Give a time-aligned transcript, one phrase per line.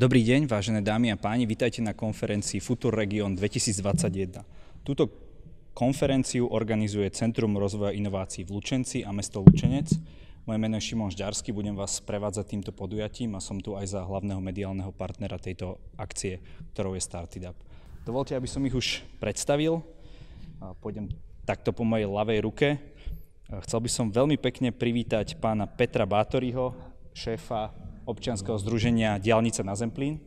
[0.00, 4.32] Dobrý deň, vážené dámy a páni, vítajte na konferencii Futur Region 2021.
[4.80, 5.12] Túto
[5.76, 9.92] konferenciu organizuje Centrum rozvoja inovácií v Lučenci a mesto Lučenec.
[10.48, 14.00] Moje meno je Šimon Žďarsky, budem vás prevádzať týmto podujatím a som tu aj za
[14.00, 16.40] hlavného mediálneho partnera tejto akcie,
[16.72, 17.60] ktorou je Started Up.
[18.08, 19.84] Dovolte, aby som ich už predstavil.
[20.80, 21.12] Pôjdem
[21.44, 22.80] takto po mojej ľavej ruke.
[23.68, 26.72] Chcel by som veľmi pekne privítať pána Petra Bátoriho,
[27.12, 30.18] šéfa občianskeho združenia Diálnica na Zemplín.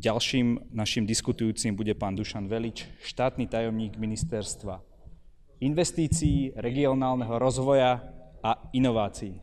[0.00, 4.80] Ďalším našim diskutujúcim bude pán Dušan Velič, štátny tajomník ministerstva
[5.60, 8.00] investícií, regionálneho rozvoja
[8.40, 9.36] a inovácií.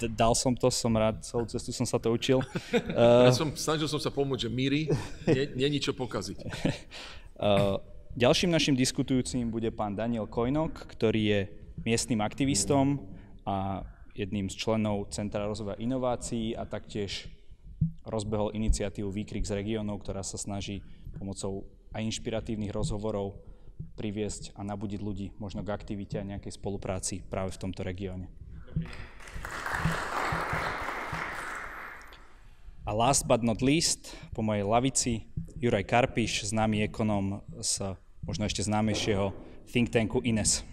[0.00, 2.40] dal som to, som rád, celú cestu som sa to učil.
[2.96, 4.88] Ja som, snažil som sa pomôcť, že míry,
[5.28, 6.40] nie, nie čo pokaziť.
[8.18, 11.40] Ďalším našim diskutujúcim bude pán Daniel Kojnok, ktorý je
[11.86, 13.06] miestnym aktivistom
[13.46, 13.86] a
[14.18, 17.30] jedným z členov Centra rozvoja inovácií a taktiež
[18.02, 20.82] rozbehol iniciatívu Výkrik z regiónov, ktorá sa snaží
[21.14, 23.38] pomocou aj inšpiratívnych rozhovorov
[23.94, 28.26] priviesť a nabudiť ľudí možno k aktivite a nejakej spolupráci práve v tomto regióne.
[32.88, 35.12] A last but not least, po mojej lavici,
[35.60, 37.92] Juraj Karpiš, známy ekonom z
[38.24, 39.36] možno ešte známejšieho
[39.68, 40.64] think tanku INES.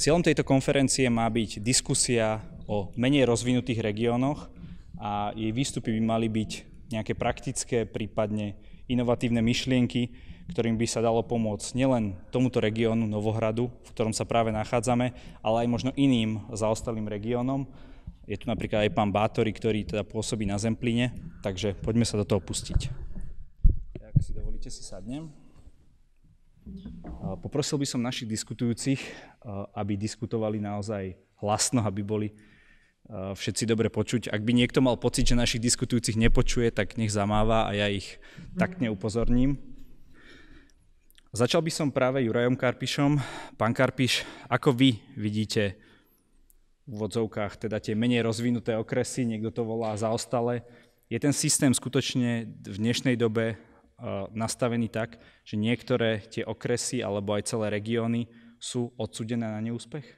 [0.00, 4.48] Cieľom tejto konferencie má byť diskusia o menej rozvinutých regiónoch
[4.96, 6.50] a jej výstupy by mali byť
[6.94, 8.56] nejaké praktické, prípadne
[8.88, 10.14] inovatívne myšlienky,
[10.46, 15.10] ktorým by sa dalo pomôcť nielen tomuto regiónu Novohradu, v ktorom sa práve nachádzame,
[15.42, 17.66] ale aj možno iným zaostalým regiónom.
[18.26, 21.14] Je tu napríklad aj pán Bátori, ktorý teda pôsobí na Zemplíne,
[21.46, 22.90] takže poďme sa do toho pustiť.
[24.02, 25.30] Ak si dovolíte, si sadnem.
[27.42, 28.98] Poprosil by som našich diskutujúcich,
[29.78, 32.28] aby diskutovali naozaj hlasno, aby boli
[33.10, 34.34] všetci dobre počuť.
[34.34, 38.18] Ak by niekto mal pocit, že našich diskutujúcich nepočuje, tak nech zamáva a ja ich
[38.58, 39.75] taktne upozorním.
[41.36, 43.20] Začal by som práve Jurajom Karpišom.
[43.60, 45.76] Pán Karpiš, ako vy vidíte
[46.88, 50.64] v vodzovkách teda tie menej rozvinuté okresy, niekto to volá zaostale,
[51.12, 53.60] je ten systém skutočne v dnešnej dobe
[54.32, 60.08] nastavený tak, že niektoré tie okresy alebo aj celé regióny sú odsudené na neúspech?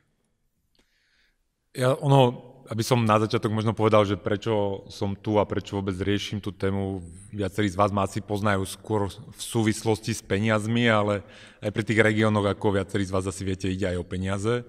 [1.75, 5.97] Ja, ono, aby som na začiatok možno povedal, že prečo som tu a prečo vôbec
[5.97, 7.01] riešim tú tému,
[7.33, 11.25] viacerí z vás ma asi poznajú skôr v súvislosti s peniazmi, ale
[11.65, 14.69] aj pri tých regiónoch, ako viacerí z vás asi viete, ide aj o peniaze.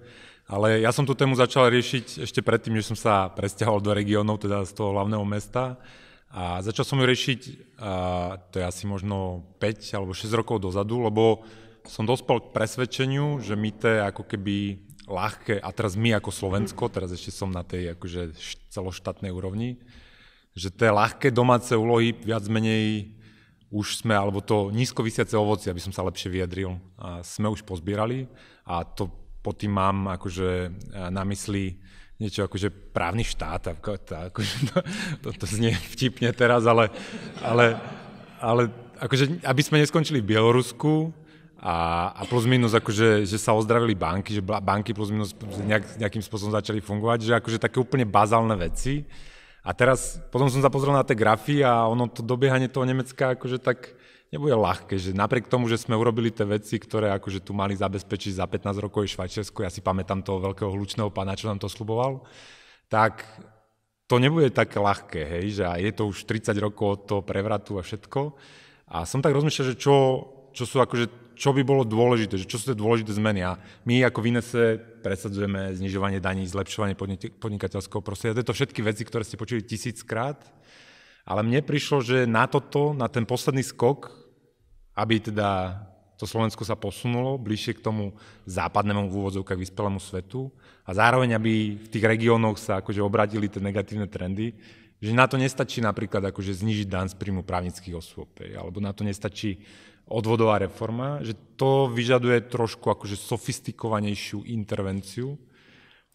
[0.50, 4.42] Ale ja som tú tému začal riešiť ešte predtým, než som sa presťahoval do regiónov,
[4.42, 5.78] teda z toho hlavného mesta.
[6.34, 7.42] A začal som ju riešiť,
[7.84, 7.94] a
[8.50, 11.46] to je asi možno 5 alebo 6 rokov dozadu, lebo
[11.86, 16.94] som dospel k presvedčeniu, že my to ako keby ľahké, a teraz my ako Slovensko,
[16.94, 18.38] teraz ešte som na tej akože
[18.70, 19.81] celoštátnej úrovni,
[20.53, 23.18] že tie ľahké domáce úlohy viac menej
[23.70, 27.62] už sme, alebo to nízko vysiace ovoci, aby som sa lepšie vyjadril, a sme už
[27.62, 28.25] pozbierali.
[28.66, 29.09] A to
[29.46, 30.70] pod tým mám akože e,
[31.14, 31.78] na mysli
[32.20, 34.78] niečo akože právny štát, akože to,
[35.24, 36.91] to, to znie vtipne teraz, ale,
[37.40, 37.80] ale,
[38.44, 38.68] ale
[39.00, 41.16] akože, aby sme neskončili v Bielorusku,
[41.59, 45.36] a, a plus minus akože, že sa ozdravili banky, že banky plus minus
[45.68, 49.03] nejak, nejakým spôsobom začali fungovať, že akože také úplne bazálne veci.
[49.59, 53.36] A teraz, potom som sa pozrel na tie grafy a ono to dobiehanie toho Nemecka
[53.36, 53.92] akože tak
[54.31, 58.40] nebude ľahké, že napriek tomu, že sme urobili tie veci, ktoré akože tu mali zabezpečiť
[58.40, 61.68] za 15 rokov v Švajčiarsku, ja si pamätám toho veľkého hlučného pána, čo nám to
[61.68, 62.24] sluboval,
[62.88, 63.26] tak
[64.09, 67.86] to nebude také ľahké, hej, že je to už 30 rokov od toho prevratu a
[67.86, 68.34] všetko.
[68.90, 69.96] A som tak rozmýšľal, že čo,
[70.50, 73.48] čo sú akože čo by bolo dôležité, že čo sú tie dôležité zmeny.
[73.48, 73.56] A
[73.88, 77.00] my ako v Inese presadzujeme znižovanie daní, zlepšovanie
[77.40, 78.36] podnikateľského prostredia.
[78.36, 80.36] To je to všetky veci, ktoré ste počuli tisíckrát.
[81.24, 84.12] Ale mne prišlo, že na toto, na ten posledný skok,
[85.00, 85.80] aby teda
[86.20, 88.12] to Slovensko sa posunulo bližšie k tomu
[88.44, 90.52] západnému v úvodzovkách vyspelému svetu
[90.84, 94.52] a zároveň, aby v tých regiónoch sa akože obradili tie negatívne trendy,
[95.00, 99.08] že na to nestačí napríklad akože znižiť dan z príjmu právnických osôb, alebo na to
[99.08, 99.64] nestačí
[100.09, 105.38] odvodová reforma, že to vyžaduje trošku akože sofistikovanejšiu intervenciu.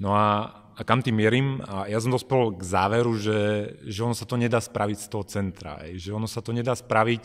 [0.02, 1.62] No a, a kam tým mierim?
[1.64, 5.24] A ja som dospel k záveru, že, že ono sa to nedá spraviť z toho
[5.24, 5.78] centra.
[5.86, 7.22] Aj, že ono sa to nedá spraviť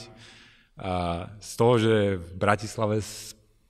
[0.77, 3.01] a, z toho, že v Bratislave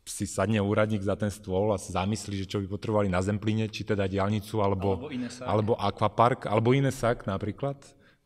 [0.10, 3.69] si sadne úradník za ten stôl a sa zamyslí, že čo by potrebovali na Zemplíne,
[3.69, 7.78] či teda diálnicu, alebo, alebo, alebo akvapark, alebo Inesak napríklad.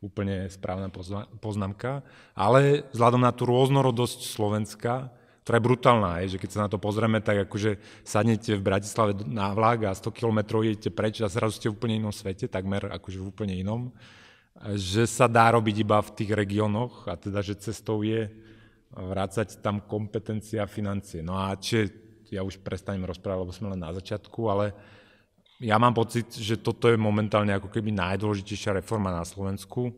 [0.04, 0.92] Úplne správna
[1.40, 2.04] poznámka,
[2.36, 5.08] ale vzhľadom na tú rôznorodosť Slovenska,
[5.44, 9.12] ktorá je brutálna, je, že keď sa na to pozrieme, tak akože sadnete v Bratislave
[9.28, 12.88] na vlak a 100 km idete preč a zrazu ste v úplne inom svete, takmer
[12.88, 13.92] akože v úplne inom,
[14.76, 18.32] že sa dá robiť iba v tých regiónoch a teda, že cestou je
[18.96, 21.20] vrácať tam kompetencia a financie.
[21.20, 21.92] No a či,
[22.32, 24.72] ja už prestanem rozprávať, lebo sme len na začiatku, ale
[25.62, 29.94] ja mám pocit, že toto je momentálne ako keby najdôležitejšia reforma na Slovensku,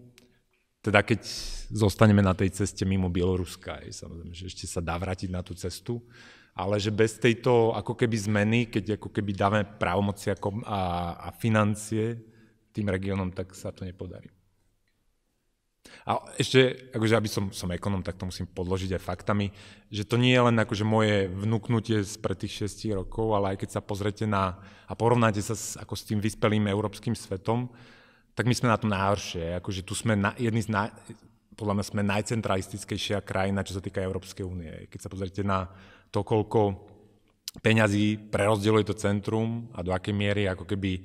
[0.85, 1.25] teda keď
[1.73, 5.57] zostaneme na tej ceste mimo Bieloruska, aj, samozrejme, že ešte sa dá vrátiť na tú
[5.57, 5.97] cestu,
[6.53, 10.37] ale že bez tejto ako keby zmeny, keď ako keby dáme právomoci a,
[11.25, 12.21] a financie
[12.69, 14.29] tým regiónom, tak sa to nepodarí.
[16.03, 19.49] A ešte, akože aby som, som ekonom, tak to musím podložiť aj faktami,
[19.87, 23.63] že to nie je len akože moje vnúknutie z pred tých 6 rokov, ale aj
[23.63, 27.71] keď sa pozrete na a porovnáte sa s, ako s tým vyspelým európskym svetom,
[28.35, 29.57] tak my sme na tom najhoršie.
[29.57, 30.91] Akože tu sme na, jedni z naj,
[31.55, 34.91] podľa mňa sme najcentralistickejšia krajina, čo sa týka Európskej únie.
[34.91, 35.71] Keď sa pozrite na
[36.11, 36.91] to, koľko
[37.63, 40.99] peňazí prerozdeľuje to centrum a do akej miery ako keby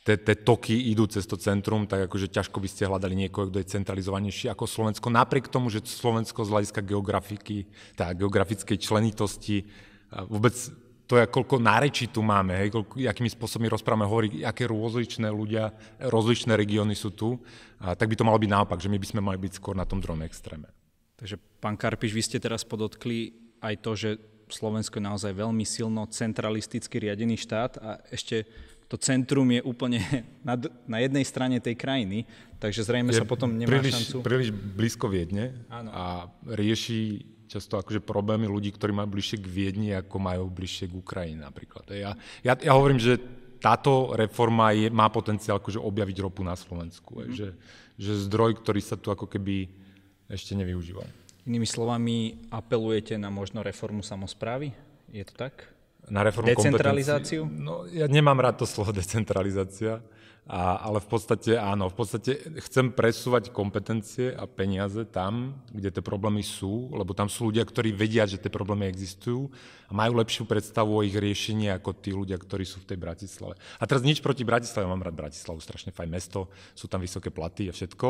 [0.00, 3.72] tie toky idú cez to centrum, tak akože ťažko by ste hľadali niekoho, kto je
[3.76, 5.12] centralizovanejší ako Slovensko.
[5.12, 9.68] Napriek tomu, že Slovensko z hľadiska geografiky, tá geografickej členitosti
[10.28, 10.56] vôbec
[11.10, 15.74] to je, koľko nárečí tu máme, hej, koľko, akými spôsobmi rozprávame, hovorí, aké rozličné ľudia,
[15.98, 17.34] rozličné regióny sú tu,
[17.82, 19.82] a tak by to malo byť naopak, že my by sme mali byť skôr na
[19.82, 20.70] tom druhom extréme.
[21.18, 24.10] Takže, pán Karpiš, vy ste teraz podotkli aj to, že
[24.54, 28.46] Slovensko je naozaj veľmi silno centralisticky riadený štát a ešte
[28.90, 30.02] to centrum je úplne
[30.48, 30.58] na,
[30.90, 32.26] na jednej strane tej krajiny,
[32.58, 34.26] takže zrejme je sa potom nemá príliš, šancu...
[34.26, 35.90] Príliš blízko Viedne Áno.
[35.94, 36.04] a
[36.50, 41.42] rieši často akože problémy ľudí, ktorí majú bližšie k Viedni, ako majú bližšie k Ukrajine
[41.46, 41.86] napríklad.
[41.90, 43.18] Ja, ja, ja hovorím, že
[43.58, 47.26] táto reforma je, má potenciál akože objaviť ropu na Slovensku.
[47.26, 47.34] Mm.
[47.34, 47.48] Že,
[47.98, 49.66] že zdroj, ktorý sa tu ako keby
[50.30, 51.04] ešte nevyužíval.
[51.44, 54.70] Inými slovami, apelujete na možno reformu samozprávy?
[55.10, 55.66] Je to tak?
[56.08, 57.44] Na reformu Decentralizáciu?
[57.44, 60.00] No, ja nemám rád to slovo decentralizácia.
[60.50, 66.02] A, ale v podstate áno, v podstate chcem presúvať kompetencie a peniaze tam, kde tie
[66.02, 69.46] problémy sú, lebo tam sú ľudia, ktorí vedia, že tie problémy existujú
[69.86, 73.54] a majú lepšiu predstavu o ich riešení ako tí ľudia, ktorí sú v tej Bratislave.
[73.78, 77.70] A teraz nič proti Bratislave, mám rád Bratislavu, strašne fajn mesto, sú tam vysoké platy
[77.70, 78.08] a všetko,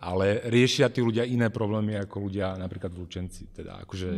[0.00, 3.52] ale riešia tí ľudia iné problémy ako ľudia napríklad v Lučenci.
[3.52, 4.08] Teda akože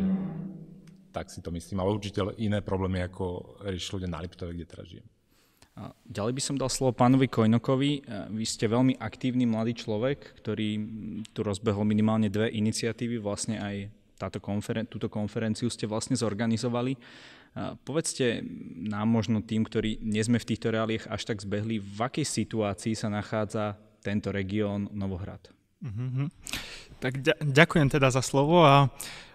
[1.14, 4.90] tak si to myslím, ale určite iné problémy ako rieši ľudia na Liptove, kde teraz
[4.90, 5.06] žijem.
[6.06, 7.93] Ďalej by som dal slovo pánovi Kojnokovi.
[7.99, 8.00] E,
[8.31, 10.78] vy ste veľmi aktívny mladý človek, ktorý
[11.34, 16.94] tu rozbehol minimálne dve iniciatívy, vlastne aj táto konferen- túto konferenciu ste vlastne zorganizovali.
[16.94, 16.99] E,
[17.82, 18.46] povedzte
[18.87, 22.94] nám možno tým, ktorí nie sme v týchto reáliách až tak zbehli, v akej situácii
[22.94, 25.50] sa nachádza tento región Novohrad?
[25.82, 26.26] Mm-hmm.
[27.02, 27.12] Tak
[27.43, 28.94] ďakujem teda za slovo a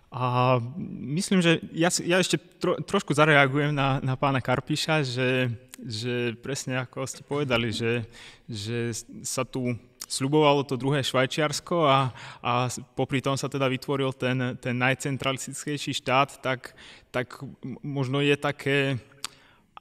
[0.10, 0.58] a
[0.90, 6.82] myslím, že ja, ja ešte tro, trošku zareagujem na, na pána Karpíša, že, že presne
[6.82, 8.10] ako ste povedali, že,
[8.50, 8.90] že
[9.22, 9.78] sa tu
[10.10, 12.10] sľubovalo to druhé Švajčiarsko a,
[12.42, 16.74] a popri tom sa teda vytvoril ten, ten najcentralistickejší štát, tak,
[17.14, 17.46] tak
[17.86, 18.98] možno je také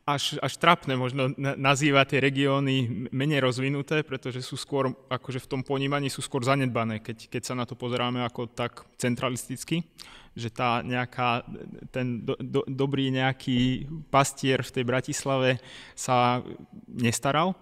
[0.09, 5.61] až, až trapné možno nazývať tie regióny menej rozvinuté, pretože sú skôr, akože v tom
[5.61, 9.85] ponímaní sú skôr zanedbané, keď, keď sa na to pozeráme ako tak centralisticky,
[10.33, 11.45] že tá nejaká,
[11.93, 15.61] ten do, do, dobrý nejaký pastier v tej Bratislave
[15.93, 16.41] sa
[16.89, 17.53] nestaral.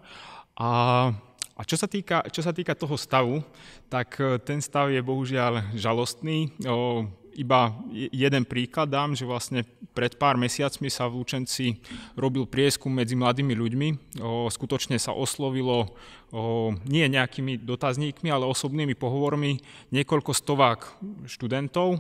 [0.55, 1.11] A
[1.57, 3.41] a čo sa, týka, čo sa týka toho stavu,
[3.89, 6.53] tak ten stav je bohužiaľ žalostný.
[6.69, 9.63] O, iba jeden príklad dám, že vlastne
[9.93, 11.77] pred pár mesiacmi sa v Lučenci
[12.17, 13.89] robil prieskum medzi mladými ľuďmi.
[14.25, 15.93] O, skutočne sa oslovilo
[16.33, 19.61] o, nie nejakými dotazníkmi, ale osobnými pohovormi
[19.93, 20.81] niekoľko stovák
[21.29, 21.99] študentov o,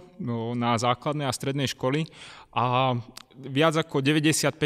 [0.56, 2.08] na základnej a strednej školy
[2.56, 2.96] a
[3.36, 4.56] viac ako 95%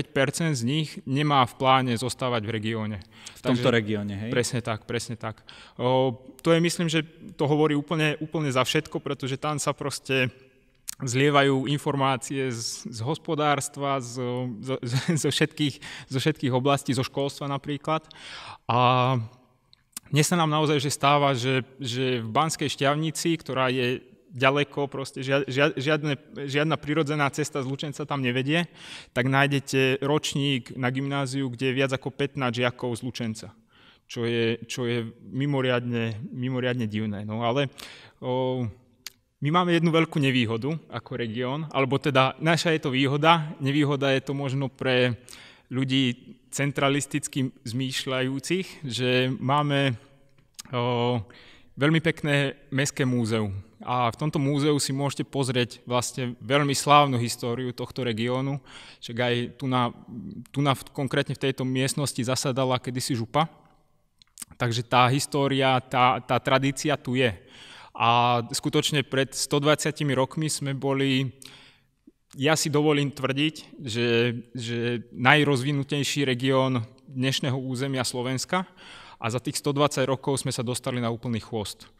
[0.54, 2.98] z nich nemá v pláne zostávať v regióne.
[3.38, 4.30] V tomto regióne, hej?
[4.30, 5.42] Presne tak, presne tak.
[5.74, 7.02] O, to je, myslím, že
[7.34, 10.30] to hovorí úplne, úplne za všetko, pretože tam sa proste
[11.02, 14.20] zlievajú informácie z, z hospodárstva, z,
[14.60, 14.72] z,
[15.22, 15.76] zo, všetkých,
[16.08, 18.04] zo všetkých oblastí, zo školstva napríklad.
[18.68, 19.16] A
[20.10, 25.22] dnes sa nám naozaj že stáva, že, že v Banskej šťavnici, ktorá je ďaleko, proste
[25.26, 26.14] žiadne,
[26.46, 28.70] žiadna prirodzená cesta z Lučenca tam nevedie,
[29.10, 33.48] tak nájdete ročník na gymnáziu, kde je viac ako 15 žiakov z Lučenca,
[34.06, 37.26] čo je, čo je mimoriadne, mimoriadne divné.
[37.26, 37.70] No ale
[38.22, 38.66] o,
[39.40, 44.20] my máme jednu veľkú nevýhodu ako región, alebo teda naša je to výhoda, nevýhoda je
[44.20, 45.16] to možno pre
[45.72, 49.96] ľudí centralisticky zmýšľajúcich, že máme
[50.68, 51.24] o,
[51.72, 53.56] veľmi pekné mestské múzeum.
[53.80, 58.60] A v tomto múzeu si môžete pozrieť vlastne veľmi slávnu históriu tohto regiónu.
[59.00, 59.88] Však aj tu na,
[60.52, 63.48] tu na konkrétne v tejto miestnosti zasadala kedysi župa.
[64.60, 67.32] Takže tá história, tá, tá tradícia tu je.
[68.00, 71.36] A skutočne pred 120 rokmi sme boli,
[72.32, 74.08] ja si dovolím tvrdiť, že,
[74.56, 78.64] že najrozvinutejší región dnešného územia Slovenska
[79.20, 81.92] a za tých 120 rokov sme sa dostali na úplný chvost.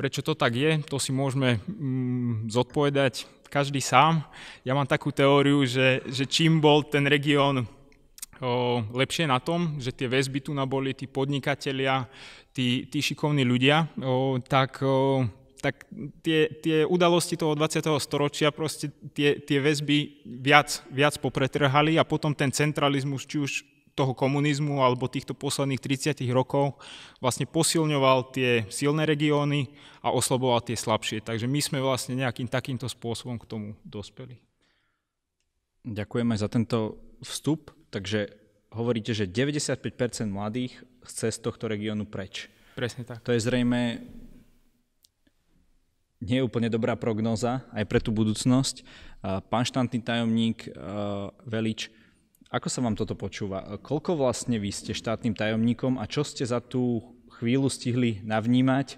[0.00, 4.24] Prečo to tak je, to si môžeme mm, zodpovedať každý sám.
[4.64, 7.68] Ja mám takú teóriu, že, že čím bol ten región
[8.94, 12.08] lepšie na tom, že tie väzby tu naboli, tí podnikatelia,
[12.54, 13.90] tí, tí šikovní ľudia,
[14.48, 14.82] tak,
[15.62, 15.86] tak
[16.22, 17.84] tie, tie udalosti toho 20.
[18.02, 23.52] storočia, proste tie, tie väzby viac, viac popretrhali a potom ten centralizmus, či už
[23.94, 26.74] toho komunizmu alebo týchto posledných 30 rokov
[27.22, 29.70] vlastne posilňoval tie silné regióny
[30.02, 31.22] a oslaboval tie slabšie.
[31.22, 34.42] Takže my sme vlastne nejakým takýmto spôsobom k tomu dospeli.
[35.86, 36.78] Ďakujem aj za tento
[37.22, 37.70] vstup.
[37.94, 38.34] Takže
[38.74, 42.50] hovoríte, že 95% mladých chce z tohto regiónu preč.
[42.74, 43.22] Presne tak.
[43.22, 44.02] To je zrejme
[46.24, 48.82] nie je úplne dobrá prognóza aj pre tú budúcnosť.
[49.46, 50.72] Pán štantný tajomník
[51.44, 51.92] Velič,
[52.48, 53.76] ako sa vám toto počúva?
[53.84, 57.04] Koľko vlastne vy ste štátnym tajomníkom a čo ste za tú
[57.36, 58.96] chvíľu stihli navnímať,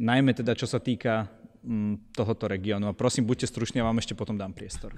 [0.00, 1.28] najmä teda čo sa týka
[2.16, 2.88] tohoto regiónu?
[2.88, 4.96] A prosím, buďte struční, ja vám ešte potom dám priestor.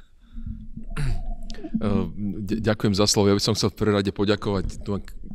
[2.43, 3.31] Ďakujem za slovo.
[3.31, 4.83] Ja by som chcel v prvom rade poďakovať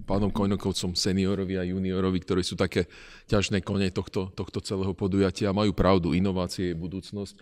[0.06, 2.90] pánom Kojnokovcom, seniorovi a juniorovi, ktorí sú také
[3.32, 5.56] ťažné kone tohto, tohto celého podujatia.
[5.56, 7.36] Majú pravdu, inovácie je budúcnosť,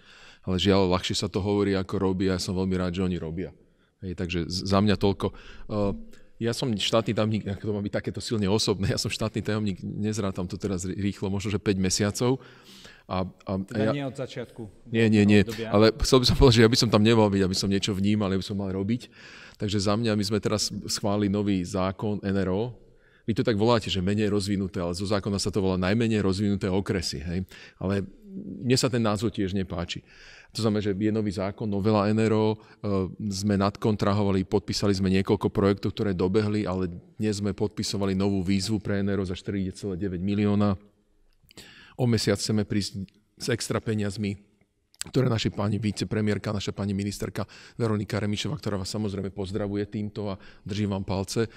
[0.46, 2.36] ale žiaľ, ľahšie sa to hovorí, ako robia.
[2.36, 3.56] Ja som veľmi rád, že oni robia.
[4.06, 5.34] Hej, takže za mňa toľko.
[6.40, 10.48] Ja som štátny tajomník, to má byť takéto silne osobné, ja som štátny tajomník, nezrátam
[10.48, 12.40] to teraz rýchlo, možno, že 5 mesiacov.
[13.10, 14.70] A, a, a ja, nie od začiatku.
[14.94, 15.42] Nie, nie, nie.
[15.66, 17.98] Ale chcel by som povedať, že ja by som tam nemal byť, aby som niečo
[17.98, 19.10] vnímal, aby som mal robiť.
[19.58, 22.78] Takže za mňa, my sme teraz schválili nový zákon NRO,
[23.30, 26.66] vy to tak voláte, že menej rozvinuté, ale zo zákona sa to volá najmenej rozvinuté
[26.66, 27.22] okresy.
[27.22, 27.46] Hej?
[27.78, 28.02] Ale
[28.66, 30.02] mne sa ten názov tiež nepáči.
[30.58, 32.58] To znamená, že je nový zákon, novela NRO, e,
[33.30, 36.90] sme nadkontrahovali, podpísali sme niekoľko projektov, ktoré dobehli, ale
[37.22, 40.74] dnes sme podpisovali novú výzvu pre NRO za 4,9 milióna.
[42.00, 43.04] O mesiac chceme prísť
[43.36, 44.40] s extra peniazmi,
[45.12, 47.44] ktoré naši pani vicepremiérka, naša pani ministerka
[47.76, 51.50] Veronika Remišová, ktorá vás samozrejme pozdravuje týmto a držím vám palce, e,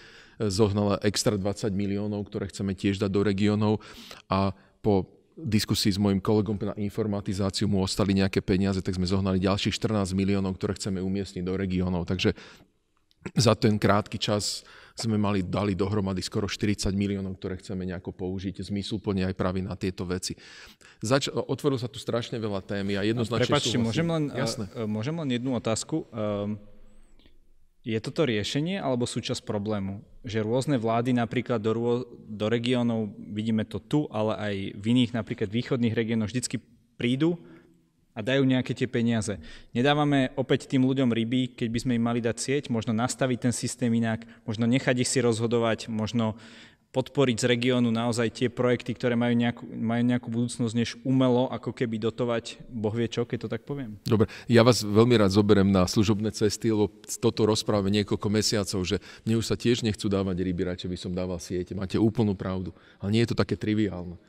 [0.46, 3.82] zohnala extra 20 miliónov, ktoré chceme tiež dať do regiónov
[4.30, 5.06] a po
[5.38, 10.14] diskusii s mojim kolegom na informatizáciu mu ostali nejaké peniaze, tak sme zohnali ďalších 14
[10.14, 12.04] miliónov, ktoré chceme umiestniť do regiónov.
[12.04, 12.34] Takže
[13.38, 18.60] za ten krátky čas sme mali, dali dohromady skoro 40 miliónov, ktoré chceme nejako použiť
[18.60, 20.36] zmysluplne aj práve na tieto veci.
[21.00, 24.68] Zač- otvorilo sa tu strašne veľa tém a jednoznačne Prepačte, môžem len, Jasné.
[24.84, 26.06] môžem len jednu otázku.
[26.12, 26.60] Um,
[27.82, 30.06] je toto riešenie alebo súčasť problému?
[30.22, 35.50] Že rôzne vlády napríklad do, do regiónov, vidíme to tu, ale aj v iných napríklad
[35.50, 36.62] východných regiónoch vždycky
[36.94, 37.42] prídu
[38.12, 39.40] a dajú nejaké tie peniaze.
[39.72, 43.54] Nedávame opäť tým ľuďom ryby, keď by sme im mali dať sieť, možno nastaviť ten
[43.56, 46.36] systém inak, možno nechať ich si rozhodovať, možno
[46.92, 51.72] podporiť z regiónu naozaj tie projekty, ktoré majú nejakú, majú nejakú budúcnosť, než umelo ako
[51.72, 53.96] keby dotovať boh vie čo, keď to tak poviem.
[54.04, 59.00] Dobre, ja vás veľmi rád zoberiem na služobné cesty, lebo toto rozpráve niekoľko mesiacov, že
[59.24, 61.72] mne už sa tiež nechcú dávať ryby, radšej by som dával siete.
[61.72, 64.20] Máte úplnú pravdu, ale nie je to také triviálne.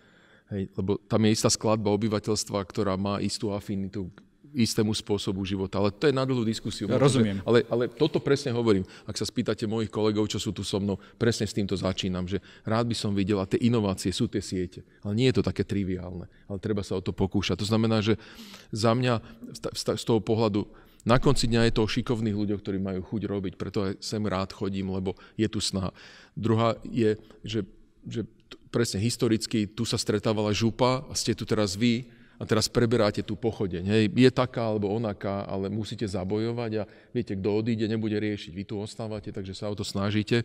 [0.54, 4.14] Hej, lebo tam je istá skladba obyvateľstva, ktorá má istú afinitu
[4.54, 5.82] istému spôsobu života.
[5.82, 6.86] Ale to je na dlhú diskusiu.
[6.86, 7.42] Ja, rozumiem.
[7.42, 8.86] Ale, ale toto presne hovorím.
[9.10, 12.38] Ak sa spýtate mojich kolegov, čo sú tu so mnou, presne s týmto začínam, že
[12.62, 14.86] rád by som videl, a tie inovácie sú tie siete.
[15.02, 16.30] Ale nie je to také triviálne.
[16.46, 17.58] Ale treba sa o to pokúšať.
[17.60, 18.22] To znamená, že
[18.70, 19.26] za mňa
[19.74, 20.70] z toho pohľadu
[21.04, 24.24] na konci dňa je to o šikovných ľuďoch, ktorí majú chuť robiť, preto aj sem
[24.24, 25.92] rád chodím, lebo je tu snaha.
[26.32, 27.68] Druhá je, že,
[28.08, 28.24] že
[28.74, 32.10] presne historicky tu sa stretávala župa a ste tu teraz vy,
[32.42, 33.84] a teraz preberáte tú pochodeň.
[33.88, 38.52] Hej, je taká alebo onaká, ale musíte zabojovať a viete, kto odíde, nebude riešiť.
[38.52, 40.42] Vy tu ostávate, takže sa o to snažíte.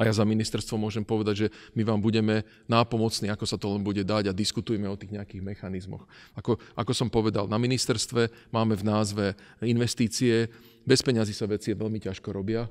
[0.00, 3.84] A ja za ministerstvo môžem povedať, že my vám budeme nápomocní, ako sa to len
[3.84, 6.08] bude dať a diskutujeme o tých nejakých mechanizmoch.
[6.32, 9.24] Ako, ako som povedal, na ministerstve máme v názve
[9.60, 10.48] investície,
[10.88, 12.64] bez peňazí sa veci veľmi ťažko robia.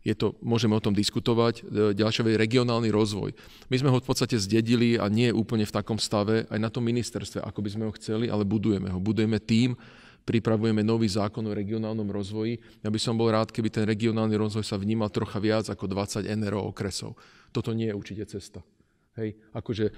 [0.00, 1.60] Je to, môžeme o tom diskutovať.
[1.60, 3.36] E, ďalšia vec je regionálny rozvoj.
[3.68, 6.72] My sme ho v podstate zdedili a nie je úplne v takom stave aj na
[6.72, 8.96] tom ministerstve, ako by sme ho chceli, ale budujeme ho.
[8.96, 9.76] Budujeme tým,
[10.24, 12.56] pripravujeme nový zákon o regionálnom rozvoji.
[12.80, 16.24] Ja by som bol rád, keby ten regionálny rozvoj sa vnímal trocha viac ako 20
[16.32, 17.20] NRO okresov.
[17.52, 18.64] Toto nie je určite cesta.
[19.18, 19.90] Hej, akože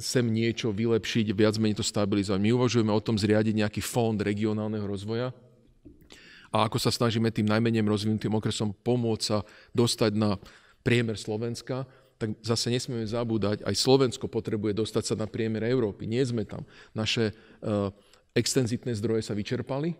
[0.00, 2.40] sem niečo vylepšiť, viac menej to stabilizovať.
[2.40, 5.30] My uvažujeme o tom zriadiť nejaký fond regionálneho rozvoja,
[6.50, 9.38] a ako sa snažíme tým najmenej rozvinutým okresom pomôcť sa
[9.74, 10.36] dostať na
[10.82, 11.86] priemer Slovenska,
[12.20, 16.04] tak zase nesmieme zabúdať, aj Slovensko potrebuje dostať sa na priemer Európy.
[16.04, 16.68] Nie sme tam.
[16.92, 17.88] Naše uh,
[18.36, 19.96] extenzitné zdroje sa vyčerpali,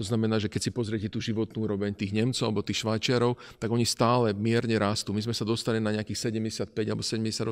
[0.00, 3.68] to znamená, že keď si pozriete tú životnú úroveň tých Nemcov alebo tých Švajčiarov, tak
[3.68, 5.12] oni stále mierne rastú.
[5.12, 7.44] My sme sa dostali na nejakých 75 alebo 78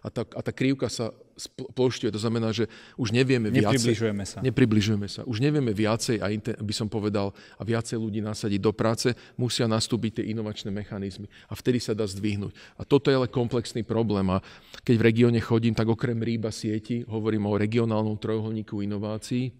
[0.00, 2.08] a tá, a tá krivka sa splošťuje.
[2.08, 3.68] To znamená, že už nevieme viacej.
[3.68, 4.38] Nepribližujeme sa.
[4.40, 5.20] Nepribližujeme sa.
[5.28, 10.24] Už nevieme viacej, a by som povedal, a viacej ľudí nasadiť do práce, musia nastúpiť
[10.24, 11.28] tie inovačné mechanizmy.
[11.48, 12.80] A vtedy sa dá zdvihnúť.
[12.80, 14.24] A toto je ale komplexný problém.
[14.32, 14.40] A
[14.88, 19.52] keď v regióne chodím, tak okrem rýba sieti hovorím o regionálnom trojuholníku inovácií,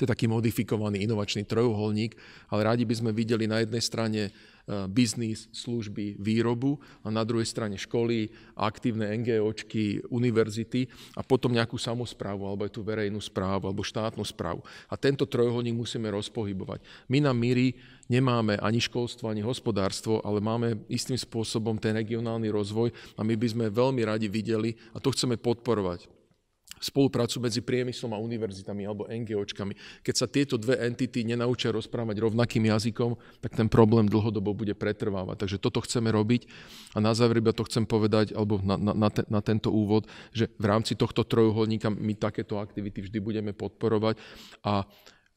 [0.00, 2.16] to je taký modifikovaný inovačný trojuholník,
[2.48, 4.30] ale rádi by sme videli na jednej strane e,
[4.88, 12.48] biznis, služby, výrobu a na druhej strane školy, aktívne NGOčky, univerzity a potom nejakú samozprávu
[12.48, 14.64] alebo aj tú verejnú správu alebo štátnu správu.
[14.88, 16.80] A tento trojuholník musíme rozpohybovať.
[17.12, 17.76] My na Miri
[18.08, 23.48] nemáme ani školstvo, ani hospodárstvo, ale máme istým spôsobom ten regionálny rozvoj a my by
[23.52, 26.19] sme veľmi radi videli, a to chceme podporovať,
[26.80, 30.02] spoluprácu medzi priemyslom a univerzitami alebo NGOčkami.
[30.02, 35.46] Keď sa tieto dve entity nenaučia rozprávať rovnakým jazykom, tak ten problém dlhodobo bude pretrvávať.
[35.46, 36.48] Takže toto chceme robiť
[36.96, 40.08] a na záver iba to chcem povedať, alebo na, na, na, te, na tento úvod,
[40.32, 44.16] že v rámci tohto trojuholníka my takéto aktivity vždy budeme podporovať
[44.64, 44.88] a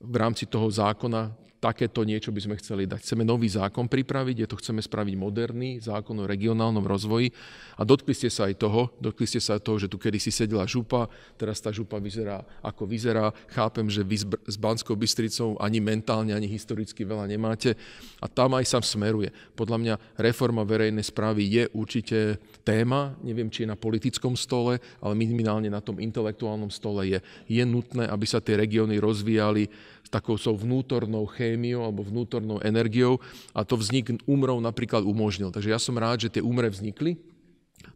[0.03, 3.00] v rámci toho zákona takéto niečo by sme chceli dať.
[3.00, 7.32] Chceme nový zákon pripraviť, je to chceme spraviť moderný zákon o regionálnom rozvoji
[7.79, 10.67] a dotkli ste sa aj toho, dotkli ste sa aj toho, že tu kedysi sedela
[10.67, 11.08] župa,
[11.39, 13.32] teraz tá župa vyzerá ako vyzerá.
[13.48, 17.79] Chápem, že vy s Banskou Bystricou ani mentálne, ani historicky veľa nemáte
[18.20, 19.32] a tam aj sa smeruje.
[19.55, 25.13] Podľa mňa reforma verejnej správy je určite téma, neviem, či je na politickom stole, ale
[25.15, 27.20] minimálne na tom intelektuálnom stole je.
[27.48, 29.72] Je nutné, aby sa tie regióny rozvíjali
[30.12, 33.23] takou svojou vnútornou chémiou alebo vnútornou energiou
[33.56, 35.49] a to vznik úmrov napríklad umožnil.
[35.49, 37.17] Takže ja som rád, že tie úmre vznikli.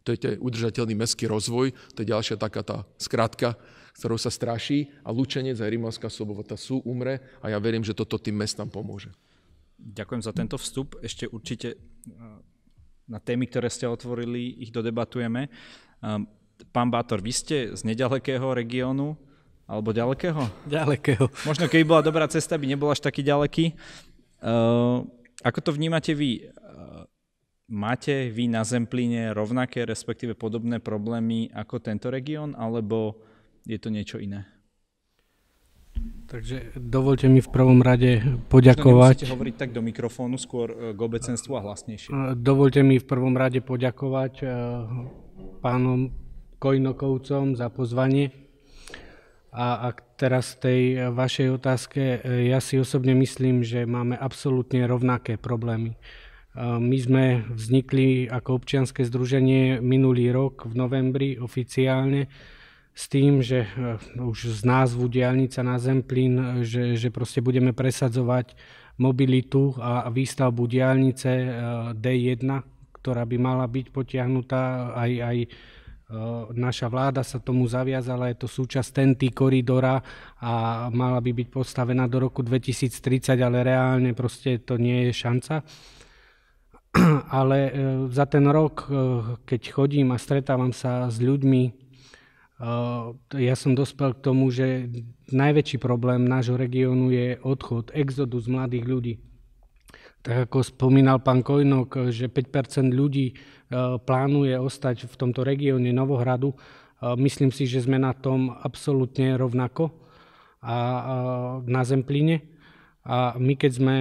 [0.04, 3.56] To je udržateľný mestský rozvoj, to je ďalšia taká tá skratka,
[3.96, 8.20] ktorou sa straší a Lučenec a Rimavská sobota sú umre a ja verím, že toto
[8.20, 9.10] tým mestám pomôže.
[9.78, 10.98] Ďakujem za tento vstup.
[11.00, 12.38] Ešte určite eh,
[13.08, 15.48] na témy, ktoré ste otvorili, ich dodebatujeme.
[15.48, 16.28] Ehm,
[16.70, 19.16] pán Bátor, vy ste z nedalekého regiónu,
[19.68, 20.48] alebo ďalekého?
[20.64, 21.28] Ďalekého.
[21.44, 23.76] Možno keby bola dobrá cesta, by nebol až taký ďaleký.
[24.40, 25.04] Uh,
[25.44, 26.48] ako to vnímate vy?
[26.48, 27.04] Uh,
[27.68, 33.20] máte vy na Zemplíne rovnaké, respektíve podobné problémy ako tento región, alebo
[33.68, 34.48] je to niečo iné?
[36.30, 39.26] Takže dovolte mi v prvom rade poďakovať.
[39.26, 42.38] Možno hovoriť tak do mikrofónu, skôr e, k obecenstvu a hlasnejšie.
[42.38, 44.46] Dovolte mi v prvom rade poďakovať
[45.58, 46.14] pánom
[46.62, 48.47] Kojnokovcom za pozvanie
[49.58, 55.34] a, a teraz tej vašej otázke, e, ja si osobne myslím, že máme absolútne rovnaké
[55.34, 55.94] problémy.
[55.94, 55.98] E,
[56.62, 62.30] my sme vznikli ako občianske združenie minulý rok v novembri oficiálne
[62.94, 63.66] s tým, že
[64.18, 68.58] už z názvu diálnica na Zemplín, že, že proste budeme presadzovať
[68.98, 71.30] mobilitu a výstavbu diálnice
[71.94, 72.42] D1,
[72.98, 75.38] ktorá by mala byť potiahnutá aj, aj
[76.56, 80.00] Naša vláda sa tomu zaviazala, je to súčasť TNT koridora
[80.40, 85.54] a mala by byť postavená do roku 2030, ale reálne proste to nie je šanca.
[87.28, 87.72] Ale e,
[88.08, 88.92] za ten rok, e,
[89.44, 91.88] keď chodím a stretávam sa s ľuďmi,
[93.38, 94.90] ja som dospel k tomu, že
[95.30, 99.14] najväčší problém nášho regiónu je odchod, exodus mladých ľudí.
[100.22, 103.32] Tak ako spomínal pán Kojnok, že 5% ľudí
[103.68, 106.56] Eh, plánuje ostať v tomto regióne Novohradu.
[106.56, 109.92] Eh, myslím si, že sme na tom absolútne rovnako
[110.58, 110.76] a
[111.68, 112.42] na Zemplíne.
[113.04, 113.96] A my keď sme,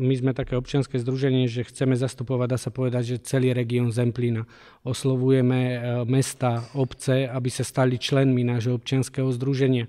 [0.00, 4.48] my sme také občianske združenie, že chceme zastupovať, dá sa povedať, že celý región Zemplína.
[4.88, 9.84] Oslovujeme eh, mesta, obce, aby sa stali členmi nášho občianského združenia.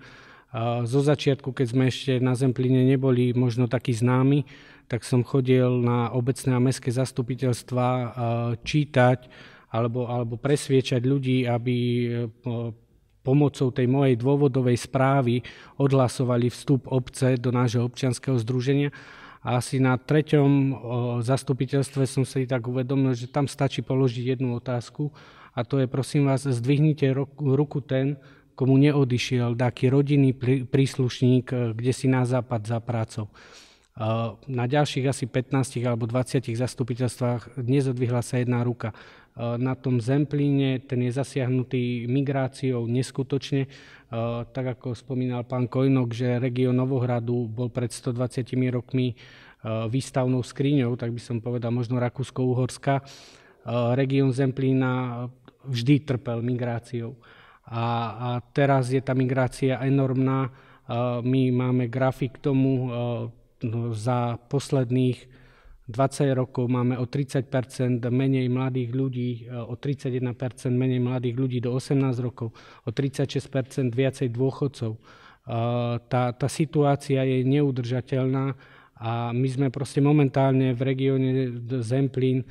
[0.84, 4.44] Zo začiatku, keď sme ešte na Zemplíne neboli možno takí známi,
[4.92, 7.88] tak som chodil na obecné a mestské zastupiteľstva
[8.60, 9.32] čítať
[9.72, 12.08] alebo, alebo presviečať ľudí, aby e,
[13.24, 15.40] pomocou tej mojej dôvodovej správy
[15.80, 18.92] odhlasovali vstup obce do nášho občianského združenia.
[19.42, 20.76] A asi na treťom
[21.24, 25.10] zastupiteľstve som si tak uvedomil, že tam stačí položiť jednu otázku
[25.56, 28.22] a to je prosím vás, zdvihnite ruku ten,
[28.54, 30.36] komu neodišiel taký rodinný
[30.68, 33.32] príslušník, kde si na západ za prácou.
[34.50, 38.98] Na ďalších asi 15 alebo 20 zastupiteľstvách nezodvihla sa jedna ruka.
[39.38, 43.70] na tom Zemplíne, ten je zasiahnutý migráciou neskutočne.
[44.52, 49.14] Tak ako spomínal pán Kojnok, že región Novohradu bol pred 120 rokmi
[49.66, 53.06] výstavnou skriňou, tak by som povedal možno Rakúsko-Uhorska.
[53.94, 55.30] Región Zemplína
[55.62, 57.22] vždy trpel migráciou.
[57.70, 57.86] A,
[58.18, 60.50] a teraz je tá migrácia enormná.
[61.22, 62.90] My máme grafik k tomu
[63.64, 65.42] no, za posledných
[65.92, 71.76] 20 rokov máme o 30% menej mladých ľudí, e, o 31% menej mladých ľudí do
[71.76, 72.56] 18 rokov,
[72.88, 74.92] o 36 viacej dôchodcov.
[74.96, 75.00] E,
[76.08, 78.56] tá, tá situácia je neudržateľná
[79.02, 81.30] a my sme proste momentálne v regióne
[81.82, 82.46] Zemplín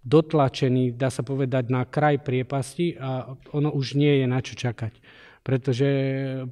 [0.00, 4.96] dotlačení, dá sa povedať, na kraj priepasti a ono už nie je na čo čakať.
[5.44, 5.88] Pretože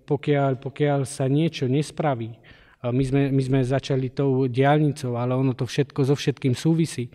[0.04, 2.36] pokiaľ, pokiaľ sa niečo nespraví,
[2.84, 7.08] my sme, my sme začali tou diálnicou, ale ono to všetko so všetkým súvisí.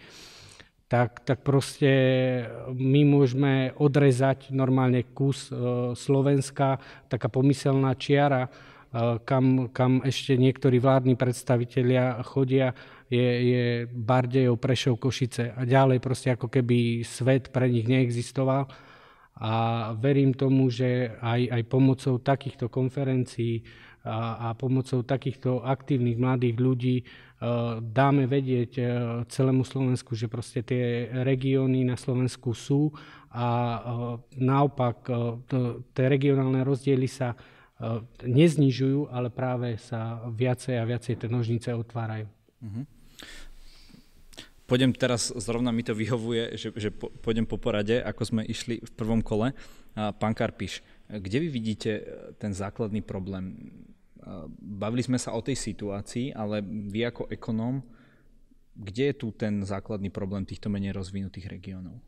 [0.91, 1.87] Tak, tak proste
[2.75, 5.55] my môžeme odrezať normálne kus e,
[5.95, 8.49] Slovenska, taká pomyselná čiara, e,
[9.23, 12.75] kam, kam ešte niektorí vládni predstavitelia chodia,
[13.07, 18.67] je, je Bardejov, Prešov, Košice a ďalej proste ako keby svet pre nich neexistoval.
[19.41, 19.51] A
[19.95, 23.63] verím tomu, že aj, aj pomocou takýchto konferencií,
[24.01, 27.03] a, a pomocou takýchto aktívnych mladých ľudí e,
[27.81, 28.83] dáme vedieť e,
[29.29, 32.89] celému Slovensku, že proste tie regióny na Slovensku sú
[33.29, 33.79] a e,
[34.41, 35.05] naopak
[35.93, 37.37] tie regionálne rozdiely sa
[38.21, 42.29] neznižujú, ale práve sa viacej a viacej tie nožnice otvárajú.
[42.61, 42.85] Uh-huh.
[44.69, 48.91] Pôjdem teraz, zrovna mi to vyhovuje, že, že pôjdem po porade, ako sme išli v
[48.93, 49.57] prvom kole.
[49.97, 51.91] Pán Karpiš, kde vy vidíte
[52.39, 53.57] ten základný problém?
[54.61, 57.81] Bavili sme sa o tej situácii, ale vy ako ekonóm,
[58.77, 61.99] kde je tu ten základný problém týchto menej rozvinutých regiónov?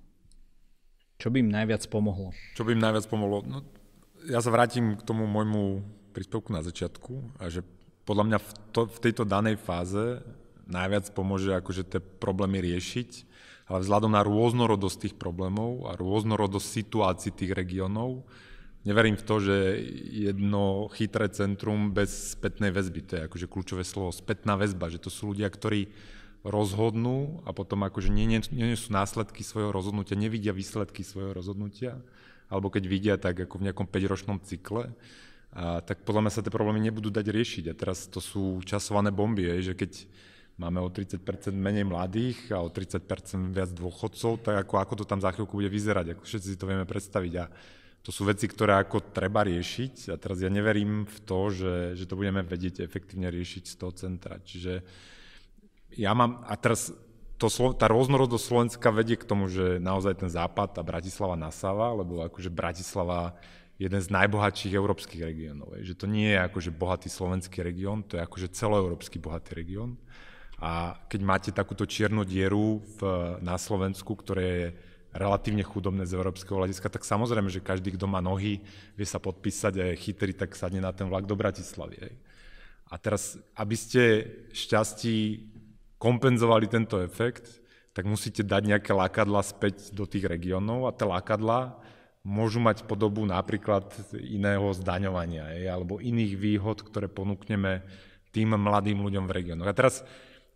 [1.17, 2.31] Čo by im najviac pomohlo?
[2.57, 3.45] Čo by im najviac pomohlo?
[3.45, 3.63] No,
[4.27, 7.65] ja sa vrátim k tomu môjmu príspevku na začiatku a že
[8.03, 10.21] podľa mňa v, to, v tejto danej fáze
[10.67, 13.09] najviac pomôže akože tie problémy riešiť,
[13.67, 18.23] ale vzhľadom na rôznorodosť tých problémov a rôznorodosť situácií tých regiónov,
[18.83, 19.57] neverím v to, že
[20.11, 25.11] jedno chytré centrum bez spätnej väzby, to je akože kľúčové slovo, spätná väzba, že to
[25.11, 25.91] sú ľudia, ktorí
[26.43, 32.03] rozhodnú a potom akože nie, nie, nie sú následky svojho rozhodnutia, nevidia výsledky svojho rozhodnutia,
[32.51, 34.91] alebo keď vidia, tak ako v nejakom 5-ročnom cykle,
[35.53, 37.69] a tak podľa mňa sa tie problémy nebudú dať riešiť.
[37.69, 40.09] A teraz to sú časované bomby, že keď
[40.57, 41.21] máme o 30%
[41.53, 45.69] menej mladých a o 30% viac dôchodcov, tak ako, ako to tam za chvíľku bude
[45.69, 47.33] vyzerať, ako všetci si to vieme predstaviť.
[47.37, 47.45] A
[48.03, 52.03] to sú veci, ktoré ako treba riešiť a teraz ja neverím v to, že, že
[52.03, 54.43] to budeme vedieť efektívne riešiť z toho centra.
[54.43, 54.83] Čiže
[55.95, 56.91] ja mám, a teraz
[57.39, 62.27] to, tá rôznorodosť Slovenska vedie k tomu, že naozaj ten západ a Bratislava nasáva, lebo
[62.27, 65.75] akože Bratislava je jeden z najbohatších európskych regiónov.
[65.81, 69.99] Že to nie je akože bohatý slovenský región, to je akože celoeurópsky bohatý región.
[70.63, 72.99] A keď máte takúto čiernu dieru v,
[73.43, 74.67] na Slovensku, ktoré je
[75.13, 78.65] relatívne chudobné z európskeho hľadiska, tak samozrejme, že každý, kto má nohy,
[78.97, 81.97] vie sa podpísať a je chytrý, tak sadne na ten vlak do Bratislavy.
[82.01, 82.13] Hej.
[82.89, 84.01] A teraz, aby ste
[84.53, 85.49] šťastí
[86.01, 87.61] kompenzovali tento efekt,
[87.93, 91.77] tak musíte dať nejaké lákadla späť do tých regiónov a tie lákadla
[92.25, 97.85] môžu mať podobu napríklad iného zdaňovania hej, alebo iných výhod, ktoré ponúkneme
[98.33, 99.69] tým mladým ľuďom v regiónoch.
[99.69, 100.01] A teraz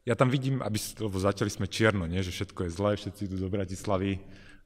[0.08, 3.36] ja tam vidím, aby, lebo začali sme čierno, nie, že všetko je zlé, všetci idú
[3.44, 4.18] do Bratislavy,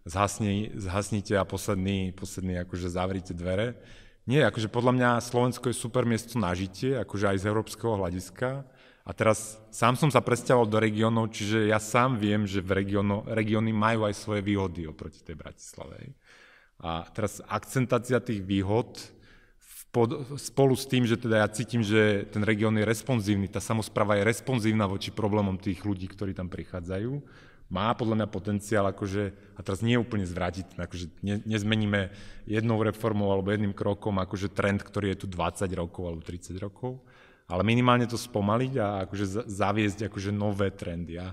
[0.05, 3.77] zhasni, zhasnite a posledný, posledný akože zavrite dvere.
[4.29, 8.63] Nie, akože podľa mňa Slovensko je super miesto na žitie, akože aj z európskeho hľadiska.
[9.01, 13.25] A teraz sám som sa presťahoval do regiónov, čiže ja sám viem, že v regióno,
[13.25, 16.13] regióny majú aj svoje výhody oproti tej Bratislave.
[16.77, 19.01] A teraz akcentácia tých výhod
[19.91, 24.21] pod, spolu s tým, že teda ja cítim, že ten región je responsívny, tá samozpráva
[24.21, 27.11] je responsívna voči problémom tých ľudí, ktorí tam prichádzajú,
[27.71, 32.11] má podľa mňa potenciál akože, a teraz nie úplne zvrátiť, akože ne, nezmeníme
[32.43, 36.99] jednou reformou alebo jedným krokom akože trend, ktorý je tu 20 rokov alebo 30 rokov,
[37.47, 41.15] ale minimálne to spomaliť a akože zaviesť akože nové trendy.
[41.23, 41.31] A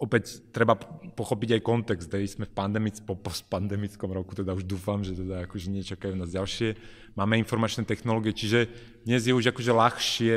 [0.00, 0.80] opäť treba
[1.14, 3.14] pochopiť aj kontext, hej, sme v pandemic, po
[3.52, 6.74] pandemickom roku, teda už dúfam, že teda akože nečakajú nás ďalšie.
[7.14, 8.66] Máme informačné technológie, čiže
[9.04, 10.36] dnes je už akože ľahšie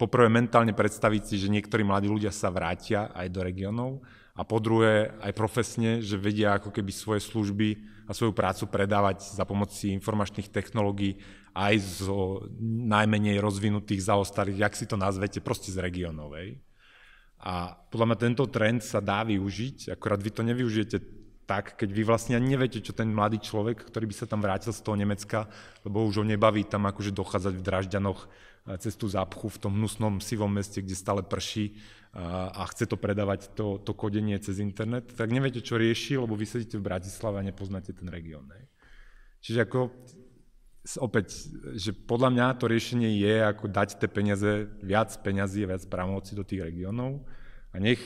[0.00, 4.00] poprvé mentálne predstaviť si, že niektorí mladí ľudia sa vrátia aj do regiónov
[4.32, 9.36] a po druhé aj profesne, že vedia ako keby svoje služby a svoju prácu predávať
[9.36, 11.20] za pomoci informačných technológií
[11.52, 16.32] aj zo najmenej rozvinutých, zaostalých, jak si to nazvete, proste z regiónov.
[17.44, 22.02] A podľa mňa tento trend sa dá využiť, akorát vy to nevyužijete tak, keď vy
[22.06, 25.50] vlastne ani neviete, čo ten mladý človek, ktorý by sa tam vrátil z toho Nemecka,
[25.82, 28.20] lebo už ho nebaví tam akože dochádzať v Dražďanoch
[28.78, 31.80] cez tú zápchu v tom hnusnom sivom meste, kde stále prší
[32.12, 36.34] a, a chce to predávať to, to kodenie cez internet, tak neviete, čo rieši, lebo
[36.34, 38.46] vy sedíte v Bratislave a nepoznáte ten región.
[39.40, 39.80] Čiže ako
[41.00, 45.84] opäť, že podľa mňa to riešenie je ako dať tie peniaze, viac peniazy a viac
[45.86, 47.24] právomoci do tých regiónov
[47.70, 48.00] a nech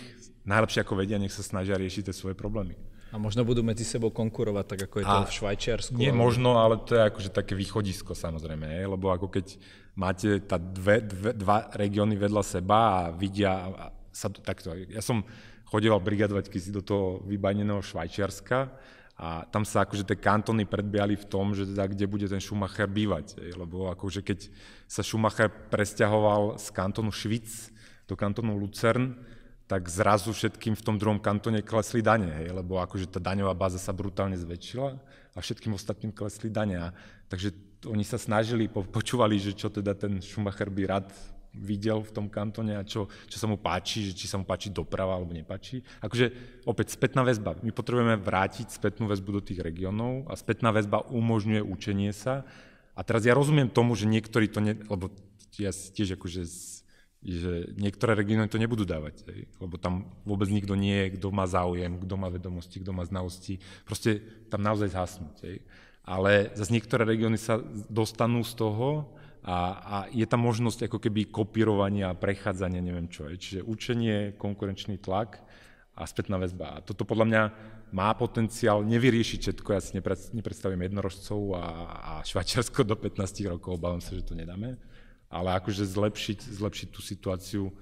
[0.45, 2.77] najlepšie ako vedia, nech sa snažia riešiť tie svoje problémy.
[3.14, 5.94] A možno budú medzi sebou konkurovať, tak ako je to a v Švajčiarsku.
[5.94, 6.18] Nie ale...
[6.18, 9.55] možno, ale to je akože také východisko samozrejme, je, lebo ako keď
[9.94, 13.70] máte tá dve, dve, dva regióny vedľa seba a vidia
[14.11, 14.74] sa to takto.
[14.90, 15.22] Ja som
[15.70, 18.74] chodieval brigadovať keď do toho vybajneného Švajčiarska
[19.14, 22.90] a tam sa akože tie kantony predbiali v tom, že teda kde bude ten Schumacher
[22.90, 23.38] bývať.
[23.38, 24.50] Je, lebo akože keď
[24.90, 27.46] sa Schumacher presťahoval z kantonu Švic
[28.11, 29.14] do kantonu Lucern,
[29.64, 33.81] tak zrazu všetkým v tom druhom kantone klesli dane, hej, lebo akože tá daňová báza
[33.81, 34.90] sa brutálne zväčšila
[35.35, 36.77] a všetkým ostatným klesli dane.
[36.77, 36.92] A,
[37.33, 37.57] takže
[37.88, 41.09] oni sa snažili, počúvali, že čo teda ten Schumacher by rád
[41.55, 44.74] videl v tom kantone a čo, čo sa mu páči, že či sa mu páči
[44.74, 45.87] doprava alebo nepáči.
[46.03, 46.35] Akože
[46.66, 47.55] opäť spätná väzba.
[47.62, 52.42] My potrebujeme vrátiť spätnú väzbu do tých regiónov a spätná väzba umožňuje učenie sa.
[52.98, 55.14] A teraz ja rozumiem tomu, že niektorí to, ne, lebo
[55.55, 56.42] ja tiež akože
[57.25, 61.49] že niektoré regióny to nebudú dávať, hej, lebo tam vôbec nikto nie je, kto má
[61.49, 63.57] záujem, kto má vedomosti, kto má znalosti.
[63.89, 64.21] Proste
[64.53, 65.37] tam naozaj zhasnúť.
[65.49, 65.65] Hej.
[66.05, 67.57] Ale zase niektoré regióny sa
[67.89, 69.09] dostanú z toho
[69.41, 73.25] a, a je tam možnosť ako keby kopírovania, prechádzania, neviem čo.
[73.33, 73.41] Je.
[73.41, 75.41] Čiže učenie, konkurenčný tlak
[75.97, 76.77] a spätná väzba.
[76.77, 77.43] A toto podľa mňa
[77.95, 79.69] má potenciál nevyriešiť všetko.
[79.73, 79.97] Ja si
[80.37, 84.77] nepredstavím jednorožcov a, a Švajčiarsko do 15 rokov, obávam sa, že to nedáme.
[85.35, 87.75] Ale akože zlepšiť, zlepšiť tú situáciu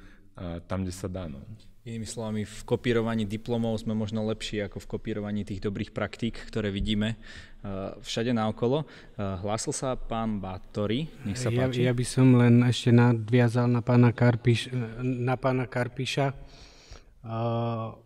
[0.65, 1.29] tam, kde sa dá.
[1.29, 1.45] No.
[1.83, 6.71] Inými slovami, v kopírovaní diplomov sme možno lepší ako v kopírovaní tých dobrých praktík, ktoré
[6.71, 8.87] vidíme uh, všade naokolo.
[8.87, 11.83] Uh, hlásil sa pán Bátori, nech sa páči.
[11.83, 14.71] Ja, ja by som len ešte nadviazal na pána, Karpiš,
[15.03, 16.31] na pána Karpiša.
[17.27, 17.99] Uh,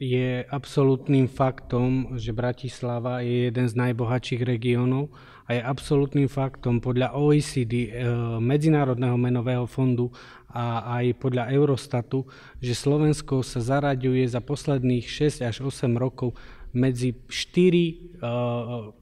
[0.00, 5.12] je absolútnym faktom, že Bratislava je jeden z najbohatších regiónov
[5.48, 7.88] a je absolútnym faktom podľa OECD,
[8.36, 10.12] Medzinárodného menového fondu
[10.52, 12.28] a aj podľa Eurostatu,
[12.60, 16.36] že Slovensko sa zaraďuje za posledných 6 až 8 rokov
[16.76, 18.92] medzi 4 uh,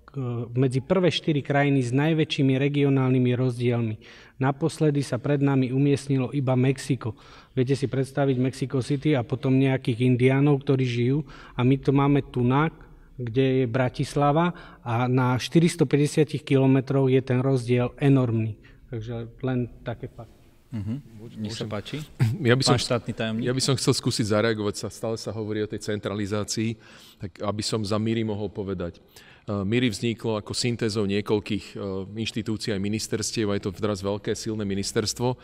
[0.56, 3.96] medzi prvé štyri krajiny s najväčšími regionálnymi rozdielmi.
[4.40, 7.12] Naposledy sa pred nami umiestnilo iba Mexiko.
[7.52, 11.18] Viete si predstaviť Mexico City a potom nejakých indiánov, ktorí žijú
[11.52, 12.72] a my to máme tunak,
[13.16, 14.52] kde je Bratislava
[14.84, 18.60] a na 450 kilometrov je ten rozdiel enormný.
[18.92, 20.36] Takže len také fakt.
[20.70, 20.98] Uh-huh.
[21.40, 22.04] Nech sa páči.
[22.48, 23.46] Ja by som, Pán štátny tajomník.
[23.48, 26.76] Ja by som chcel skúsiť zareagovať, sa, stále sa hovorí o tej centralizácii,
[27.16, 29.00] tak aby som za Miri mohol povedať.
[29.46, 34.66] Uh, Miri vzniklo ako syntézou niekoľkých uh, inštitúcií aj ministerstiev, aj to teraz veľké silné
[34.66, 35.38] ministerstvo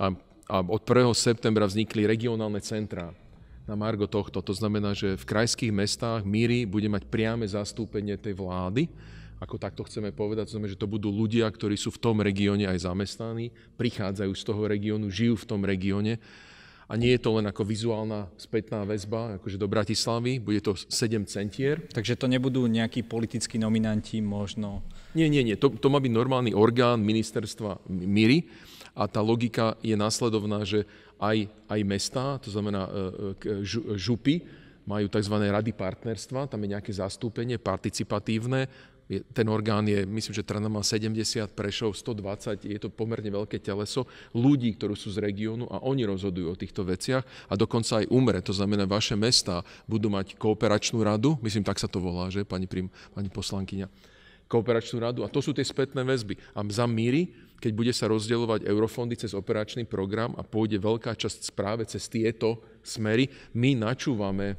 [0.00, 0.06] a,
[0.48, 1.12] a od 1.
[1.12, 3.12] septembra vznikli regionálne centrá
[3.66, 4.42] na Margo tohto.
[4.42, 8.90] To znamená, že v krajských mestách Míry bude mať priame zastúpenie tej vlády,
[9.42, 12.70] ako takto chceme povedať, to znamená, že to budú ľudia, ktorí sú v tom regióne
[12.70, 16.22] aj zamestnaní, prichádzajú z toho regiónu, žijú v tom regióne
[16.92, 21.24] a nie je to len ako vizuálna spätná väzba, akože do Bratislavy, bude to 7
[21.24, 21.80] centier.
[21.88, 24.84] Takže to nebudú nejakí politickí nominanti možno?
[25.16, 25.56] Nie, nie, nie.
[25.56, 28.44] To, to má byť normálny orgán ministerstva Miry
[28.92, 30.84] a tá logika je následovná, že
[31.16, 34.42] aj, aj mesta, to znamená e, e, župy,
[34.82, 35.34] majú tzv.
[35.38, 38.66] rady partnerstva, tam je nejaké zastúpenie participatívne,
[39.20, 41.12] ten orgán je, myslím, že Trnava má 70,
[41.52, 46.54] Prešov 120, je to pomerne veľké teleso ľudí, ktorí sú z regiónu a oni rozhodujú
[46.54, 48.40] o týchto veciach a dokonca aj umre.
[48.40, 52.64] To znamená, vaše mesta budú mať kooperačnú radu, myslím, tak sa to volá, že, pani,
[52.64, 53.90] prim, pani poslankyňa,
[54.48, 56.38] kooperačnú radu a to sú tie spätné väzby.
[56.56, 61.46] A za míry, keď bude sa rozdielovať eurofondy cez operačný program a pôjde veľká časť
[61.46, 64.58] správe cez tieto smery, my načúvame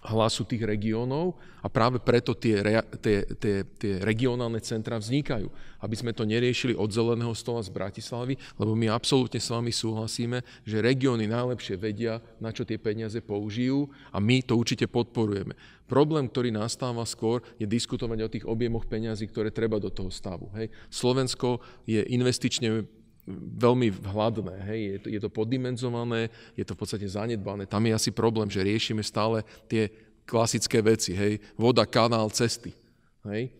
[0.00, 2.64] hlasu tých regiónov a práve preto tie,
[3.04, 5.52] tie, tie, tie regionálne centra vznikajú.
[5.80, 10.40] Aby sme to neriešili od zeleného stola z Bratislavy, lebo my absolútne s vami súhlasíme,
[10.64, 15.52] že regióny najlepšie vedia, na čo tie peniaze použijú a my to určite podporujeme.
[15.84, 20.48] Problém, ktorý nastáva skôr, je diskutovať o tých objemoch peňazí, ktoré treba do toho stavu.
[20.54, 20.70] Hej.
[20.86, 22.86] Slovensko je investične
[23.60, 27.68] veľmi hladné, hej, je to, je to poddimenzované, je to v podstate zanedbané.
[27.68, 29.92] Tam je asi problém, že riešime stále tie
[30.24, 32.72] klasické veci, hej, voda, kanál, cesty.
[33.20, 33.52] Hej.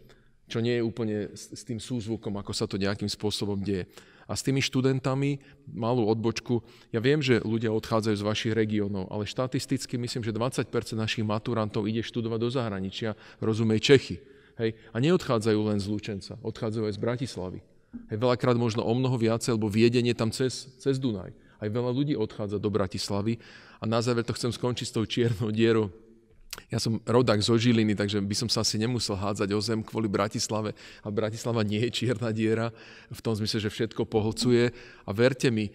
[0.48, 3.86] čo nie je úplne s, s tým súzvukom, ako sa to nejakým spôsobom deje.
[4.30, 6.62] A s tými študentami, malú odbočku,
[6.94, 11.90] ja viem, že ľudia odchádzajú z vašich regiónov, ale štatisticky myslím, že 20% našich maturantov
[11.90, 14.22] ide študovať do zahraničia, rozumej Čechy.
[14.58, 14.78] Hej?
[14.94, 17.60] A neodchádzajú len z Lučenca, odchádzajú aj z Bratislavy.
[17.90, 21.34] Hej, veľakrát možno o mnoho viacej, lebo viedenie tam cez, cez Dunaj.
[21.58, 23.42] Aj veľa ľudí odchádza do Bratislavy.
[23.82, 25.90] A na záver to chcem skončiť s tou čiernou dierou.
[26.70, 30.06] Ja som rodák zo Žiliny, takže by som sa asi nemusel hádzať o zem kvôli
[30.06, 30.74] Bratislave.
[31.02, 32.70] A Bratislava nie je čierna diera
[33.10, 34.70] v tom zmysle, že všetko pohlcuje.
[35.06, 35.70] A verte mi,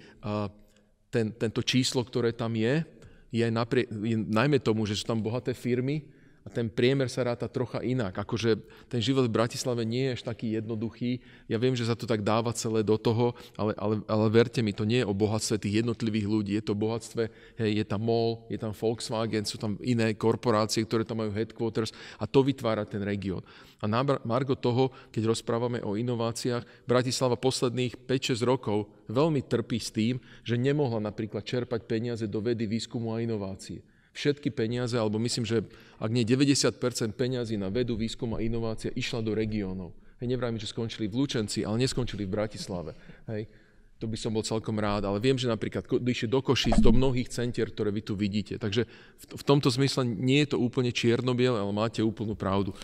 [1.12, 2.84] ten, tento číslo, ktoré tam je,
[3.32, 6.08] je, naprie, je najmä tomu, že sú tam bohaté firmy,
[6.45, 8.13] a ten priemer sa ráta trocha inak.
[8.21, 11.17] Akože ten život v Bratislave nie je až taký jednoduchý.
[11.49, 14.69] Ja viem, že sa to tak dáva celé do toho, ale, ale, ale verte mi,
[14.69, 16.53] to nie je o bohatstve tých jednotlivých ľudí.
[16.53, 21.01] Je to bohatstve, hej, je tam MOL, je tam Volkswagen, sú tam iné korporácie, ktoré
[21.01, 21.89] tam majú headquarters
[22.21, 23.41] a to vytvára ten región.
[23.81, 29.89] A na Margo toho, keď rozprávame o inováciách, Bratislava posledných 5-6 rokov veľmi trpí s
[29.89, 33.81] tým, že nemohla napríklad čerpať peniaze do vedy, výskumu a inovácie
[34.15, 35.67] všetky peniaze, alebo myslím, že
[35.99, 36.80] ak nie 90%
[37.13, 39.91] peniazy na vedu, výskum a inovácia išla do regiónov.
[40.23, 42.95] Hej, nevrajme, že skončili v Lučenci, ale neskončili v Bratislave.
[43.28, 43.51] Hej.
[44.04, 47.32] To by som bol celkom rád, ale viem, že napríklad išli do Košíc, do mnohých
[47.32, 48.60] centier, ktoré vy tu vidíte.
[48.60, 52.75] Takže v, v tomto zmysle nie je to úplne čierno ale máte úplnú pravdu.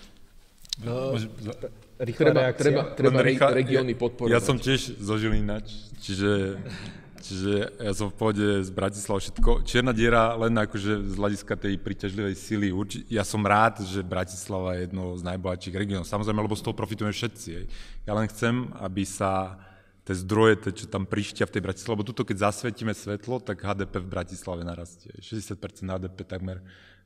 [0.80, 1.20] Uh,
[2.00, 3.20] treba, treba, treba
[3.52, 4.32] regióny podporovať.
[4.32, 5.68] Ja som tiež zo Žilinač,
[6.00, 6.58] čiže
[7.22, 9.62] Čiže ja som v pohode z Bratislava všetko.
[9.62, 12.74] Čierna diera len akože z hľadiska tej príťažlivej sily.
[12.74, 16.10] Urči, ja som rád, že Bratislava je jedno z najbohatších regiónov.
[16.10, 17.70] Samozrejme, lebo z toho profitujeme všetci.
[18.10, 19.62] Ja len chcem, aby sa
[20.02, 23.62] tie zdroje, tie, čo tam prištia v tej Bratislave, lebo tuto keď zasvietime svetlo, tak
[23.62, 25.14] HDP v Bratislave narastie.
[25.22, 26.58] 60% HDP takmer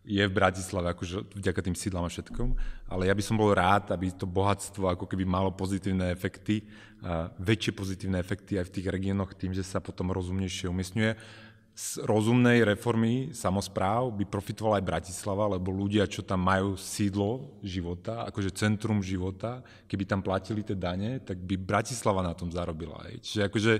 [0.05, 2.49] je v Bratislave, akože vďaka tým sídlám a všetkom,
[2.93, 6.61] ale ja by som bol rád, aby to bohatstvo ako keby malo pozitívne efekty,
[7.41, 11.11] väčšie pozitívne efekty aj v tých regiónoch tým, že sa potom rozumnejšie umiestňuje
[11.75, 18.23] z rozumnej reformy samozpráv by profitovala aj Bratislava, lebo ľudia, čo tam majú sídlo života,
[18.31, 23.03] akože centrum života, keby tam platili tie dane, tak by Bratislava na tom zarobila.
[23.03, 23.19] Aj.
[23.19, 23.71] Čiže akože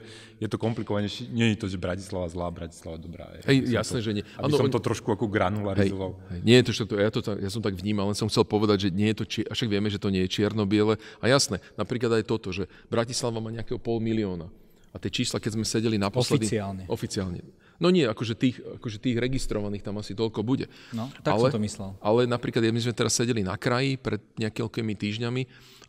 [0.43, 1.31] je to komplikovanejšie.
[1.31, 3.31] Nie je to, že Bratislava zlá, Bratislava dobrá.
[3.31, 3.47] Aj.
[3.47, 4.23] Hej, jasné, to, že nie.
[4.35, 6.19] Aby ano, som to trošku ako granularizoval.
[6.19, 6.41] Hej, hej.
[6.43, 8.87] Nie je to, že to, ja, to, ja som tak vnímal, len som chcel povedať,
[8.87, 10.99] že nie je to, či, však vieme, že to nie je čierno-biele.
[11.23, 14.51] A jasné, napríklad aj toto, že Bratislava má nejakého pol milióna.
[14.95, 16.47] A tie čísla, keď sme sedeli naposledy...
[16.47, 16.83] Oficiálne.
[16.87, 17.39] Oficiálne
[17.75, 20.71] No nie, akože tých, akože tých registrovaných tam asi toľko bude.
[20.95, 21.89] No, tak ale, som to myslel.
[21.99, 25.41] Ale napríklad, my sme teraz sedeli na kraji pred nejakými týždňami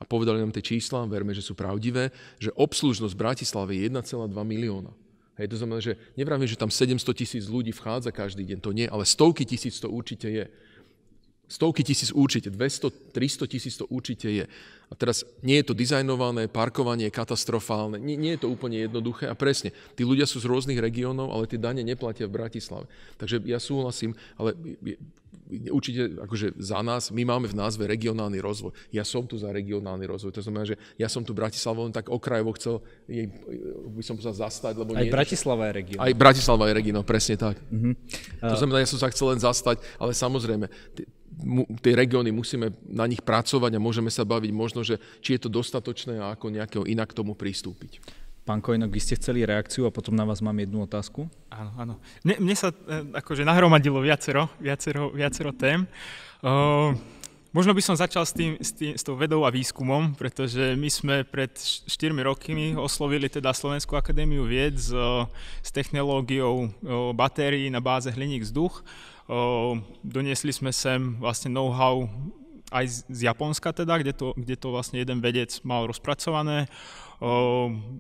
[0.03, 2.11] a povedali nám tie čísla, verme, že sú pravdivé,
[2.43, 4.03] že obslužnosť Bratislavy je 1,2
[4.35, 4.91] milióna.
[5.37, 8.89] Hej, to znamená, že nevravím, že tam 700 tisíc ľudí vchádza každý deň, to nie,
[8.89, 10.45] ale stovky tisíc to určite je.
[11.47, 14.45] Stovky tisíc určite, 200, 300 tisíc to určite je.
[14.91, 19.31] A teraz nie je to dizajnované, parkovanie je katastrofálne, nie, nie je to úplne jednoduché
[19.31, 22.87] a presne, tí ľudia sú z rôznych regiónov, ale tie dane neplatia v Bratislave.
[23.19, 24.59] Takže ja súhlasím, ale
[25.71, 28.75] určite akože za nás, my máme v názve regionálny rozvoj.
[28.91, 30.35] Ja som tu za regionálny rozvoj.
[30.35, 33.31] To znamená, že ja som tu Bratislavu len tak okrajovo chcel jej,
[33.95, 36.01] by som sa zastať, lebo Aj nie, Bratislava je región.
[36.03, 37.57] Aj Bratislava je región, presne tak.
[37.71, 37.95] Uh-huh.
[38.43, 40.67] To znamená, ja som sa chcel len zastať, ale samozrejme,
[41.85, 45.51] tie regióny musíme na nich pracovať a môžeme sa baviť možno, že či je to
[45.53, 48.01] dostatočné a ako nejakého inak k tomu pristúpiť.
[48.47, 51.27] Pán Kojnok, vy ste chceli reakciu a potom na vás mám jednu otázku.
[51.51, 51.95] Áno, áno.
[52.23, 52.79] Mne, mne sa e,
[53.19, 55.83] akože nahromadilo viacero, viacero, viacero tém.
[56.47, 56.95] Uh,
[57.51, 60.87] možno by som začal s, tým, s, tým, s tou vedou a výskumom, pretože my
[60.87, 61.91] sme pred 4
[62.23, 64.95] rokmi oslovili teda Slovenskú akadémiu vied s,
[65.59, 66.71] s technológiou
[67.19, 68.87] batérií na báze hliník vzduch
[70.07, 72.07] doniesli sme sem vlastne know-how
[72.71, 76.67] aj z Japonska teda, kde to, kde to vlastne jeden vedec mal rozpracované.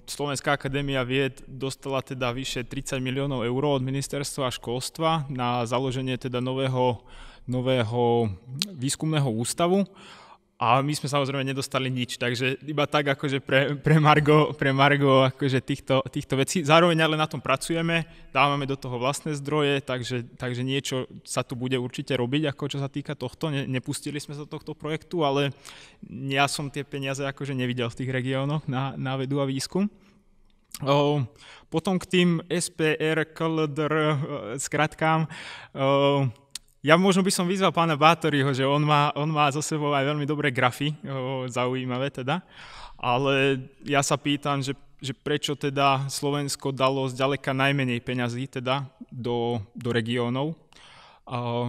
[0.04, 6.42] Slovenská akadémia vied dostala teda vyše 30 miliónov eur od ministerstva školstva na založenie teda
[6.42, 7.00] nového,
[7.46, 8.28] nového
[8.74, 9.86] výskumného ústavu.
[10.56, 15.28] A my sme samozrejme nedostali nič, takže iba tak akože pre, pre Margo, pre Margo
[15.28, 16.64] akože týchto, týchto vecí.
[16.64, 21.60] Zároveň ale na tom pracujeme, dávame do toho vlastné zdroje, takže, takže niečo sa tu
[21.60, 23.52] bude určite robiť, ako čo sa týka tohto.
[23.52, 25.52] Ne, nepustili sme sa do tohto projektu, ale
[26.08, 29.92] ja som tie peniaze akože nevidel v tých regiónoch na, na vedu a výskum.
[30.84, 31.24] O,
[31.68, 33.96] potom k tým SPR, KLDR,
[34.56, 35.28] skratkám,
[35.76, 36.28] o,
[36.86, 40.06] ja možno by som vyzval pána Bátoriho, že on má, on má zo sebou aj
[40.06, 40.94] veľmi dobré grafy,
[41.50, 42.46] zaujímavé teda,
[42.94, 49.58] ale ja sa pýtam, že, že prečo teda Slovensko dalo zďaleka najmenej peňazí teda do,
[49.74, 50.54] do regiónov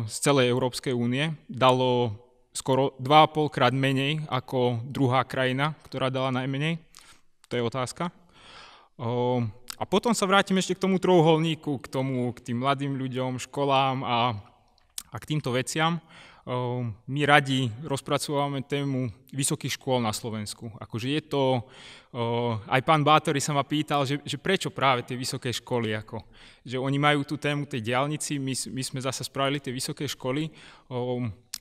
[0.06, 1.34] z celej Európskej únie.
[1.50, 2.14] Dalo
[2.54, 6.78] skoro 2,5 krát menej ako druhá krajina, ktorá dala najmenej.
[7.50, 8.14] To je otázka.
[9.78, 14.02] A potom sa vrátim ešte k tomu trojuholníku, k tomu, k tým mladým ľuďom, školám
[14.02, 14.18] a,
[15.18, 15.98] a k týmto veciam.
[17.10, 20.70] My radi rozpracovávame tému vysokých škôl na Slovensku.
[20.78, 21.66] Akože je to,
[22.70, 26.22] aj pán Bátory sa ma pýtal, že, že prečo práve tie vysoké školy, ako,
[26.64, 30.48] že oni majú tú tému tej diálnici, my, my sme zase spravili tie vysoké školy.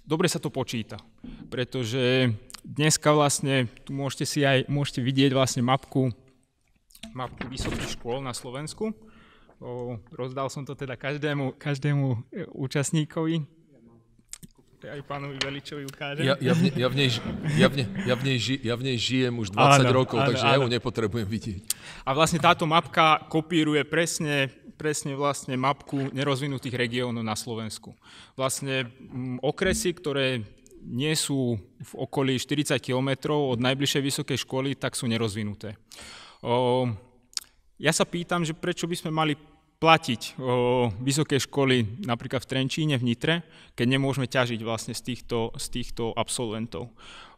[0.06, 1.00] Dobre sa to počíta,
[1.50, 2.30] pretože
[2.62, 6.14] dneska vlastne, tu môžete si aj, môžete vidieť vlastne mapku
[7.12, 8.92] mapku vysokých škôl na Slovensku.
[9.56, 13.40] O, rozdal som to teda každému, každému e, účastníkovi.
[14.86, 16.28] Aj pánovi Veličovi ukážem.
[16.28, 17.08] Ja, ja, v, ne, ja, v nej,
[17.58, 20.22] ja, v ne, ja, v nej ži, ja v nej žijem už 20 áno, rokov,
[20.22, 20.52] áno, takže áno.
[20.52, 21.60] ja ju nepotrebujem vidieť.
[22.06, 24.46] A vlastne táto mapka kopíruje presne,
[24.78, 27.98] presne vlastne mapku nerozvinutých regiónov na Slovensku.
[28.38, 30.44] Vlastne m, okresy, ktoré
[30.86, 35.74] nie sú v okolí 40 km od najbližšej vysokej školy, tak sú nerozvinuté.
[36.46, 36.86] O,
[37.76, 39.34] ja sa pýtam, že prečo by sme mali
[39.76, 43.34] platiť o, vysoké školy napríklad v Trenčíne, v Nitre,
[43.76, 46.88] keď nemôžeme ťažiť vlastne z týchto, z týchto absolventov.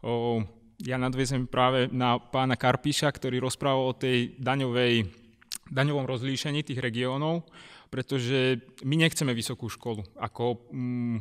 [0.06, 0.42] O,
[0.78, 5.10] ja nadviezem práve na pána Karpíša, ktorý rozprával o tej daňovej,
[5.74, 7.42] daňovom rozlíšení tých regiónov,
[7.90, 10.06] pretože my nechceme vysokú školu.
[10.22, 11.18] Ako, mm,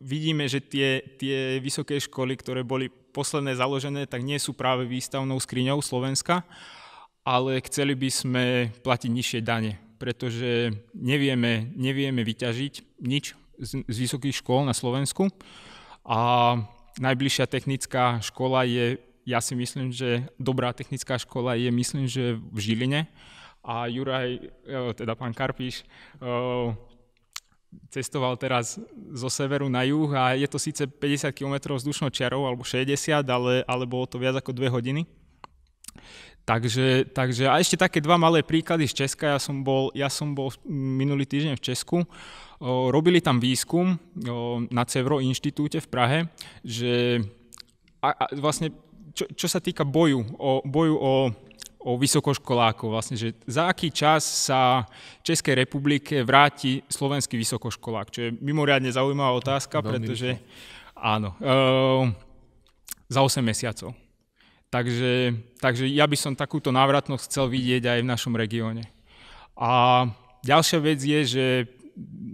[0.00, 5.36] vidíme, že tie, tie vysoké školy, ktoré boli posledné založené, tak nie sú práve výstavnou
[5.36, 6.48] skriňou Slovenska,
[7.26, 8.44] ale chceli by sme
[8.86, 15.26] platiť nižšie dane, pretože nevieme, nevieme vyťažiť nič z, z vysokých škôl na Slovensku
[16.06, 16.54] a
[17.02, 22.58] najbližšia technická škola je, ja si myslím, že dobrá technická škola je, myslím, že v
[22.62, 23.10] Žiline
[23.66, 24.40] a Juraj, e,
[24.94, 25.84] teda pán Karpíš, e,
[27.90, 28.78] cestoval teraz
[29.12, 33.66] zo severu na juh a je to síce 50 km vzdušnou čiarou alebo 60, ale,
[33.66, 35.02] ale bolo to viac ako 2 hodiny.
[36.46, 39.34] Takže, takže a ešte také dva malé príklady z Česka.
[39.34, 42.06] Ja som bol, ja som bol minulý týždeň v Česku.
[42.62, 46.18] O, robili tam výskum o, na Cevro inštitúte v Prahe,
[46.62, 47.18] že
[47.98, 48.70] a, a vlastne
[49.10, 51.14] čo, čo sa týka boju o, boju o,
[51.82, 54.86] o vysokoškolákov, vlastne, že za aký čas sa
[55.26, 60.38] Českej republike vráti slovenský vysokoškolák, čo je mimoriadne zaujímavá otázka, pretože
[60.94, 62.06] áno, o,
[63.10, 64.05] za 8 mesiacov.
[64.70, 68.84] Takže, takže ja by som takúto návratnosť chcel vidieť aj v našom regióne.
[69.56, 70.04] A
[70.42, 71.46] ďalšia vec je, že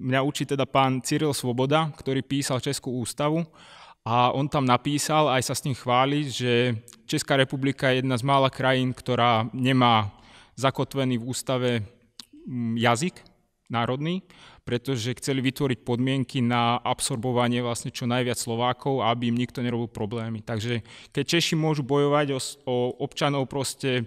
[0.02, 3.46] mňa učí teda pán Cyril Svoboda, ktorý písal Českú ústavu
[4.02, 6.74] a on tam napísal, aj sa s ním chváli, že
[7.06, 10.10] Česká republika je jedna z mála krajín, ktorá nemá
[10.58, 11.70] zakotvený v ústave
[12.42, 13.14] mm, jazyk
[13.70, 14.26] národný
[14.62, 20.38] pretože chceli vytvoriť podmienky na absorbovanie vlastne čo najviac Slovákov, aby im nikto nerobil problémy.
[20.42, 22.38] Takže keď Češi môžu bojovať o,
[22.70, 24.06] o občanov proste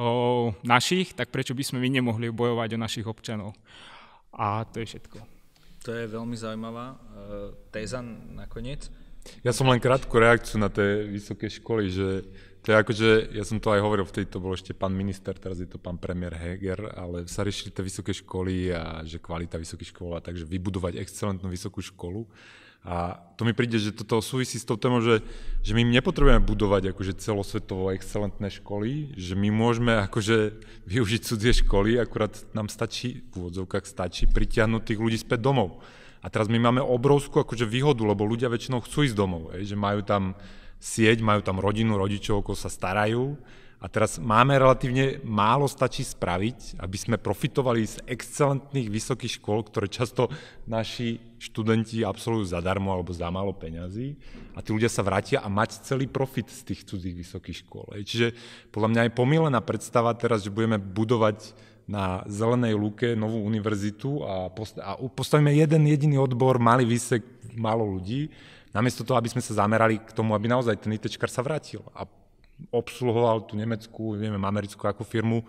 [0.00, 3.52] o našich, tak prečo by sme my nemohli bojovať o našich občanov?
[4.32, 5.18] A to je všetko.
[5.84, 6.96] To je veľmi zaujímavá e,
[7.72, 8.00] téza
[8.32, 8.88] nakoniec.
[9.44, 12.08] Ja som len krátku reakciu na tie vysoké školy, že
[12.60, 15.64] to je akože, ja som to aj hovoril, vtedy to bol ešte pán minister, teraz
[15.64, 19.96] je to pán premiér Heger, ale sa riešili tie vysoké školy a že kvalita vysokých
[19.96, 22.28] škôl a takže vybudovať excelentnú vysokú školu.
[22.80, 25.20] A to mi príde, že toto súvisí s tou témou, že,
[25.60, 32.00] že my nepotrebujeme budovať akože celosvetovo excelentné školy, že my môžeme akože využiť cudzie školy,
[32.00, 35.84] akurát nám stačí, v úvodzovkách stačí pritiahnuť tých ľudí späť domov.
[36.24, 40.00] A teraz my máme obrovskú akože výhodu, lebo ľudia väčšinou chcú ísť domov, že majú
[40.00, 40.36] tam
[40.80, 43.36] sieť, majú tam rodinu, rodičov, ako sa starajú.
[43.80, 49.88] A teraz máme relatívne málo stačí spraviť, aby sme profitovali z excelentných vysokých škôl, ktoré
[49.88, 50.28] často
[50.68, 54.20] naši študenti absolvujú zadarmo alebo za málo peňazí.
[54.52, 57.88] A tí ľudia sa vrátia a mať celý profit z tých cudzích vysokých škôl.
[58.04, 58.36] Čiže
[58.68, 61.56] podľa mňa je pomílená predstava teraz, že budeme budovať
[61.88, 64.52] na zelenej lúke novú univerzitu a,
[65.08, 67.24] postavíme jeden jediný odbor, malý výsek,
[67.56, 68.28] málo ľudí
[68.70, 72.06] Namiesto toho, aby sme sa zamerali k tomu, aby naozaj ten ITčkar sa vrátil a
[72.70, 75.42] obsluhoval tú nemeckú, neviem, americkú ako firmu,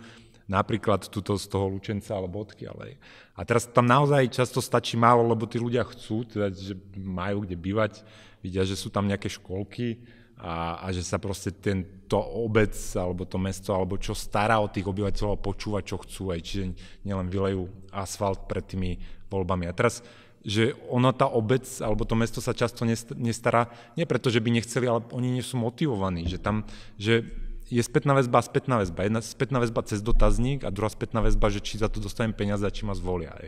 [0.49, 2.97] napríklad túto z toho Lučenca alebo odkiaľ.
[3.37, 7.55] A teraz tam naozaj často stačí málo, lebo tí ľudia chcú, teda, že majú kde
[7.55, 7.93] bývať,
[8.41, 10.01] vidia, že sú tam nejaké školky
[10.41, 14.89] a, a že sa proste tento obec alebo to mesto alebo čo stará o tých
[14.89, 16.73] obyvateľov počúva, čo chcú, aj čiže
[17.05, 18.97] nielen vylejú asfalt pred tými
[19.29, 19.69] voľbami.
[19.69, 20.01] A teraz
[20.41, 22.81] že ono, tá obec alebo to mesto sa často
[23.13, 26.65] nestará, nie preto, že by nechceli, ale oni nie sú motivovaní, že tam,
[26.97, 27.29] že
[27.71, 29.07] je spätná väzba a spätná väzba.
[29.07, 32.67] Jedna spätná väzba cez dotazník a druhá spätná väzba, že či za to dostanem peniaze
[32.67, 33.31] a či ma zvolia.
[33.31, 33.47] Aj.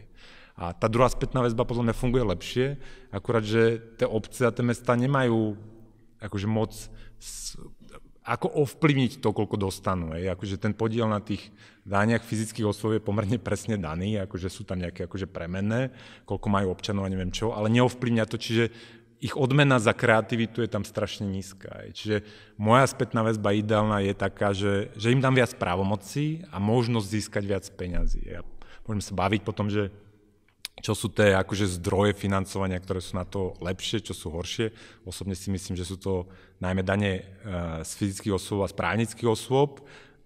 [0.56, 2.66] A tá druhá spätná väzba podľa mňa funguje lepšie,
[3.12, 5.60] akurát, že tie obce a tie mesta nemajú
[6.24, 6.72] akože moc
[8.24, 10.16] ako ovplyvniť to, koľko dostanú.
[10.16, 10.32] Hej.
[10.32, 11.52] Akože ten podiel na tých
[11.84, 15.92] dániach fyzických osôb je pomerne presne daný, akože sú tam nejaké akože premenné,
[16.24, 18.72] koľko majú občanov a neviem čo, ale neovplyvňa to, čiže
[19.24, 21.88] ich odmena za kreativitu je tam strašne nízka.
[21.96, 22.28] Čiže
[22.60, 27.44] moja spätná väzba ideálna je taká, že, že im dám viac právomocí a možnosť získať
[27.48, 28.20] viac peňazí.
[28.28, 28.44] Ja
[28.84, 29.96] môžeme sa baviť potom, že
[30.84, 34.76] čo sú tie akože zdroje financovania, ktoré sú na to lepšie, čo sú horšie.
[35.08, 36.28] Osobne si myslím, že sú to
[36.60, 37.22] najmä dane e,
[37.88, 39.80] z fyzických osôb a z právnických osôb,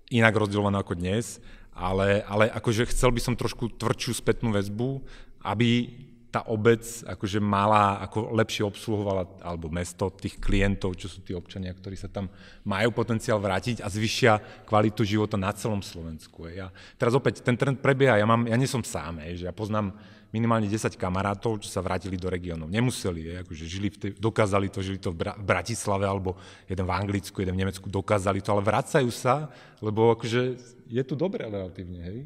[0.10, 1.38] inak rozdielované ako dnes,
[1.78, 5.06] ale, ale akože chcel by som trošku tvrdšiu spätnú väzbu,
[5.46, 5.94] aby
[6.34, 11.72] tá obec akože mala, ako lepšie obsluhovala, alebo mesto tých klientov, čo sú tí občania,
[11.72, 12.28] ktorí sa tam
[12.66, 16.50] majú potenciál vrátiť a zvyšia kvalitu života na celom Slovensku.
[16.50, 19.96] Ja, teraz opäť, ten trend prebieha, ja, mám, ja nie som sám, že ja poznám
[20.32, 22.68] minimálne 10 kamarátov, čo sa vrátili do regiónov.
[22.68, 26.36] Nemuseli, je, akože žili v tej, dokázali to, žili to v Bratislave, alebo
[26.68, 29.48] jeden v Anglicku, jeden v Nemecku, dokázali to, ale vracajú sa,
[29.80, 30.42] lebo akože
[30.88, 32.20] je tu dobre relatívne, hej.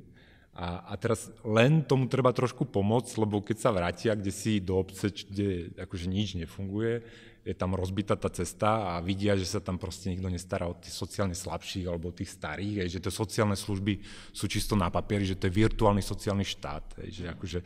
[0.52, 4.84] A, a teraz len tomu treba trošku pomôcť, lebo keď sa vrátia kde si do
[4.84, 7.08] obce, kde akože nič nefunguje,
[7.42, 10.94] je tam rozbitá tá cesta a vidia, že sa tam proste nikto nestará o tých
[10.94, 13.98] sociálne slabších alebo o tých starých, že tie sociálne služby
[14.30, 17.60] sú čisto na papieri, že to je virtuálny sociálny štát, že akože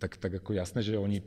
[0.00, 1.20] tak, tak ako jasné, že oni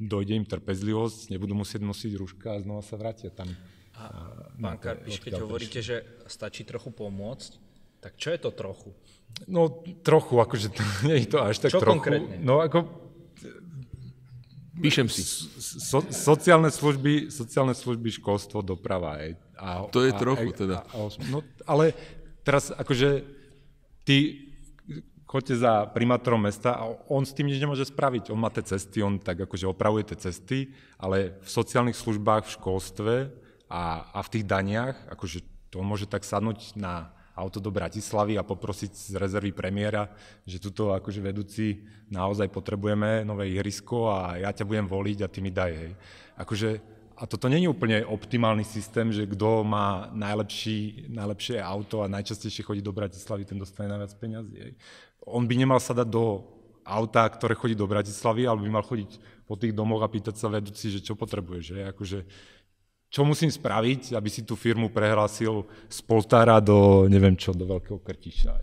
[0.00, 3.52] dojde im trpezlivosť, nebudú musieť nosiť rúška a znova sa vrátia tam.
[3.98, 7.50] A, pán Karpiš, keď hovoríte, že stačí trochu pomôcť,
[7.98, 8.94] tak čo je to trochu?
[9.50, 12.00] No trochu, akože to, nie je to až tak čo trochu.
[12.00, 12.40] konkrétne?
[12.40, 13.06] No ako...
[14.78, 15.26] Píšem si.
[15.58, 19.18] So, sociálne, služby, sociálne služby, školstvo, doprava.
[19.18, 20.76] Aj, a, to je a, trochu a, teda.
[20.86, 21.98] A, a, no, ale
[22.46, 23.26] teraz akože
[24.06, 24.47] ty
[25.28, 28.32] choďte za primátorom mesta a on s tým nič nemôže spraviť.
[28.32, 32.54] On má tie cesty, on tak akože opravuje tie cesty, ale v sociálnych službách, v
[32.56, 33.14] školstve
[33.68, 38.34] a, a v tých daniach, akože to on môže tak sadnúť na auto do Bratislavy
[38.34, 40.10] a poprosiť z rezervy premiéra,
[40.42, 45.38] že tuto akože vedúci naozaj potrebujeme nové ihrisko a ja ťa budem voliť a ty
[45.38, 45.92] mi daj, hej.
[46.34, 46.68] Akože,
[47.18, 52.78] a toto není úplne optimálny systém, že kto má najlepší, najlepšie auto a najčastejšie chodí
[52.78, 54.56] do Bratislavy, ten dostane najviac peňazí.
[54.56, 54.72] Hej
[55.28, 56.44] on by nemal sa dať do
[56.88, 60.48] auta, ktoré chodí do Bratislavy, ale by mal chodiť po tých domoch a pýtať sa
[60.48, 62.18] vedúci, že čo potrebuje, že akože,
[63.12, 68.00] čo musím spraviť, aby si tú firmu prehlásil z Poltára do, neviem čo, do Veľkého
[68.00, 68.56] Krtiša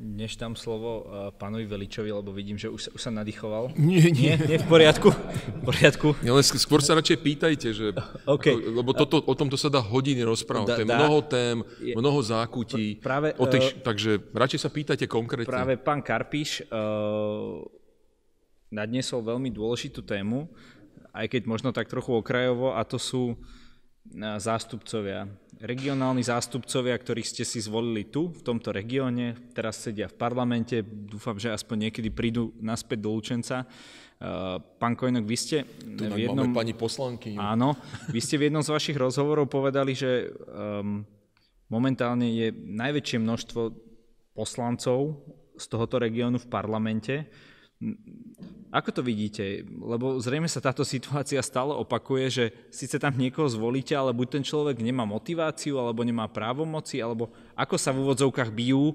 [0.00, 3.76] než dám slovo uh, pánovi Veličovi, lebo vidím, že už, už sa nadýchoval.
[3.90, 4.32] Nie, nie.
[4.32, 5.12] Nie, nie v poriadku?
[5.12, 6.16] V poriadku.
[6.24, 7.92] Len skôr sa radšej pýtajte, že,
[8.24, 8.56] okay.
[8.56, 10.88] ako, lebo toto, o tomto sa dá hodiny rozprávať.
[10.88, 13.04] Da, mnoho tém, je, mnoho zákutí.
[13.04, 15.52] Práve, o tej, uh, takže radšej sa pýtajte konkrétne.
[15.52, 17.60] Práve pán Karpiš uh,
[18.72, 20.48] nadniesol veľmi dôležitú tému,
[21.12, 23.36] aj keď možno tak trochu okrajovo, a to sú
[24.40, 25.28] zástupcovia
[25.60, 31.36] regionálni zástupcovia, ktorých ste si zvolili tu, v tomto regióne, teraz sedia v parlamente, dúfam,
[31.36, 33.68] že aspoň niekedy prídu naspäť do Lučenca.
[34.20, 35.64] Uh, pán Kojnok, vy ste
[35.96, 36.48] tu v jednom...
[36.48, 37.36] Máme pani poslanky.
[37.36, 37.76] Áno,
[38.08, 41.04] vy ste v jednom z vašich rozhovorov povedali, že um,
[41.68, 43.60] momentálne je najväčšie množstvo
[44.36, 45.24] poslancov
[45.56, 47.28] z tohoto regiónu v parlamente.
[48.70, 49.66] Ako to vidíte?
[49.66, 54.44] Lebo zrejme sa táto situácia stále opakuje, že síce tam niekoho zvolíte, ale buď ten
[54.46, 58.94] človek nemá motiváciu, alebo nemá právomoci, alebo ako sa v úvodzovkách bijú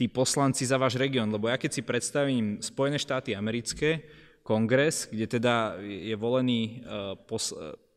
[0.00, 1.28] tí poslanci za váš región.
[1.28, 4.08] Lebo ja keď si predstavím Spojené štáty americké,
[4.40, 7.06] kongres, kde teda je volený e,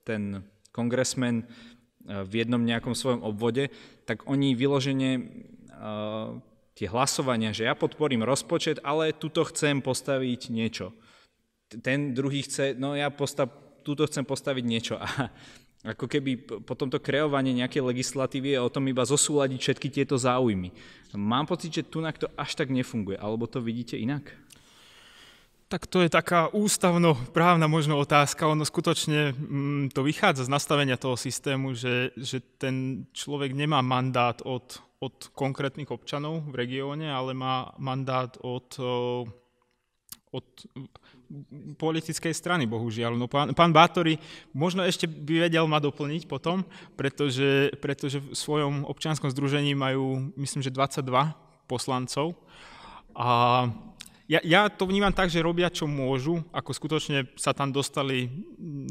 [0.03, 0.43] ten
[0.75, 1.45] kongresmen e,
[2.27, 3.71] v jednom nejakom svojom obvode,
[4.03, 5.21] tak oni vyložene e,
[6.75, 10.91] tie hlasovania, že ja podporím rozpočet, ale tuto chcem postaviť niečo.
[11.81, 13.49] Ten druhý chce, no ja postav,
[13.81, 14.95] tuto chcem postaviť niečo.
[14.99, 15.31] A
[15.83, 20.71] ako keby potom to kreovanie nejakej legislatívy je o tom iba zosúľadiť všetky tieto záujmy.
[21.17, 24.31] Mám pocit, že tu to až tak nefunguje, alebo to vidíte inak?
[25.67, 28.45] Tak to je taká ústavno-právna možno otázka.
[28.45, 34.37] Ono skutočne mm, to vychádza z nastavenia toho systému, že, že ten človek nemá mandát
[34.45, 38.79] od od konkrétnych občanov v regióne, ale má mandát od,
[40.31, 40.47] od
[41.79, 43.17] politickej strany, bohužiaľ.
[43.17, 44.21] No, pán, pán Bátory
[44.53, 46.61] možno ešte by vedel ma doplniť potom,
[46.93, 51.03] pretože, pretože v svojom občianskom združení majú, myslím, že 22
[51.65, 52.37] poslancov.
[53.13, 53.65] A
[54.25, 58.31] ja, ja to vnímam tak, že robia, čo môžu, ako skutočne sa tam dostali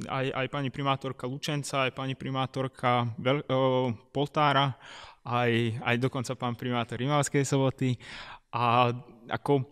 [0.04, 4.76] aj, aj pani primátorka Lučenca, aj pani primátorka Veľ, o, Poltára
[5.24, 7.94] aj, aj dokonca pán primátor Rimavskej soboty.
[8.52, 8.90] A
[9.30, 9.64] ako o,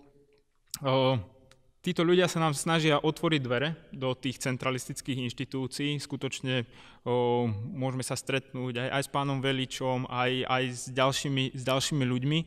[1.81, 5.97] títo ľudia sa nám snažia otvoriť dvere do tých centralistických inštitúcií.
[5.97, 6.69] Skutočne
[7.05, 12.05] o, môžeme sa stretnúť aj, aj s pánom Veličom, aj, aj s, ďalšími, s ďalšími
[12.05, 12.39] ľuďmi,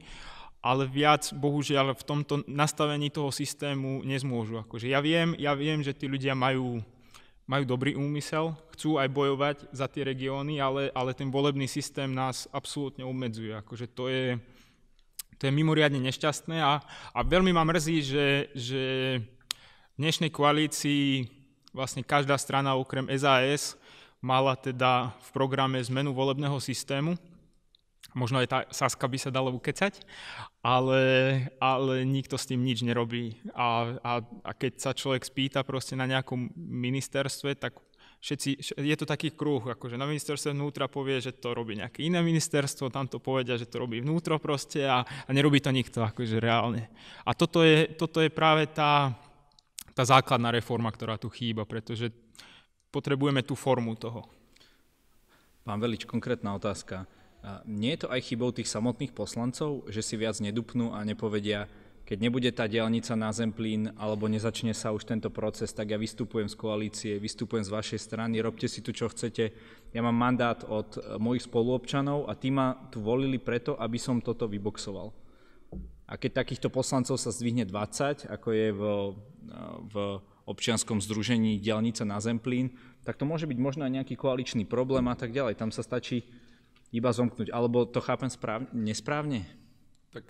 [0.63, 4.63] ale viac, bohužiaľ, v tomto nastavení toho systému nezmôžu.
[4.63, 6.79] Akože ja, viem, ja viem, že tí ľudia majú,
[7.49, 12.47] majú dobrý úmysel, chcú aj bojovať za tie regióny, ale, ale ten volebný systém nás
[12.53, 13.51] absolútne obmedzuje.
[13.59, 14.39] Akože to je,
[15.37, 16.81] to je mimoriadne nešťastné a,
[17.13, 18.83] a veľmi ma mrzí, že, že
[19.93, 21.29] v dnešnej koalícii
[21.73, 23.77] vlastne každá strana okrem SAS
[24.23, 27.19] mala teda v programe zmenu volebného systému.
[28.13, 30.05] Možno aj tá Saska by sa dala ukecať,
[30.61, 31.01] ale,
[31.57, 33.41] ale nikto s tým nič nerobí.
[33.57, 37.73] A, a, a keď sa človek spýta proste na nejakom ministerstve, tak
[38.23, 42.23] všetci, je to taký kruh, akože na ministerstve vnútra povie, že to robí nejaké iné
[42.23, 46.39] ministerstvo, tam to povedia, že to robí vnútro proste a, a nerobí to nikto, akože
[46.39, 46.87] reálne.
[47.27, 49.11] A toto je, toto je práve tá,
[49.91, 52.15] tá základná reforma, ktorá tu chýba, pretože
[52.95, 54.23] potrebujeme tú formu toho.
[55.67, 57.03] Pán Velič, konkrétna otázka.
[57.67, 61.67] Nie je to aj chybou tých samotných poslancov, že si viac nedupnú a nepovedia,
[62.03, 66.51] keď nebude tá diálnica na Zemplín alebo nezačne sa už tento proces, tak ja vystupujem
[66.51, 69.55] z koalície, vystupujem z vašej strany, robte si tu, čo chcete.
[69.95, 74.19] Ja mám mandát od eh, mojich spoluobčanov a tí ma tu volili preto, aby som
[74.19, 75.15] toto vyboxoval.
[76.03, 79.03] A keď takýchto poslancov sa zdvihne 20, ako je v, eh,
[79.87, 79.95] v
[80.43, 82.75] občianskom združení diálnica na Zemplín,
[83.07, 85.55] tak to môže byť možno aj nejaký koaličný problém a tak ďalej.
[85.55, 86.27] Tam sa stačí
[86.91, 87.47] iba zomknúť.
[87.55, 89.47] Alebo to chápem správne, nesprávne?
[90.11, 90.27] Tak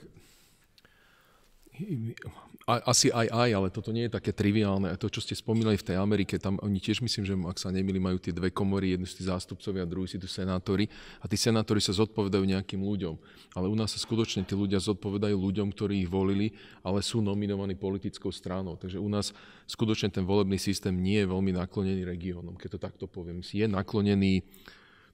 [2.70, 4.94] asi aj aj, ale toto nie je také triviálne.
[4.96, 8.00] To, čo ste spomínali v tej Amerike, tam oni tiež myslím, že ak sa nemili,
[8.00, 10.88] majú tie dve komory, jednu si tí zástupcovia, druhý si tu senátori.
[11.20, 13.16] A tí senátori sa zodpovedajú nejakým ľuďom.
[13.58, 16.56] Ale u nás sa skutočne tí ľudia zodpovedajú ľuďom, ktorí ich volili,
[16.86, 18.80] ale sú nominovaní politickou stranou.
[18.80, 19.36] Takže u nás
[19.68, 23.44] skutočne ten volebný systém nie je veľmi naklonený regiónom, keď to takto poviem.
[23.44, 24.46] Je naklonený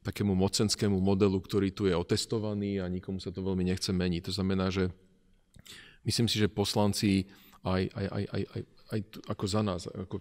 [0.06, 4.22] takému mocenskému modelu, ktorý tu je otestovaný a nikomu sa to veľmi nechce meniť.
[4.30, 4.94] To znamená, že
[6.10, 7.30] myslím si, že poslanci
[7.62, 9.00] aj, aj, aj, aj, aj, aj
[9.30, 10.18] ako za nás, ako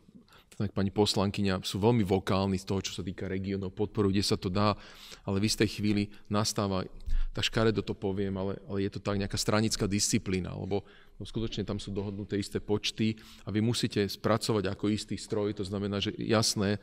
[0.58, 4.34] tak pani poslankyňa, sú veľmi vokálni z toho, čo sa týka regiónov, podporu, kde sa
[4.34, 4.74] to dá,
[5.22, 6.82] ale v istej chvíli nastáva,
[7.30, 10.82] tak škaredo to poviem, ale, ale je to tak nejaká stranická disciplína, lebo
[11.14, 13.14] no skutočne tam sú dohodnuté isté počty
[13.46, 16.82] a vy musíte spracovať ako istý stroj, to znamená, že jasné,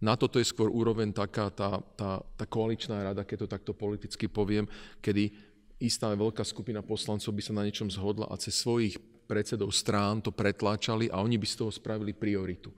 [0.00, 4.32] na toto je skôr úroveň taká tá, tá, tá koaličná rada, keď to takto politicky
[4.32, 4.64] poviem,
[5.04, 5.49] kedy
[5.80, 10.30] istá veľká skupina poslancov by sa na niečom zhodla a cez svojich predsedov strán to
[10.30, 12.68] pretláčali a oni by z toho spravili prioritu.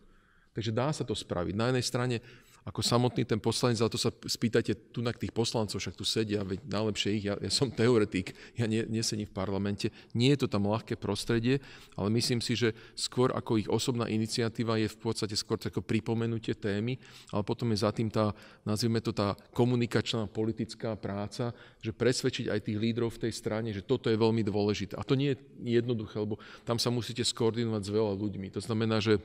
[0.52, 1.54] Takže dá sa to spraviť.
[1.56, 2.16] Na jednej strane
[2.62, 6.46] ako samotný ten poslanec, ale to sa spýtajte tu na tých poslancov, však tu sedia,
[6.46, 10.48] veď najlepšie ich, ja, ja som teoretik, ja nie, nesedím v parlamente, nie je to
[10.48, 11.58] tam ľahké prostredie,
[11.98, 16.54] ale myslím si, že skôr ako ich osobná iniciatíva je v podstate skôr ako pripomenutie
[16.54, 17.02] témy,
[17.34, 18.30] ale potom je za tým tá,
[18.62, 21.50] nazvime to tá komunikačná politická práca,
[21.82, 24.94] že presvedčiť aj tých lídrov v tej strane, že toto je veľmi dôležité.
[24.94, 25.38] A to nie je
[25.82, 28.54] jednoduché, lebo tam sa musíte skoordinovať s veľa ľuďmi.
[28.54, 29.18] To znamená, že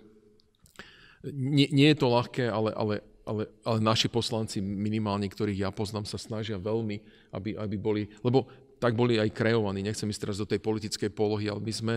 [1.25, 2.93] nie, nie je to ľahké, ale, ale
[3.27, 6.97] ale, ale naši poslanci, minimálne ktorých ja poznám, sa snažia veľmi,
[7.35, 8.47] aby, aby boli, lebo
[8.79, 11.95] tak boli aj kreovaní, nechcem ísť teraz do tej politickej polohy, ale my sme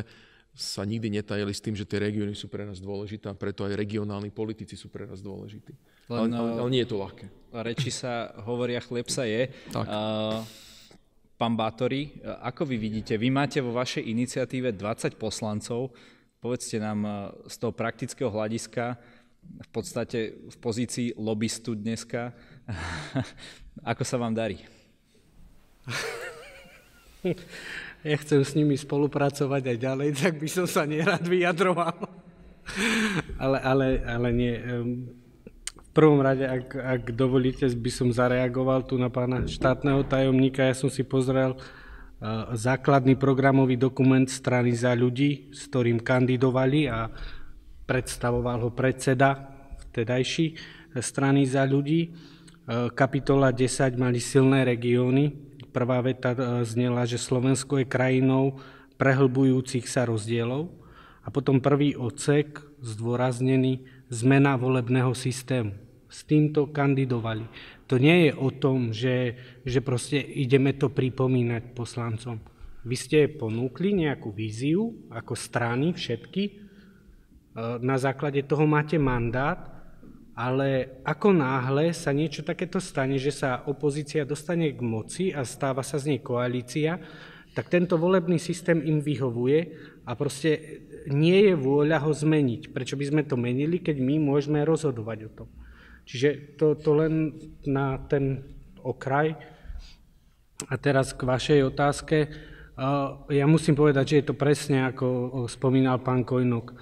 [0.50, 3.78] sa nikdy netajili s tým, že tie regióny sú pre nás dôležité a preto aj
[3.78, 5.72] regionálni politici sú pre nás dôležití.
[6.10, 7.26] Len, ale, ale, ale nie je to ľahké.
[7.54, 9.46] Reči sa hovoria, chleb sa je.
[9.70, 9.86] Tak.
[9.86, 10.42] Uh,
[11.38, 15.94] pán Bátori, ako vy vidíte, vy máte vo vašej iniciatíve 20 poslancov,
[16.36, 19.00] povedzte nám z toho praktického hľadiska,
[19.42, 22.32] v podstate v pozícii lobbystu dneska.
[23.90, 24.60] Ako sa vám darí?
[28.00, 31.92] Ja chcem s nimi spolupracovať aj ďalej, tak by som sa nerad vyjadroval.
[33.44, 34.54] Ale, ale, ale nie.
[35.74, 40.62] V prvom rade, ak, ak dovolíte, by som zareagoval tu na pána štátneho tajomníka.
[40.62, 41.58] Ja som si pozrel
[42.52, 47.10] základný programový dokument strany za ľudí, s ktorým kandidovali a
[47.90, 49.50] predstavoval ho predseda
[49.90, 50.54] vtedajší
[51.02, 52.06] strany za ľudí.
[52.06, 52.08] E,
[52.94, 55.34] kapitola 10 mali silné regióny.
[55.74, 58.62] Prvá veta e, znela, že Slovensko je krajinou
[58.94, 60.70] prehlbujúcich sa rozdielov.
[61.26, 65.74] A potom prvý odsek zdôraznený zmena volebného systému.
[66.06, 67.50] S týmto kandidovali.
[67.90, 69.34] To nie je o tom, že,
[69.66, 72.38] že proste ideme to pripomínať poslancom.
[72.86, 76.69] Vy ste ponúkli nejakú víziu ako strany všetky, E,
[77.58, 79.58] na základe toho máte mandát,
[80.34, 85.84] ale ako náhle sa niečo takéto stane, že sa opozícia dostane k moci a stáva
[85.84, 86.96] sa z nej koalícia,
[87.50, 89.74] tak tento volebný systém im vyhovuje
[90.06, 90.80] a proste
[91.10, 92.70] nie je vôľa ho zmeniť.
[92.70, 95.48] Prečo by sme to menili, keď my môžeme rozhodovať o tom?
[96.06, 97.36] Čiže to, to len
[97.66, 98.46] na ten
[98.80, 99.34] okraj.
[100.70, 102.16] A teraz k vašej otázke.
[103.28, 106.72] Ja musím povedať, že je to presne ako spomínal pán Kojnok.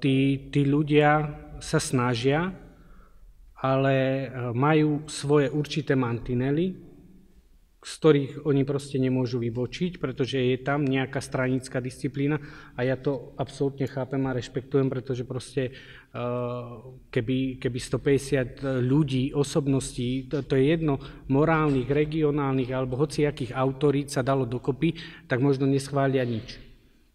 [0.00, 1.28] Tí, tí ľudia
[1.60, 2.56] sa snažia,
[3.60, 4.26] ale
[4.56, 6.92] majú svoje určité mantinely,
[7.82, 12.38] z ktorých oni proste nemôžu vybočiť, pretože je tam nejaká stranická disciplína
[12.78, 16.62] a ja to absolútne chápem a rešpektujem, pretože proste eh,
[17.10, 24.22] keby, keby 150 ľudí, osobností, to, to je jedno, morálnych, regionálnych alebo hociakých autorít sa
[24.22, 24.94] dalo dokopy,
[25.26, 26.61] tak možno neschvália nič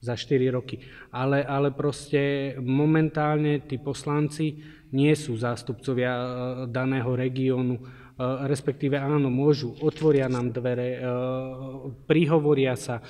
[0.08, 0.80] za 4 roky.
[1.12, 4.64] Ale, ale proste momentálne tí poslanci
[4.95, 6.26] nie sú zástupcovia eh,
[6.72, 11.01] daného regiónu, Eh, respektíve áno, môžu, otvoria nám dvere, eh,
[12.10, 13.05] prihovoria sa,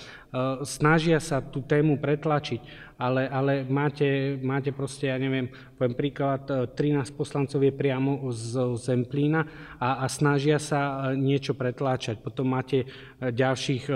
[0.67, 2.59] snažia sa tú tému pretlačiť,
[2.99, 5.47] ale, ale máte, máte proste, ja neviem,
[5.79, 6.43] poviem príklad,
[6.75, 9.47] 13 poslancov je priamo z Zemplína
[9.79, 12.19] a, a snažia sa niečo pretláčať.
[12.19, 12.83] Potom máte
[13.23, 13.87] ďalších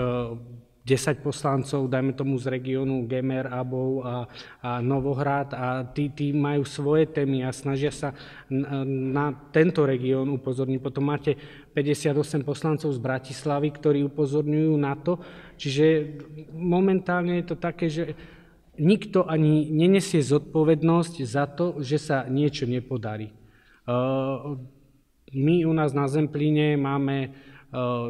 [0.82, 4.26] 10 poslancov, dajme tomu z regiónu Gemer, Abov a,
[4.58, 8.10] a Novohrad a tí, tí majú svoje témy a snažia sa
[8.50, 9.24] na, na
[9.54, 10.82] tento región upozorniť.
[10.82, 11.38] Potom máte
[11.70, 15.22] 58 poslancov z Bratislavy, ktorí upozorňujú na to.
[15.54, 16.18] Čiže
[16.50, 18.18] momentálne je to také, že
[18.74, 23.30] nikto ani nenesie zodpovednosť za to, že sa niečo nepodarí.
[25.32, 27.30] My u nás na Zemplíne máme,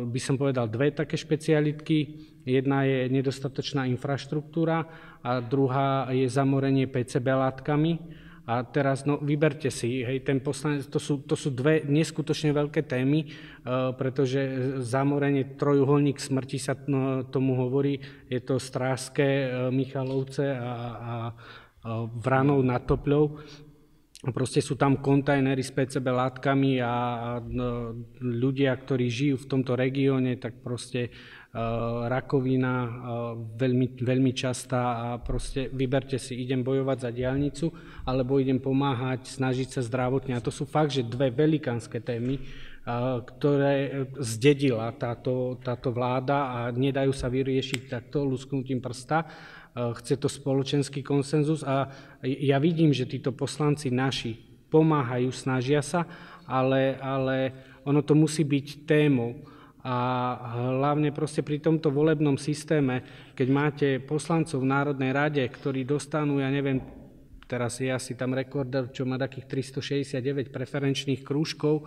[0.08, 2.31] by som povedal, dve také špecialitky.
[2.42, 4.86] Jedna je nedostatočná infraštruktúra
[5.22, 8.22] a druhá je zamorenie PCB látkami.
[8.42, 12.82] A teraz no, vyberte si, hej, ten poslanec, to sú, to sú dve neskutočne veľké
[12.82, 14.42] témy, uh, pretože
[14.82, 21.14] zamorenie trojuholník smrti sa no, tomu hovorí, je to Strážské, uh, Michalovce a, a, a
[22.18, 23.38] Vranov nad Topľou.
[24.34, 26.94] Proste sú tam kontajnery s PCB látkami a, a
[27.42, 31.14] no, ľudia, ktorí žijú v tomto regióne, tak proste
[32.08, 32.90] rakovina eh,
[33.60, 37.66] veľmi, veľmi častá a proste vyberte si, idem bojovať za diálnicu
[38.08, 40.32] alebo idem pomáhať, snažiť sa zdravotne.
[40.32, 42.46] A to sú fakt, že dve velikánske témy, eh,
[43.20, 49.28] ktoré zdedila táto, táto vláda a nedajú sa vyriešiť takto lusknutím prsta.
[49.72, 51.88] Chce to spoločenský konsenzus a
[52.20, 54.36] ja vidím, že títo poslanci naši
[54.68, 56.04] pomáhajú, snažia sa,
[56.44, 59.51] ale, ale ono to musí byť témou
[59.82, 59.98] a
[60.78, 63.02] hlavne proste pri tomto volebnom systéme,
[63.34, 66.78] keď máte poslancov v Národnej rade, ktorí dostanú, ja neviem,
[67.50, 71.84] teraz je asi tam rekorder, čo má takých 369 preferenčných krúžkov,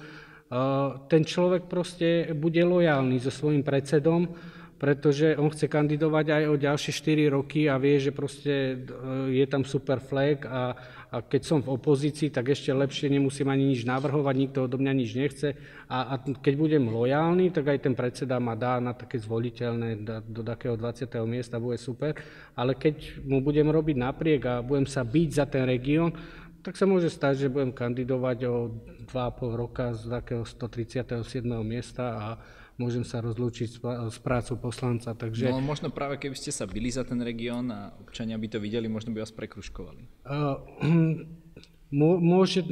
[1.09, 4.29] ten človek proste bude lojálny so svojím predsedom,
[4.75, 8.85] pretože on chce kandidovať aj o ďalšie 4 roky a vie, že proste
[9.31, 10.75] je tam super flag a,
[11.15, 14.93] a keď som v opozícii, tak ešte lepšie nemusím ani nič navrhovať, nikto odo mňa
[14.99, 15.55] nič nechce
[15.87, 20.41] a, a keď budem lojálny, tak aj ten predseda ma dá na také zvoliteľné do
[20.43, 21.07] takého 20.
[21.23, 22.19] miesta, bude super,
[22.51, 26.11] ale keď mu budem robiť napriek a budem sa byť za ten región,
[26.59, 28.75] tak sa môže stať, že budem kandidovať o
[29.07, 31.47] 2,5 roka z takého 137.
[31.63, 32.27] miesta a
[32.75, 33.79] môžem sa rozlúčiť
[34.11, 35.15] s prácou poslanca.
[35.15, 35.47] Takže...
[35.47, 38.91] No možno práve keby ste sa byli za ten región a občania by to videli,
[38.91, 40.03] možno by vás prekruškovali.
[40.27, 40.59] Uh,
[42.35, 42.67] môže,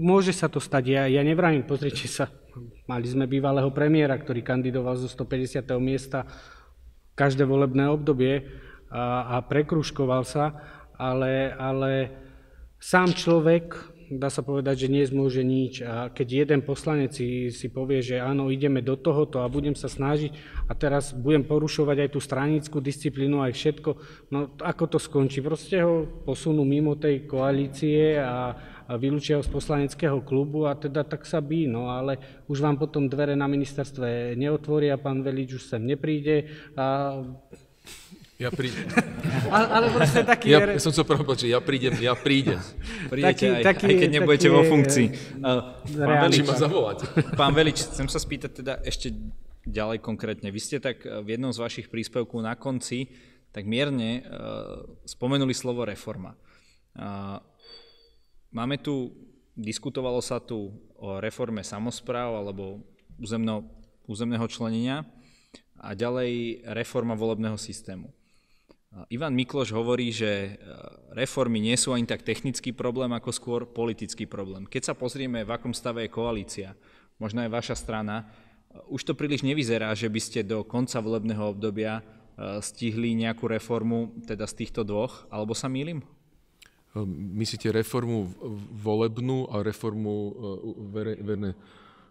[0.00, 0.84] môže sa to stať.
[0.96, 2.32] Ja, ja nevrajím, pozrite sa,
[2.88, 5.68] mali sme bývalého premiéra, ktorý kandidoval zo 150.
[5.78, 6.24] miesta
[7.12, 8.48] každé volebné obdobie
[8.88, 10.56] a, a prekruškoval sa,
[10.96, 12.08] ale, ale
[12.80, 15.84] sám človek dá sa povedať, že nezmôže nič.
[15.84, 19.88] A keď jeden poslanec si, si povie, že áno, ideme do tohoto a budem sa
[19.88, 20.32] snažiť
[20.68, 23.90] a teraz budem porušovať aj tú stranickú disciplínu, aj všetko,
[24.34, 25.40] no ako to skončí?
[25.40, 28.52] Proste ho posunú mimo tej koalície a,
[28.84, 32.76] a vylúčia ho z poslaneckého klubu a teda tak sa bí, no ale už vám
[32.76, 37.16] potom dvere na ministerstve neotvoria, pán Velič už sem nepríde a
[38.42, 38.86] ja prídem.
[39.52, 40.46] Ale, ale proste taký...
[40.50, 41.04] Ja, ja som chcel
[41.36, 42.58] že ja prídem, ja prídem.
[43.06, 45.06] Prídete, taký, aj, taký, aj keď nebudete taký, vo funkcii.
[45.38, 45.62] Uh,
[46.08, 46.98] pán Velič, ma zavolať.
[47.36, 49.12] Pán Velič, chcem sa spýtať teda ešte
[49.68, 50.48] ďalej konkrétne.
[50.48, 53.12] Vy ste tak v jednom z vašich príspevkov na konci
[53.52, 56.32] tak mierne uh, spomenuli slovo reforma.
[56.96, 57.36] Uh,
[58.48, 59.12] máme tu,
[59.52, 62.80] diskutovalo sa tu o reforme samozpráv alebo
[63.20, 63.68] územno,
[64.08, 65.04] územného členenia
[65.76, 68.08] a ďalej reforma volebného systému.
[69.08, 70.50] Ivan Mikloš hovorí, že e,
[71.16, 74.68] reformy nie sú ani tak technický problém, ako skôr politický problém.
[74.68, 76.76] Keď sa pozrieme, v akom stave je koalícia,
[77.16, 78.24] možno aj vaša strana, e,
[78.92, 82.04] už to príliš nevyzerá, že by ste do konca volebného obdobia
[82.64, 86.00] stihli nejakú reformu teda z týchto dvoch, alebo sa mýlim?
[87.36, 88.32] Myslíte reformu
[88.72, 90.32] volebnú a reformu
[90.96, 91.52] verejné?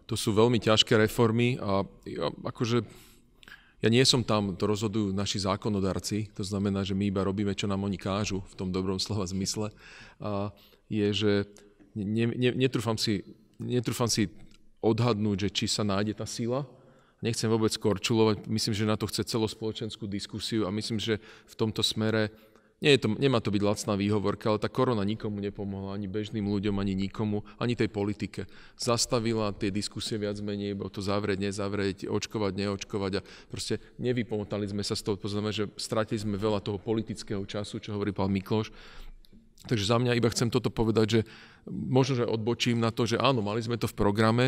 [0.06, 2.86] To sú veľmi ťažké reformy a ja, akože
[3.82, 7.66] ja nie som tam, to rozhodujú naši zákonodarci, to znamená, že my iba robíme, čo
[7.66, 9.74] nám oni kážu v tom dobrom slova zmysle.
[10.22, 10.54] A
[10.86, 11.32] je, že
[11.98, 13.26] ne, ne, netrúfam, si,
[13.58, 14.30] netrúfam si
[14.78, 16.62] odhadnúť, že či sa nájde tá sila.
[17.22, 21.82] Nechcem vôbec korčulovať, myslím, že na to chce celospoločenskú diskusiu a myslím, že v tomto
[21.82, 22.30] smere
[22.82, 26.42] nie je to, nemá to byť lacná výhovorka, ale tá korona nikomu nepomohla, ani bežným
[26.50, 28.50] ľuďom, ani nikomu, ani tej politike.
[28.74, 34.82] Zastavila tie diskusie viac menej, bo to zavrieť, nezavrieť, očkovať, neočkovať a proste nevypomotali sme
[34.82, 38.74] sa z toho, to že stratili sme veľa toho politického času, čo hovorí pán Mikloš.
[39.62, 41.20] Takže za mňa iba chcem toto povedať, že
[41.68, 44.46] možno, že odbočím na to, že áno, mali sme to v programe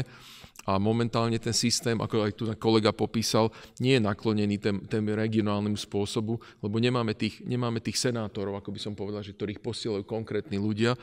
[0.64, 5.76] a momentálne ten systém, ako aj tu kolega popísal, nie je naklonený tém, tém regionálnym
[5.76, 10.56] spôsobu, lebo nemáme tých, nemáme tých senátorov, ako by som povedal, že ktorých posielajú konkrétni
[10.56, 10.96] ľudia.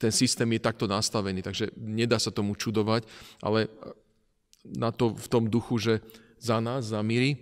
[0.00, 3.04] Ten systém je takto nastavený, takže nedá sa tomu čudovať,
[3.44, 3.68] ale
[4.64, 5.94] na to v tom duchu, že
[6.40, 7.36] za nás, za Miri,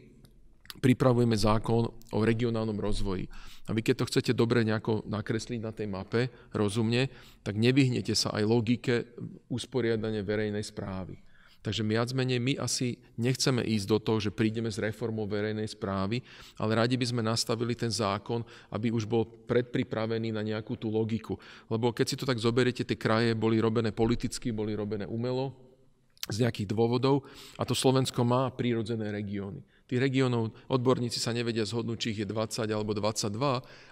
[0.82, 3.30] pripravujeme zákon o regionálnom rozvoji.
[3.64, 7.08] A vy keď to chcete dobre nejako nakresliť na tej mape, rozumne,
[7.40, 8.94] tak nevyhnete sa aj logike
[9.48, 11.16] usporiadania verejnej správy.
[11.64, 16.20] Takže viac menej my asi nechceme ísť do toho, že prídeme s reformou verejnej správy,
[16.60, 21.40] ale radi by sme nastavili ten zákon, aby už bol predpripravený na nejakú tú logiku.
[21.72, 25.56] Lebo keď si to tak zoberiete, tie kraje boli robené politicky, boli robené umelo,
[26.24, 27.24] z nejakých dôvodov
[27.60, 29.60] a to Slovensko má prírodzené regióny.
[29.84, 33.36] Tých regiónov odborníci sa nevedia zhodnúť, či ich je 20 alebo 22,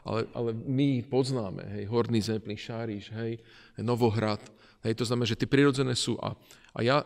[0.08, 3.36] ale, ale my ich poznáme, hej, Horný Zemplín, Šáriš, hej,
[3.76, 4.40] Novohrad,
[4.88, 6.16] hej, to znamená, že tie prírodzené sú.
[6.16, 6.32] A,
[6.72, 7.04] a ja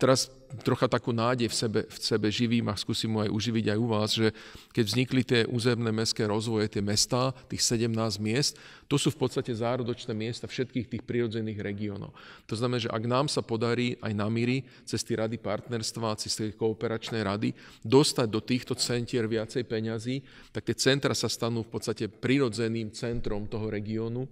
[0.00, 0.32] teraz
[0.64, 3.86] trocha takú nádej v sebe, v sebe živím a skúsim mu aj uživiť aj u
[3.86, 4.32] vás, že
[4.72, 8.56] keď vznikli tie územné mestské rozvoje, tie mestá, tých 17 miest,
[8.88, 12.16] to sú v podstate zárodočné miesta všetkých tých prirodzených regiónov.
[12.48, 16.32] To znamená, že ak nám sa podarí aj na Míri, cez tie rady partnerstva, cez
[16.32, 17.52] tie kooperačné rady,
[17.84, 23.44] dostať do týchto centier viacej peňazí, tak tie centra sa stanú v podstate prirodzeným centrom
[23.44, 24.24] toho regiónu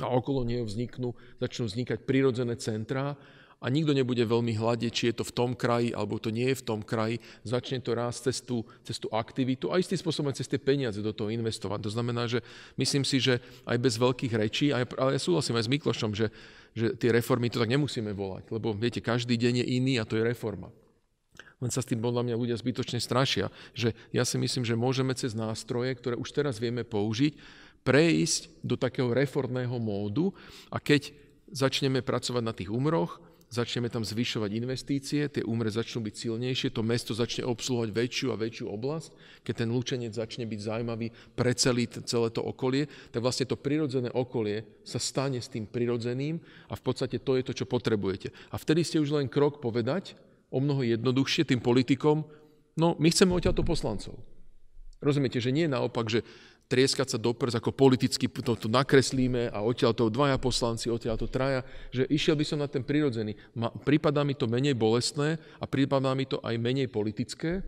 [0.00, 3.12] a okolo neho vzniknú, začnú vznikať prirodzené centrá,
[3.62, 6.58] a nikto nebude veľmi hľadiť, či je to v tom kraji, alebo to nie je
[6.58, 7.22] v tom kraji.
[7.46, 11.14] Začne to rásť cez tú, cez tú aktivitu a istým spôsobom cez tie peniaze do
[11.14, 11.78] toho investovať.
[11.86, 12.42] To znamená, že
[12.74, 16.34] myslím si, že aj bez veľkých rečí, ale ja súhlasím aj s Miklošom, že,
[16.74, 20.18] že tie reformy to tak nemusíme volať, lebo viete, každý deň je iný a to
[20.18, 20.74] je reforma.
[21.62, 23.46] Len sa s tým podľa mňa ľudia zbytočne strašia.
[23.78, 27.38] Že ja si myslím, že môžeme cez nástroje, ktoré už teraz vieme použiť,
[27.86, 30.34] prejsť do takého reformného módu
[30.74, 31.14] a keď
[31.54, 33.22] začneme pracovať na tých umroch,
[33.52, 38.40] začneme tam zvyšovať investície, tie úmre začnú byť silnejšie, to mesto začne obsluhovať väčšiu a
[38.40, 39.10] väčšiu oblasť,
[39.44, 44.08] keď ten lúčenec začne byť zaujímavý pre celý, celé to okolie, tak vlastne to prirodzené
[44.08, 46.40] okolie sa stane s tým prirodzeným
[46.72, 48.32] a v podstate to je to, čo potrebujete.
[48.48, 50.16] A vtedy ste už len krok povedať,
[50.48, 52.24] o mnoho jednoduchšie tým politikom,
[52.80, 54.16] no my chceme odtiaľto poslancov.
[55.02, 56.22] Rozumiete, že nie naopak, že
[56.72, 61.28] trieskať sa do ako politicky to, to nakreslíme a odtiaľ to dvaja poslanci, odtiaľ to
[61.28, 61.60] traja,
[61.92, 63.36] že išiel by som na ten prirodzený.
[63.52, 67.60] Ma, prípada mi to menej bolestné a prípada mi to aj menej politické,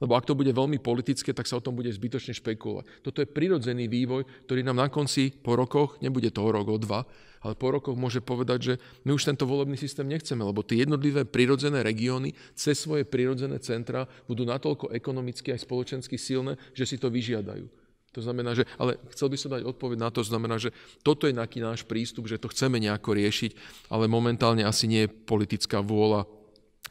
[0.00, 3.04] lebo ak to bude veľmi politické, tak sa o tom bude zbytočne špekulovať.
[3.04, 6.76] Toto je prirodzený vývoj, ktorý nám na konci po rokoch, nebude to o rok, o
[6.76, 7.04] dva,
[7.40, 8.74] ale po rokoch môže povedať, že
[9.08, 14.04] my už tento volebný systém nechceme, lebo tie jednotlivé prirodzené regióny cez svoje prirodzené centra
[14.28, 17.79] budú natoľko ekonomicky aj spoločensky silné, že si to vyžiadajú.
[18.10, 20.74] To znamená, že, ale chcel by som dať odpoveď na to, znamená, že
[21.06, 23.54] toto je nejaký náš prístup, že to chceme nejako riešiť,
[23.86, 26.26] ale momentálne asi nie je politická vôľa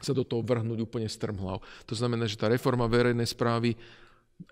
[0.00, 1.60] sa do toho vrhnúť úplne strmhlav.
[1.84, 3.76] To znamená, že tá reforma verejnej správy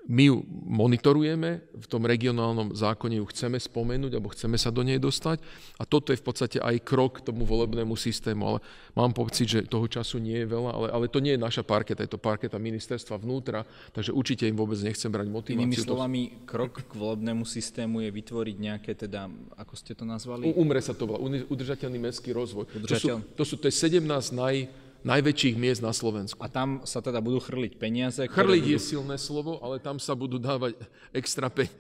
[0.09, 4.97] my ju monitorujeme, v tom regionálnom zákone ju chceme spomenúť, alebo chceme sa do nej
[4.97, 5.45] dostať
[5.77, 8.59] a toto je v podstate aj krok k tomu volebnému systému, ale
[8.97, 12.01] mám pocit, že toho času nie je veľa, ale, ale to nie je naša parketa,
[12.01, 15.61] je to parketa ministerstva vnútra, takže určite im vôbec nechcem brať motiváciu.
[15.61, 19.29] Inými slovami, krok k volebnému systému je vytvoriť nejaké, teda,
[19.61, 20.57] ako ste to nazvali?
[20.57, 21.21] Umre sa to volá,
[21.53, 22.65] udržateľný mestský rozvoj.
[22.81, 23.37] Udržateľ...
[23.37, 26.39] To, sú, to, sú, to je 17 naj najväčších miest na Slovensku.
[26.43, 28.23] A tam sa teda budú chrliť peniaze?
[28.27, 28.75] Chrliť budú...
[28.75, 30.75] je silné slovo, ale tam sa budú dávať
[31.15, 31.75] extra peniaze.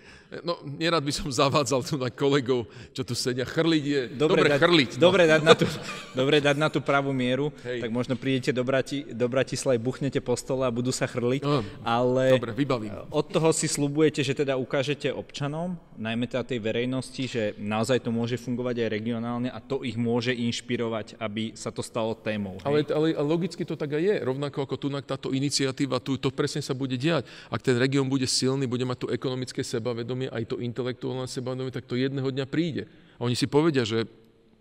[0.45, 3.49] No, nerad by som zavádzal tu na kolegov, čo tu sedia.
[3.49, 4.01] Chrliť je...
[4.12, 4.91] Dobre, dobre dať, chrliť.
[4.93, 5.01] No.
[5.09, 5.64] Dobre, dať na tú,
[6.21, 7.89] dobre dať na tú pravú mieru, Hej.
[7.89, 11.41] tak možno prídete do, Brati, do Bratislavy, buchnete po stole a budú sa chrliť.
[11.41, 12.93] No, ale dobre, vybavím.
[13.09, 18.12] Od toho si slubujete, že teda ukážete občanom, najmä teda tej verejnosti, že naozaj to
[18.12, 22.61] môže fungovať aj regionálne a to ich môže inšpirovať, aby sa to stalo témou.
[22.69, 24.17] Ale, ale, ale logicky to tak aj je.
[24.25, 27.29] Rovnako ako tu táto iniciatíva, tu to presne sa bude diať.
[27.53, 31.87] Ak ten región bude silný, bude mať to ekonomické sebavedomie, aj to intelektuálne sebavedomie, tak
[31.87, 32.91] to jedného dňa príde.
[33.17, 34.09] A oni si povedia, že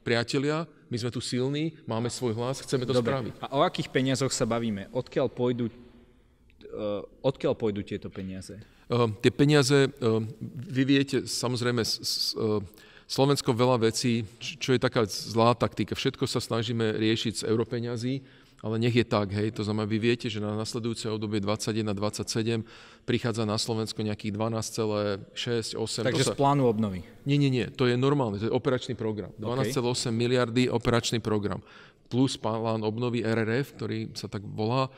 [0.07, 3.11] priatelia, my sme tu silní, máme svoj hlas, chceme to Dobre.
[3.11, 3.33] spraviť.
[3.43, 4.87] A o akých peniazoch sa bavíme?
[4.95, 8.55] Odkiaľ pôjdu, uh, odkiaľ pôjdu tieto peniaze?
[8.87, 10.23] Uh, tie peniaze, uh,
[10.71, 12.63] vy viete, samozrejme, s, s, uh,
[13.07, 18.19] Slovensko veľa vecí, čo je taká zlá taktika, všetko sa snažíme riešiť z europeňazí,
[18.65, 22.65] ale nech je tak, hej, to znamená, vy viete, že na nasledujúce obdobie 21-27
[23.05, 26.09] prichádza na Slovensko nejakých 12,6, 8.
[26.09, 26.33] Takže sa...
[26.33, 27.05] z plánu obnovy.
[27.29, 29.29] Nie, nie, nie, to je normálne, to je operačný program.
[29.37, 30.09] 12,8 okay.
[30.09, 31.61] miliardy operačný program.
[32.09, 34.89] Plus plán obnovy RRF, ktorý sa tak volá,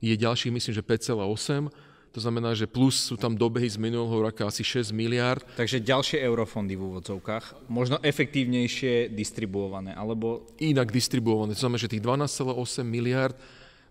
[0.00, 4.44] je ďalších, myslím, že 5,8 to znamená, že plus sú tam dobehy z minulého roka
[4.44, 5.40] asi 6 miliard.
[5.56, 10.44] Takže ďalšie eurofondy v úvodzovkách, možno efektívnejšie distribuované, alebo...
[10.60, 11.56] Inak distribuované.
[11.56, 13.32] To znamená, že tých 12,8 miliard,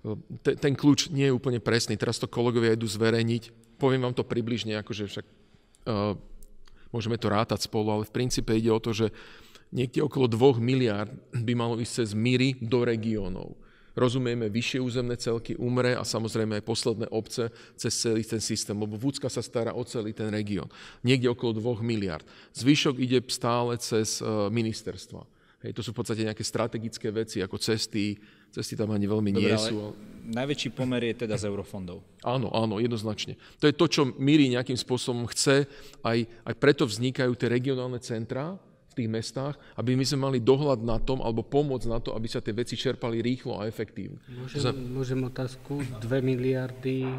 [0.05, 1.97] e, ten kľúč nie je úplne presný.
[1.97, 3.73] Teraz to kolegovia idú zverejniť.
[3.81, 5.25] Poviem vám to približne, akože však
[5.89, 6.13] uh,
[6.93, 9.09] môžeme to rátať spolu, ale v princípe ide o to, že
[9.73, 13.57] niekde okolo 2 miliard by malo ísť cez míry do regiónov
[13.95, 18.95] rozumieme vyššie územné celky, umre a samozrejme aj posledné obce cez celý ten systém, lebo
[18.95, 20.67] Vúcka sa stará o celý ten región.
[21.03, 22.23] Niekde okolo 2 miliard.
[22.55, 25.23] Zvyšok ide stále cez e, ministerstva.
[25.61, 28.17] Hej, to sú v podstate nejaké strategické veci, ako cesty,
[28.49, 29.93] cesty tam ani veľmi Dobre, nie sú.
[29.93, 30.09] Ale...
[30.21, 32.01] Najväčší pomer je teda z eurofondov.
[32.25, 33.37] Áno, áno, jednoznačne.
[33.61, 35.69] To je to, čo Míri nejakým spôsobom chce,
[36.01, 38.57] aj, aj preto vznikajú tie regionálne centrá,
[38.91, 42.27] v tých mestách, aby my sme mali dohľad na tom, alebo pomoc na to, aby
[42.27, 44.19] sa tie veci čerpali rýchlo a efektívne.
[44.27, 44.75] Môžem, Zem...
[44.91, 45.79] môžem otázku?
[46.03, 47.15] 2 miliardy, e,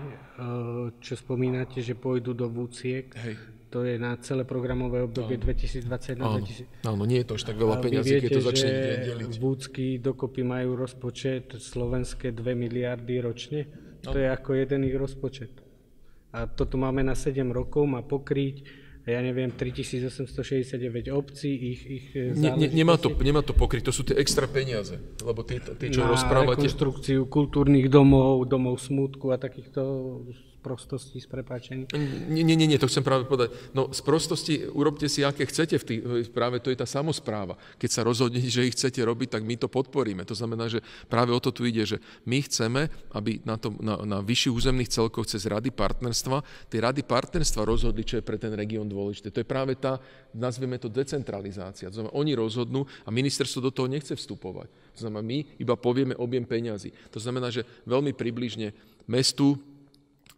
[1.01, 3.35] čo spomínate, že pôjdu do vúciek, Hej.
[3.73, 6.45] to je na celé programové obdobie 2021 áno.
[6.45, 6.85] 2000.
[6.85, 8.73] Áno, nie je to až tak veľa peniazí, keď to začne
[9.09, 9.33] deliť.
[9.41, 13.61] Vúcky dokopy majú rozpočet slovenské 2 miliardy ročne.
[14.05, 15.65] To je ako jeden ich rozpočet.
[16.37, 22.55] A toto máme na 7 rokov, má pokryť ja neviem, 3869 obcí, ich, ich ne,
[22.55, 24.95] ne, nemá, to, nemá to pokryť, to sú tie extra peniaze,
[25.27, 26.63] lebo tie, tie čo na rozprávate...
[26.63, 29.83] rekonstrukciu kultúrnych domov, domov smutku a takýchto
[30.63, 31.91] prostosti s prepáčením?
[32.31, 33.51] Nie, nie, nie, to chcem práve povedať.
[33.75, 35.95] No z prostosti urobte si, aké chcete, v tý,
[36.31, 37.59] práve to je tá samozpráva.
[37.83, 40.23] Keď sa rozhodnete, že ich chcete robiť, tak my to podporíme.
[40.23, 40.79] To znamená, že
[41.11, 44.95] práve o to tu ide, že my chceme, aby na, tom, na, na vyšších územných
[44.95, 49.35] celkoch cez rady partnerstva, tie rady partnerstva rozhodli, čo je pre ten región dôležité.
[49.35, 49.99] To je práve tá,
[50.31, 51.91] nazvieme to decentralizácia.
[51.91, 54.71] To znamená, oni rozhodnú a ministerstvo do toho nechce vstupovať.
[54.95, 56.95] To znamená, my iba povieme objem peňazí.
[57.11, 58.71] To znamená, že veľmi približne
[59.09, 59.59] mestu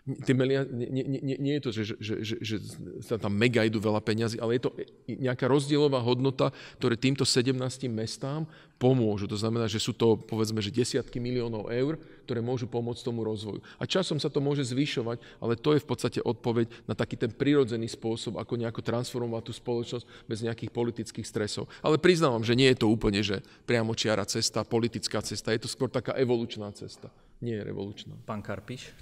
[0.05, 2.57] Tie melia, nie, nie, nie, nie je to, že, že, že, že
[3.01, 4.71] sa tam mega idú veľa peňazí, ale je to
[5.09, 7.57] nejaká rozdielová hodnota, ktoré týmto 17
[7.89, 8.45] mestám
[8.77, 9.25] pomôžu.
[9.25, 11.97] To znamená, že sú to povedzme, že desiatky miliónov eur,
[12.29, 13.65] ktoré môžu pomôcť tomu rozvoju.
[13.81, 17.33] A časom sa to môže zvyšovať, ale to je v podstate odpoveď na taký ten
[17.33, 21.65] prirodzený spôsob, ako nejako transformovať tú spoločnosť bez nejakých politických stresov.
[21.81, 25.73] Ale priznávam, že nie je to úplne, že priamo čiara cesta, politická cesta, je to
[25.73, 27.09] skôr taká evolučná cesta,
[27.41, 28.13] nie je revolučná.
[28.29, 28.93] Pán Karpiš?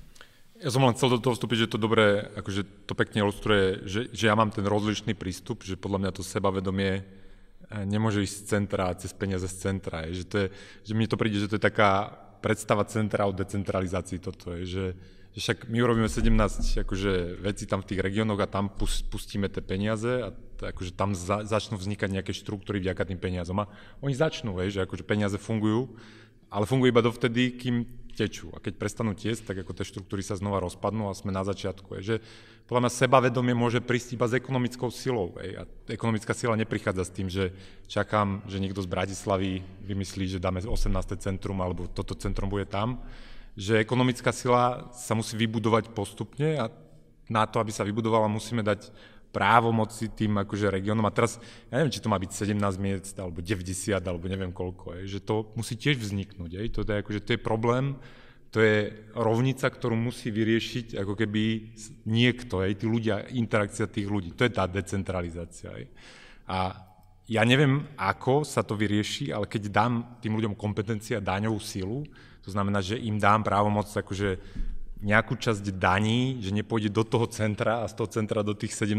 [0.63, 4.01] Ja som len chcel do toho vstúpiť, že to dobre, akože to pekne ilustruje, že,
[4.15, 8.47] že ja mám ten rozlišný prístup, že podľa mňa to sebavedomie eh, nemôže ísť z
[8.47, 10.07] centra cez peniaze z centra.
[10.07, 10.47] Je, že, to je,
[10.87, 14.87] že mne to príde, že to je taká predstava centra o decentralizácii toto je, že,
[15.35, 16.31] že však my urobíme 17
[16.87, 18.71] akože, veci tam v tých regiónoch a tam
[19.11, 23.63] pustíme tie peniaze a akože tam za, začnú vznikať nejaké štruktúry vďaka tým peniazom.
[23.63, 25.91] A oni začnú, hej, že akože peniaze fungujú,
[26.53, 28.53] ale fungujú iba dovtedy, kým tečú.
[28.53, 31.99] A keď prestanú tiesť, tak ako tie štruktúry sa znova rozpadnú a sme na začiatku.
[31.99, 32.17] Je, že
[32.69, 35.35] podľa mňa sebavedomie môže prísť iba s ekonomickou silou.
[35.41, 35.61] Ej.
[35.61, 37.53] A ekonomická sila neprichádza s tým, že
[37.89, 40.93] čakám, že niekto z Bratislavy vymyslí, že dáme 18.
[41.19, 43.03] centrum alebo toto centrum bude tam.
[43.59, 46.73] Že ekonomická sila sa musí vybudovať postupne a
[47.29, 48.93] na to, aby sa vybudovala, musíme dať
[49.33, 51.09] právomoci tým akože regiónom.
[51.09, 51.41] A teraz,
[51.73, 55.21] ja neviem, či to má byť 17 miest, alebo 90, alebo neviem koľko, je, že
[55.25, 56.51] to musí tiež vzniknúť.
[56.53, 56.61] Je.
[56.77, 57.97] To, je, akože, to je problém,
[58.53, 61.73] to je rovnica, ktorú musí vyriešiť ako keby
[62.05, 64.37] niekto, aj tí ľudia, interakcia tých ľudí.
[64.37, 65.73] To je tá decentralizácia.
[65.81, 65.89] Je.
[66.45, 66.77] A
[67.33, 72.05] ja neviem, ako sa to vyrieši, ale keď dám tým ľuďom kompetencia, daňovú silu,
[72.45, 74.37] to znamená, že im dám právomoc akože
[75.03, 78.95] nejakú časť daní, že nepôjde do toho centra a z toho centra do tých 17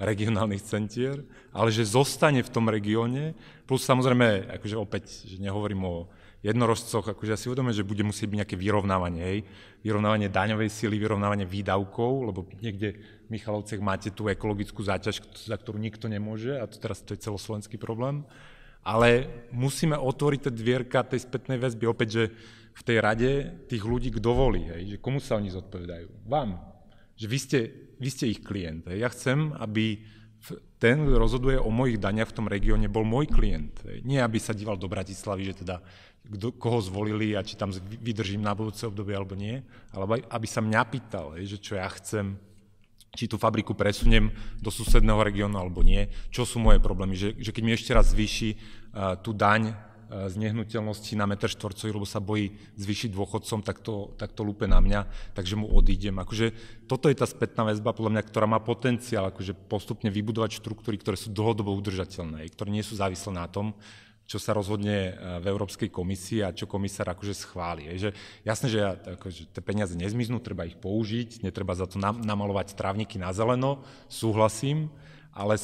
[0.00, 1.20] regionálnych centier,
[1.52, 3.36] ale že zostane v tom regióne,
[3.68, 5.96] plus samozrejme, akože opäť, že nehovorím o
[6.40, 9.38] jednorožcoch, akože ja si uvedomujem, že bude musieť byť nejaké vyrovnávanie, hej,
[9.84, 12.96] vyrovnávanie daňovej síly, vyrovnávanie výdavkov, lebo niekde
[13.28, 17.20] v Michalovciach máte tú ekologickú záťaž, za ktorú nikto nemôže a to teraz to je
[17.20, 18.24] celoslovenský problém.
[18.80, 22.24] Ale musíme otvoriť tie dvierka tej spätnej väzby opäť, že
[22.70, 23.30] v tej rade
[23.68, 26.24] tých ľudí kto volí, hej, že komu sa oni zodpovedajú?
[26.24, 26.56] Vám.
[27.20, 27.60] Že vy ste,
[28.00, 28.88] vy ste ich klient.
[28.88, 29.04] Hej.
[29.04, 30.00] Ja chcem, aby
[30.80, 33.84] ten, kto rozhoduje o mojich daniach v tom regióne, bol môj klient.
[33.84, 34.00] Hej.
[34.08, 35.84] Nie, aby sa díval do Bratislavy, že teda
[36.24, 39.60] kdo, koho zvolili a či tam vydržím na budúce obdobie alebo nie,
[39.92, 42.40] ale aby sa mňa pýtal, hej, že čo ja chcem,
[43.10, 44.30] či tú fabriku presuniem
[44.62, 48.14] do susedného regiónu alebo nie, čo sú moje problémy, že, že keď mi ešte raz
[48.14, 53.66] zvýši uh, tú daň uh, z nehnuteľnosti na meter štvorcový, lebo sa bojí zvýšiť dôchodcom,
[53.66, 56.14] tak to, tak to lúpe na mňa, takže mu odídem.
[56.22, 56.54] Akože
[56.86, 61.18] toto je tá spätná väzba, podľa mňa, ktorá má potenciál akože postupne vybudovať štruktúry, ktoré
[61.18, 63.74] sú dlhodobo udržateľné, ktoré nie sú závislé na tom,
[64.30, 67.90] čo sa rozhodne v Európskej komisii a čo komisár akože schváli.
[67.90, 68.10] Je, že
[68.46, 73.18] jasné, že ja, akože tie peniaze nezmiznú, treba ich použiť, netreba za to namalovať trávniky
[73.18, 74.86] na zeleno, súhlasím,
[75.34, 75.58] ale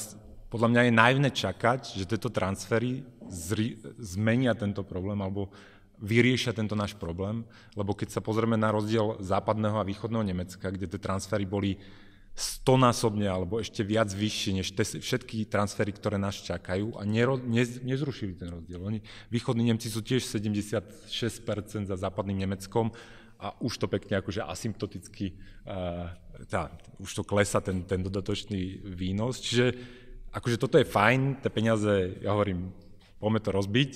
[0.50, 5.46] podľa mňa je naivné čakať, že tieto transfery zri, zmenia tento problém alebo
[6.02, 7.46] vyriešia tento náš problém,
[7.78, 11.78] lebo keď sa pozrieme na rozdiel západného a východného Nemecka, kde tie transfery boli
[12.36, 17.80] stonásobne alebo ešte viac vyššie než te, všetky transfery, ktoré nás čakajú a nero, nez,
[17.80, 18.76] nezrušili ten rozdiel.
[18.84, 19.00] Oni,
[19.32, 20.84] východní Nemci sú tiež 76%
[21.88, 22.92] za západným Nemeckom
[23.40, 25.32] a už to pekne akože asymptoticky,
[25.64, 26.12] uh,
[26.44, 26.68] tá,
[27.00, 29.40] už to klesa ten, ten dodatočný výnos.
[29.40, 29.72] Čiže
[30.28, 32.68] akože toto je fajn, tie peniaze, ja hovorím,
[33.16, 33.92] poďme to rozbiť,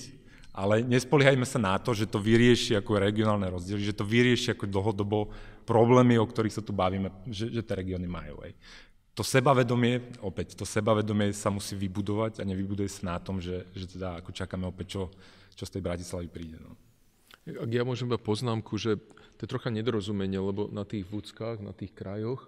[0.51, 4.65] ale nespoliehajme sa na to, že to vyrieši ako regionálne rozdiely, že to vyrieši ako
[4.67, 5.31] dlhodobo
[5.63, 8.41] problémy, o ktorých sa tu bavíme, že, že tie regióny majú.
[8.43, 8.51] Aj.
[9.11, 13.85] To sebavedomie, opäť, to sebavedomie sa musí vybudovať a nevybuduje sa na tom, že, že
[13.97, 15.03] teda ako čakáme opäť, čo,
[15.55, 16.57] čo z tej Bratislavy príde.
[16.57, 16.73] No.
[17.41, 19.01] Ak ja môžem iba poznámku, že
[19.35, 22.45] to je trocha nedorozumenie, lebo na tých vúckach, na tých krajoch,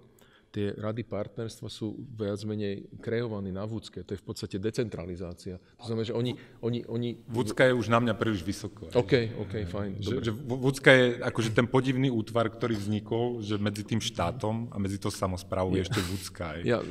[0.54, 4.06] tie rady partnerstva sú viac menej kreované na Vúcke.
[4.06, 5.58] To je v podstate decentralizácia.
[5.82, 6.38] To znamená, že oni...
[6.62, 7.10] oni, oni...
[7.26, 8.86] Vúcka je už na mňa príliš vysoko.
[8.93, 9.91] OK, OK, fajn.
[9.97, 14.78] Že, že Vúcka je akože ten podivný útvar, ktorý vznikol, že medzi tým štátom a
[14.78, 16.62] medzi to samozprávou je ešte Vúcka.
[16.62, 16.86] Ja,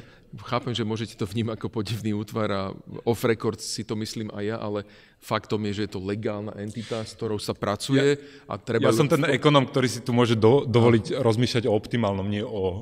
[0.49, 2.63] chápem, že môžete to vnímať ako podivný útvar a
[3.05, 4.89] off record si to myslím aj ja, ale
[5.21, 8.89] faktom je, že je to legálna entita, s ktorou sa pracuje ja, a treba...
[8.89, 11.21] Ja som ten ekonom, ktorý si tu môže do, dovoliť no.
[11.21, 12.75] rozmýšľať o optimálnom, nie o uh,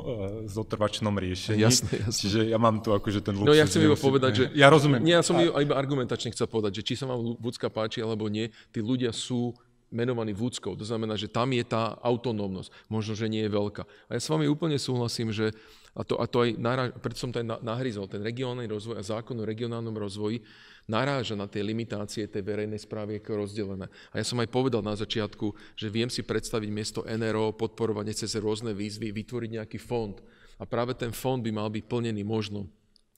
[0.47, 1.61] zotrvačnom riešení.
[1.61, 2.21] Jasné, jasné.
[2.23, 3.51] Čiže ja mám tu akože ten luxus.
[3.51, 4.45] No ja chcem iba povedať, že...
[4.55, 5.03] Ja rozumiem.
[5.03, 5.43] Nie, ja som a...
[5.43, 9.53] iba argumentačne chcel povedať, že či sa vám Vúcka páči alebo nie, tí ľudia sú
[9.91, 10.79] menovaný Vúckou.
[10.79, 12.71] To znamená, že tam je tá autonómnosť.
[12.87, 13.83] Možno, že nie je veľká.
[14.07, 15.51] A ja s vami úplne súhlasím, že
[15.91, 19.03] a to, a to aj, naráž, preto som to aj nahryzol, ten regionálny rozvoj a
[19.03, 20.39] zákon o regionálnom rozvoji
[20.87, 23.87] naráža na tie limitácie tej verejnej správy, ako rozdelené.
[24.15, 28.35] A ja som aj povedal na začiatku, že viem si predstaviť miesto NRO, podporovanie cez
[28.39, 30.19] rôzne výzvy, vytvoriť nejaký fond.
[30.59, 32.67] A práve ten fond by mal byť plnený možno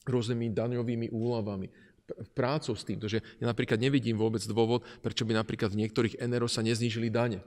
[0.04, 1.66] rôznymi daňovými úľavami,
[2.34, 2.98] prácou s tým.
[3.00, 7.40] že ja napríklad nevidím vôbec dôvod, prečo by napríklad v niektorých NRO sa neznížili dane.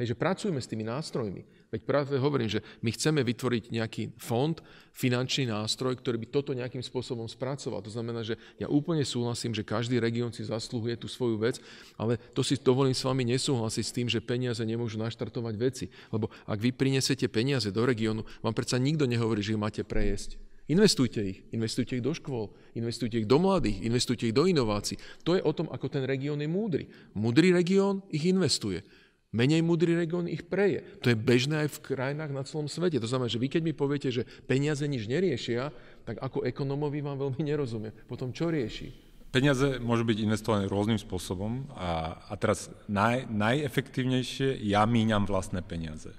[0.00, 1.44] Hej, že pracujeme s tými nástrojmi.
[1.68, 4.56] Veď práve hovorím, že my chceme vytvoriť nejaký fond,
[4.96, 7.84] finančný nástroj, ktorý by toto nejakým spôsobom spracoval.
[7.84, 11.60] To znamená, že ja úplne súhlasím, že každý región si zasluhuje tú svoju vec,
[12.00, 15.92] ale to si dovolím s vami nesúhlasiť s tým, že peniaze nemôžu naštartovať veci.
[16.08, 20.40] Lebo ak vy prinesete peniaze do regiónu, vám predsa nikto nehovorí, že ich máte prejesť.
[20.72, 21.44] Investujte ich.
[21.52, 24.96] Investujte ich do škôl, investujte ich do mladých, investujte ich do inovácií.
[25.26, 26.88] To je o tom, ako ten región je múdry.
[27.12, 28.80] Múdry región ich investuje.
[29.32, 30.84] Menej múdry región ich preje.
[31.00, 33.00] To je bežné aj v krajinách na celom svete.
[33.00, 35.72] To znamená, že vy keď mi poviete, že peniaze nič neriešia,
[36.04, 37.96] tak ako ekonomovi vám veľmi nerozumie.
[38.04, 38.92] Potom čo rieši?
[39.32, 46.12] Peniaze môžu byť investované rôznym spôsobom a, a teraz naj, najefektívnejšie ja míňam vlastné peniaze.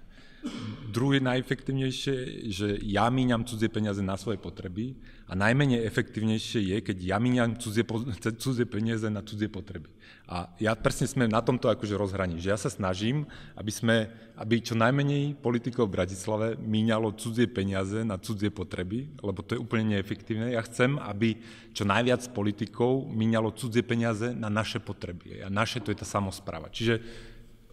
[0.94, 4.94] Druhé najefektívnejšie, že ja míňam cudzie peniaze na svoje potreby
[5.26, 7.82] a najmenej efektívnejšie je, keď ja míňam cudzie,
[8.44, 9.90] cudzie peniaze na cudzie potreby.
[10.30, 13.26] A ja presne sme na tomto akože rozhraní, že ja sa snažím,
[13.58, 13.96] aby, sme,
[14.38, 19.64] aby čo najmenej politikov v Bratislave míňalo cudzie peniaze na cudzie potreby, lebo to je
[19.64, 20.54] úplne neefektívne.
[20.54, 21.42] Ja chcem, aby
[21.74, 25.42] čo najviac politikov míňalo cudzie peniaze na naše potreby.
[25.42, 26.70] A naše to je tá samozpráva.
[26.70, 27.02] Čiže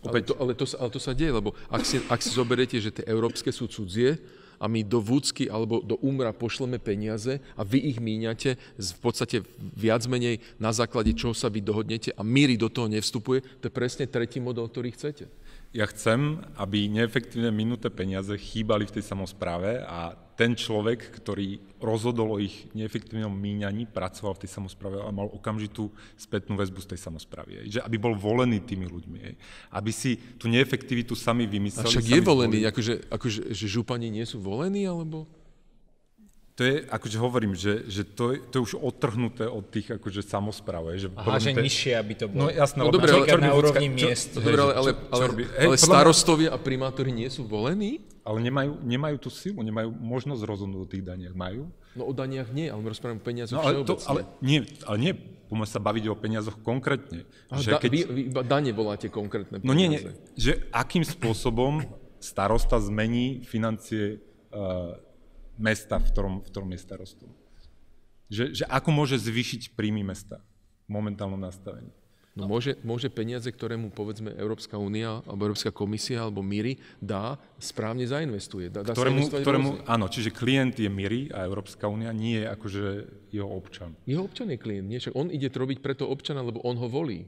[0.01, 2.95] ale to, ale, to, ale to sa deje, lebo ak si, ak si zoberiete, že
[2.95, 4.17] tie európske sú cudzie
[4.61, 9.41] a my do Vúcky alebo do Umra pošleme peniaze a vy ich míňate v podstate
[9.77, 13.73] viac menej na základe čoho sa vy dohodnete a míry do toho nevstupuje, to je
[13.73, 15.29] presne tretí model, ktorý chcete.
[15.71, 22.33] ja chcem, aby neefektívne minuté peniaze chýbali v tej samozpráve a ten človek, ktorý rozhodol
[22.33, 27.01] o ich neefektívnom míňaní, pracoval v tej samozpráve a mal okamžitú spätnú väzbu z tej
[27.05, 27.69] samozprávy.
[27.69, 29.21] Že aby bol volený tými ľuďmi.
[29.69, 31.85] Aby si tú neefektivitu sami vymysleli.
[31.85, 35.29] A však je volený, akože, akože, že župani nie sú volení, alebo?
[36.61, 40.21] To je, akože hovorím, že, že to, je, to je už odtrhnuté od tých akože
[40.21, 40.93] samozpráv.
[40.93, 42.37] Že Aha, že nižšie, aby to bolo.
[42.37, 44.37] No jasné, no, dobre, ale, na úrovni miest.
[44.37, 45.25] Čo, dobre, ale, ale, ale,
[45.57, 48.05] ale starostovia a primátori nie sú volení?
[48.29, 51.33] Ale nemajú, nemajú tú silu, nemajú možnosť rozhodnúť o tých daniach.
[51.33, 51.73] Majú?
[51.97, 54.97] No o daniach nie, ale my rozprávame o peniazoch no, ale, to, ale nie, ale
[55.01, 57.25] nie, poďme sa baviť o peniazoch konkrétne.
[57.57, 57.89] že da, keď...
[57.89, 59.65] vy, vy iba dane voláte konkrétne peniaze.
[59.65, 60.05] No nie, nie,
[60.37, 61.89] že akým spôsobom
[62.21, 64.21] starosta zmení financie
[64.53, 65.01] uh,
[65.61, 67.31] mesta, v ktorom, v ktorom je starostom.
[68.33, 70.41] Že, že ako môže zvýšiť príjmy mesta
[70.89, 71.93] v momentálnom nastavení.
[72.39, 77.35] No môže, môže peniaze, ktoré mu povedzme Európska únia alebo Európska komisia alebo MIRI dá,
[77.59, 78.71] správne zainvestuje.
[78.71, 82.85] Dá, dá ktorému, ktorému, áno, čiže klient je MIRI a Európska únia nie je akože
[83.35, 83.99] jeho občan.
[84.07, 85.03] Jeho občan je klient, nie?
[85.03, 87.27] Však on ide robiť preto občana, lebo on ho volí.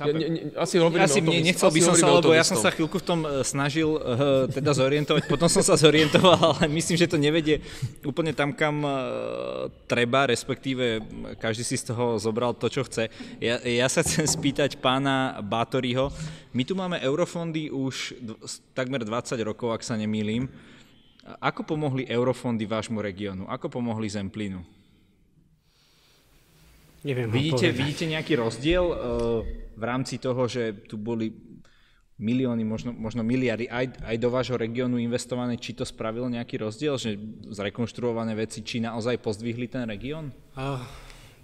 [0.00, 0.16] Chápem.
[0.16, 2.72] Ja, ne, ne, asi asi o tom, nechcel by som sa, lebo ja som sa
[2.72, 7.04] chvíľku v tom e, snažil uh, teda zorientovať, potom som sa zorientoval, ale myslím, že
[7.04, 7.60] to nevedie
[8.00, 11.04] úplne tam, kam uh, treba, respektíve
[11.36, 13.12] každý si z toho zobral to, čo chce.
[13.44, 16.08] Ja, ja sa chcem spýtať pána Bátoriho.
[16.56, 18.16] My tu máme eurofondy už
[18.72, 20.48] takmer 20 rokov, ak sa nemýlim.
[21.44, 23.44] Ako pomohli eurofondy vášmu regiónu?
[23.52, 24.79] Ako pomohli Zemplínu?
[27.00, 28.96] Neviem vidíte, vidíte nejaký rozdiel uh,
[29.72, 31.32] v rámci toho, že tu boli
[32.20, 37.00] milióny, možno, možno miliardy aj, aj do vášho regiónu investované, či to spravilo nejaký rozdiel,
[37.00, 37.16] že
[37.48, 40.28] zrekonštruované veci, či naozaj pozdvihli ten región?
[40.52, 40.84] Uh,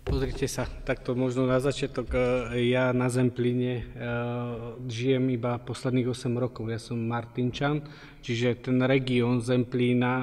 [0.05, 6.37] pozrite sa, takto možno na začiatok, uh, ja na Zemplíne uh, žijem iba posledných 8
[6.37, 7.81] rokov, ja som Martinčan,
[8.21, 10.15] čiže ten región Zemplína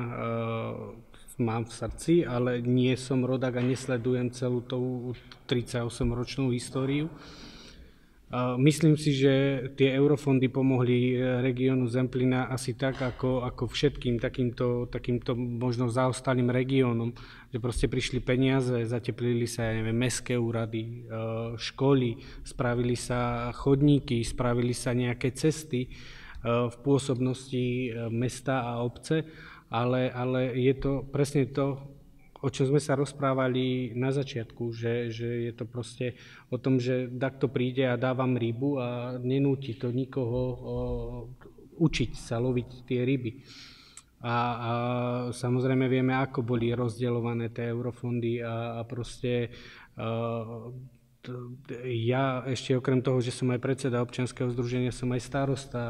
[1.41, 5.13] mám v srdci, ale nie som rodak a nesledujem celú tú
[5.49, 7.09] 38-ročnú históriu.
[8.57, 9.33] Myslím si, že
[9.77, 16.49] tie eurofondy pomohli e, regiónu Zemplina asi tak, ako, ako všetkým takýmto, takýmto možno zaostalým
[16.49, 17.13] regiónom,
[17.53, 21.21] že proste prišli peniaze, zateplili sa, ja neviem, mestské úrady, e,
[21.61, 25.89] školy, spravili sa chodníky, spravili sa nejaké cesty e,
[26.49, 29.29] v pôsobnosti mesta a obce
[29.73, 31.81] ale, ale je to presne to,
[32.43, 36.13] o čom sme sa rozprávali na začiatku, že, že je to proste
[36.53, 38.87] o tom, že takto príde a dávam rybu a
[39.17, 40.75] nenúti to nikoho o,
[41.81, 43.41] učiť sa loviť tie ryby.
[44.23, 44.71] A, a
[45.33, 49.49] samozrejme vieme, ako boli rozdeľované tie eurofondy a, a proste
[49.97, 50.69] a,
[51.87, 55.83] ja ešte okrem toho, že som aj predseda občianskeho združenia, som aj starosta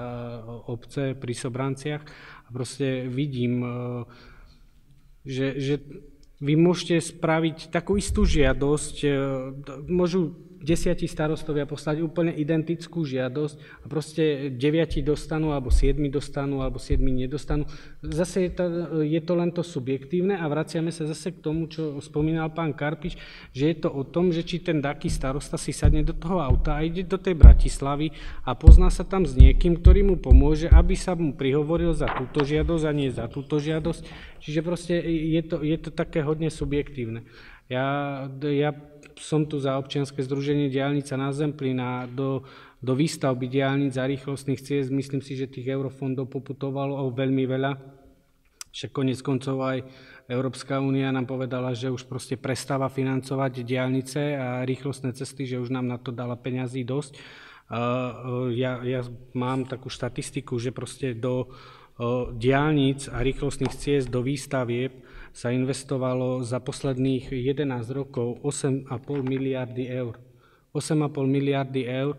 [0.69, 2.05] obce pri Sobranciach
[2.53, 3.69] proste vidím, e,
[5.25, 5.75] že, že
[6.38, 9.09] vy môžete spraviť takú istú žiadosť, e,
[9.89, 16.80] môžu desiatí starostovia poslať úplne identickú žiadosť a proste deviati dostanú, alebo siedmi dostanú, alebo
[16.80, 17.68] siedmi nedostanú.
[17.99, 18.64] Zase je to,
[19.03, 23.19] je to len to subjektívne a vraciame sa zase k tomu, čo spomínal pán Karpiš,
[23.52, 26.80] že je to o tom, že či ten taký starosta si sadne do toho auta
[26.80, 28.15] a ide do tej Bratislavy
[28.48, 32.48] a pozná sa tam s niekým, ktorý mu pomôže, aby sa mu prihovoril za túto
[32.48, 34.02] žiadosť a nie za túto žiadosť.
[34.40, 37.27] Čiže proste je to, je to také hodne subjektívne.
[37.72, 38.76] Ja, ja
[39.19, 42.45] som tu za občianske združenie Diálnica na Zemplín a do,
[42.81, 47.72] do výstavby diálnic a rýchlostných ciest myslím si, že tých eurofondov poputovalo veľmi veľa.
[48.73, 49.85] Však konec koncov aj
[50.26, 55.69] Európska únia nám povedala, že už proste prestáva financovať diálnice a rýchlostné cesty, že už
[55.69, 57.14] nám na to dala peňazí dosť.
[58.53, 59.02] Ja, ja
[59.38, 61.53] mám takú štatistiku, že proste do
[62.34, 68.88] diálnic a rýchlostných ciest do výstavieb sa investovalo za posledných 11 rokov 8,5
[69.26, 70.22] miliardy eur.
[70.77, 72.14] 8,5 miliardy eur,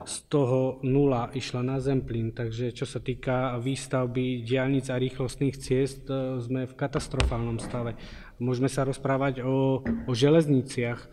[0.00, 6.08] z toho nula išla na Zemplín, takže čo sa týka výstavby diálnic a rýchlostných ciest,
[6.08, 8.00] e, sme v katastrofálnom stave.
[8.40, 11.08] Môžeme sa rozprávať o, o železniciach, e,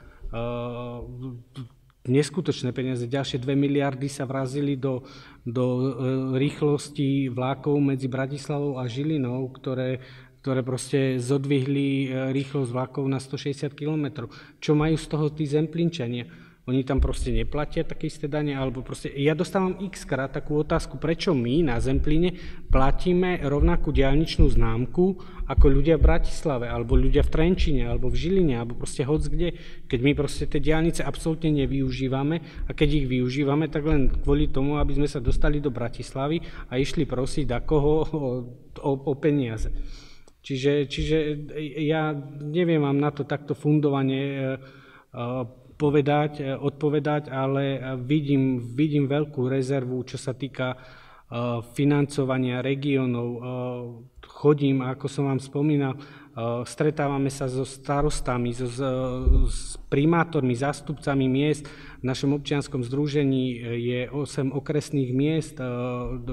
[2.07, 3.03] neskutočné peniaze.
[3.03, 5.03] Ďalšie 2 miliardy sa vrazili do,
[5.43, 5.81] do e,
[6.39, 9.99] rýchlosti vlákov medzi Bratislavou a Žilinou, ktoré
[10.47, 14.31] ktoré proste zodvihli e, rýchlosť vlakov na 160 km.
[14.63, 16.47] Čo majú z toho tí zemplinčania?
[16.67, 20.99] oni tam proste neplatia také isté dane, alebo proste, ja dostávam x krát takú otázku,
[20.99, 22.35] prečo my na Zemplíne
[22.67, 25.15] platíme rovnakú diálničnú známku
[25.47, 29.55] ako ľudia v Bratislave, alebo ľudia v Trenčine, alebo v Žiline, alebo proste hoc kde,
[29.87, 34.75] keď my proste tie diálnice absolútne nevyužívame a keď ich využívame, tak len kvôli tomu,
[34.75, 38.21] aby sme sa dostali do Bratislavy a išli prosiť da koho o,
[38.83, 39.71] o, o peniaze.
[40.47, 41.17] Čiže, čiže
[41.83, 48.73] ja neviem vám na to takto fundovanie e, e, povedať, e, odpovedať, ale e, vidím,
[48.73, 50.77] vidím veľkú rezervu, čo sa týka e,
[51.77, 53.29] financovania regiónov.
[54.27, 55.97] Chodím, ako som vám spomínal,
[56.67, 58.69] stretávame sa so starostami, so,
[59.49, 61.65] s primátormi, zástupcami miest.
[61.97, 65.57] V našom občianskom združení je 8 okresných miest,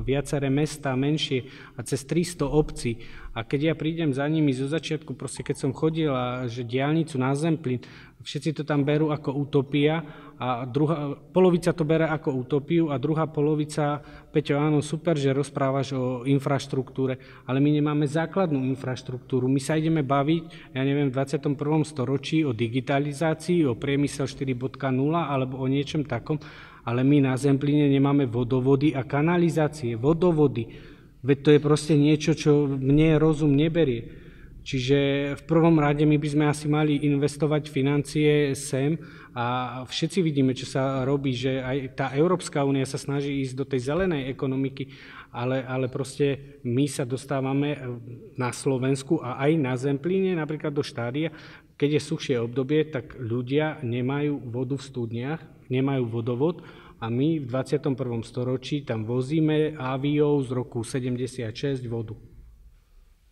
[0.04, 3.00] viaceré mesta, menšie a cez 300 obcí.
[3.32, 7.16] A keď ja prídem za nimi zo začiatku, proste keď som chodil a že diálnicu
[7.16, 7.80] na Zemplín,
[8.24, 10.00] Všetci to tam berú ako utopia
[10.34, 14.02] a druhá, polovica to bere ako utopiu a druhá polovica,
[14.34, 19.46] Peťo, áno, super, že rozprávaš o infraštruktúre, ale my nemáme základnú infraštruktúru.
[19.46, 21.54] My sa ideme baviť, ja neviem, v 21.
[21.86, 26.42] storočí o digitalizácii, o priemysel 4.0 alebo o niečom takom,
[26.82, 29.94] ale my na Zemplíne nemáme vodovody a kanalizácie.
[29.94, 30.66] Vodovody.
[31.24, 34.24] Veď to je proste niečo, čo mne rozum neberie.
[34.64, 34.98] Čiže
[35.36, 38.96] v prvom rade my by sme asi mali investovať financie sem
[39.34, 43.66] a všetci vidíme, čo sa robí, že aj tá Európska únia sa snaží ísť do
[43.66, 44.94] tej zelenej ekonomiky,
[45.34, 47.74] ale, ale proste my sa dostávame
[48.38, 51.34] na Slovensku a aj na Zemplíne, napríklad do štádia,
[51.74, 56.62] keď je suchšie obdobie, tak ľudia nemajú vodu v studniach, nemajú vodovod
[57.02, 57.98] a my v 21.
[58.22, 62.14] storočí tam vozíme aviou z roku 76 vodu.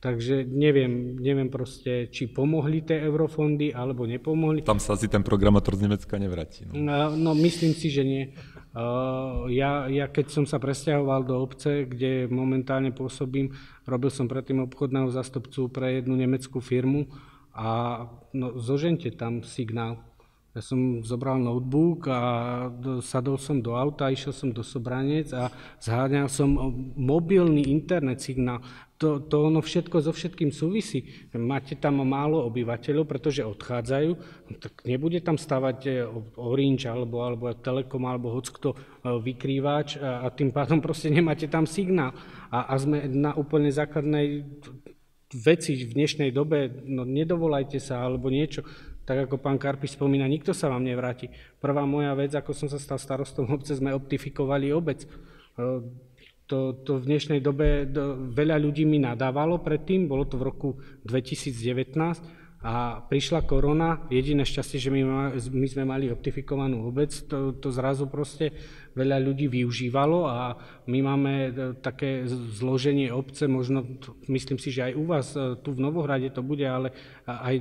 [0.02, 4.66] Takže neviem, neviem proste, či pomohli tie eurofondy, alebo nepomohli.
[4.66, 6.66] Tam sa asi ten programátor z Nemecka nevráti.
[6.66, 8.34] No, no, no myslím si, že nie.
[8.74, 13.54] Uh, ja, ja keď som sa presťahoval do obce, kde momentálne pôsobím,
[13.86, 17.06] robil som predtým obchodného zastupcu pre jednu nemeckú firmu
[17.54, 18.02] a
[18.34, 20.02] no, zožente tam signál.
[20.52, 22.20] Ja som zobral notebook a
[23.00, 25.48] sadol som do auta, išiel som do Sobranec a
[25.80, 26.52] zháňal som
[26.92, 28.60] mobilný internet signál.
[29.00, 31.08] To, to ono všetko so všetkým súvisí.
[31.32, 34.10] Máte tam málo obyvateľov, pretože odchádzajú,
[34.52, 35.90] no tak nebude tam stavať e,
[36.36, 41.48] Orange alebo, alebo Telekom alebo hoc kto e, vykrývač a, a tým pádom proste nemáte
[41.48, 42.12] tam signál.
[42.52, 44.44] A, a sme na úplne základnej
[45.32, 48.60] veci v dnešnej dobe, no nedovolajte sa alebo niečo
[49.02, 51.30] tak ako pán Karpi spomína, nikto sa vám nevráti.
[51.58, 55.02] Prvá moja vec, ako som sa stal starostom obce, sme optifikovali obec.
[55.02, 55.08] E,
[56.46, 57.88] to, to v dnešnej dobe
[58.34, 60.68] veľa ľudí mi nadávalo predtým, bolo to v roku
[61.08, 67.74] 2019, a prišla korona, jediné šťastie, že my, my sme mali optifikovanú obec, to, to
[67.74, 68.54] zrazu proste
[68.94, 70.54] veľa ľudí využívalo a
[70.86, 71.50] my máme e,
[71.82, 73.82] také zloženie obce, možno
[74.30, 76.94] myslím si, že aj u vás e, tu v Novohrade to bude, ale
[77.26, 77.58] aj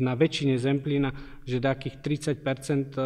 [0.00, 1.12] na väčšine Zemplína,
[1.44, 3.04] že takých 30 e,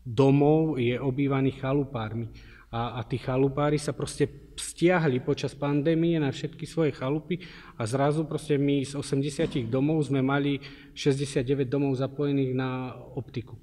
[0.00, 2.32] domov je obývaných chalupármi.
[2.70, 7.40] A, a tí chalupári sa proste stiahli počas pandémie na všetky svoje chalupy
[7.80, 10.60] a zrazu proste my z 80 domov sme mali
[10.92, 13.56] 69 domov zapojených na optiku.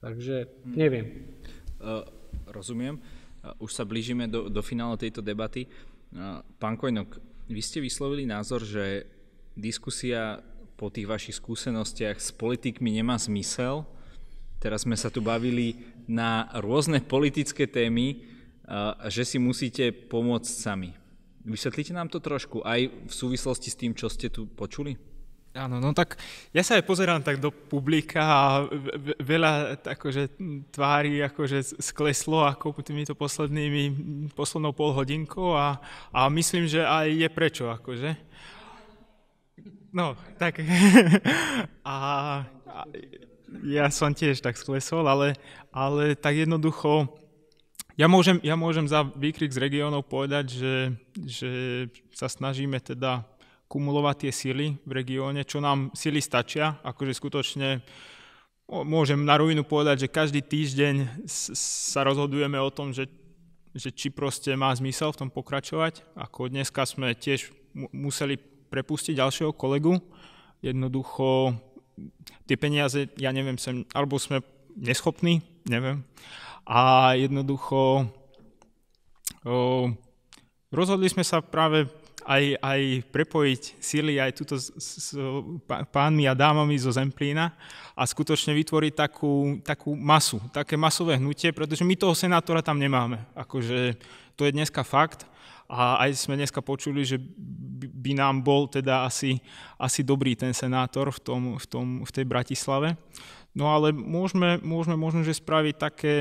[0.00, 1.36] Takže neviem.
[1.82, 2.06] Uh,
[2.48, 2.96] rozumiem.
[3.42, 5.68] Uh, už sa blížime do, do finálu tejto debaty.
[6.14, 9.04] Uh, pán Kojnok, vy ste vyslovili názor, že
[9.52, 10.40] diskusia
[10.80, 13.84] po tých vašich skúsenostiach s politikmi nemá zmysel,
[14.60, 18.20] Teraz sme sa tu bavili na rôzne politické témy,
[19.10, 20.90] že si musíte pomôcť sami.
[21.42, 24.94] Vysvetlíte nám to trošku aj v súvislosti s tým, čo ste tu počuli?
[25.50, 26.14] Áno, no tak
[26.54, 28.46] ja sa aj pozerám tak do publika a
[29.18, 30.38] veľa akože,
[30.70, 33.82] tvári akože skleslo ako týmito poslednými,
[34.30, 35.82] poslednou pol hodinkou a,
[36.14, 38.14] a myslím, že aj je prečo akože.
[39.90, 40.62] No, tak
[41.82, 41.98] a,
[42.46, 42.78] a
[43.66, 45.34] ja som tiež tak sklesol, ale,
[45.74, 47.10] ale tak jednoducho,
[47.96, 50.74] ja môžem, ja môžem za výkrik z regiónov povedať, že,
[51.26, 51.50] že
[52.14, 53.24] sa snažíme teda
[53.70, 57.86] kumulovať tie sily v regióne, čo nám sily stačia, akože skutočne
[58.70, 63.10] môžem na rovinu povedať, že každý týždeň sa rozhodujeme o tom, že,
[63.74, 66.06] že či proste má zmysel v tom pokračovať.
[66.14, 68.38] Ako dneska sme tiež museli
[68.70, 69.98] prepustiť ďalšieho kolegu.
[70.62, 71.58] Jednoducho
[72.46, 74.42] tie peniaze, ja neviem, sem, alebo sme
[74.78, 76.06] neschopní, neviem.
[76.70, 78.06] A jednoducho
[79.42, 79.90] o,
[80.70, 81.90] rozhodli sme sa práve
[82.22, 82.80] aj, aj
[83.10, 85.18] prepojiť sily aj túto s, s
[85.90, 87.50] pánmi a dámami zo Zemplína
[87.98, 93.18] a skutočne vytvoriť takú, takú masu, také masové hnutie, pretože my toho senátora tam nemáme.
[93.34, 93.98] Akože
[94.38, 95.26] to je dneska fakt
[95.70, 97.18] a aj sme dneska počuli, že
[97.98, 99.38] by nám bol teda asi,
[99.78, 102.94] asi dobrý ten senátor v, tom, v, tom, v tej Bratislave.
[103.54, 106.14] No ale môžeme, môžeme možno, že spraviť také,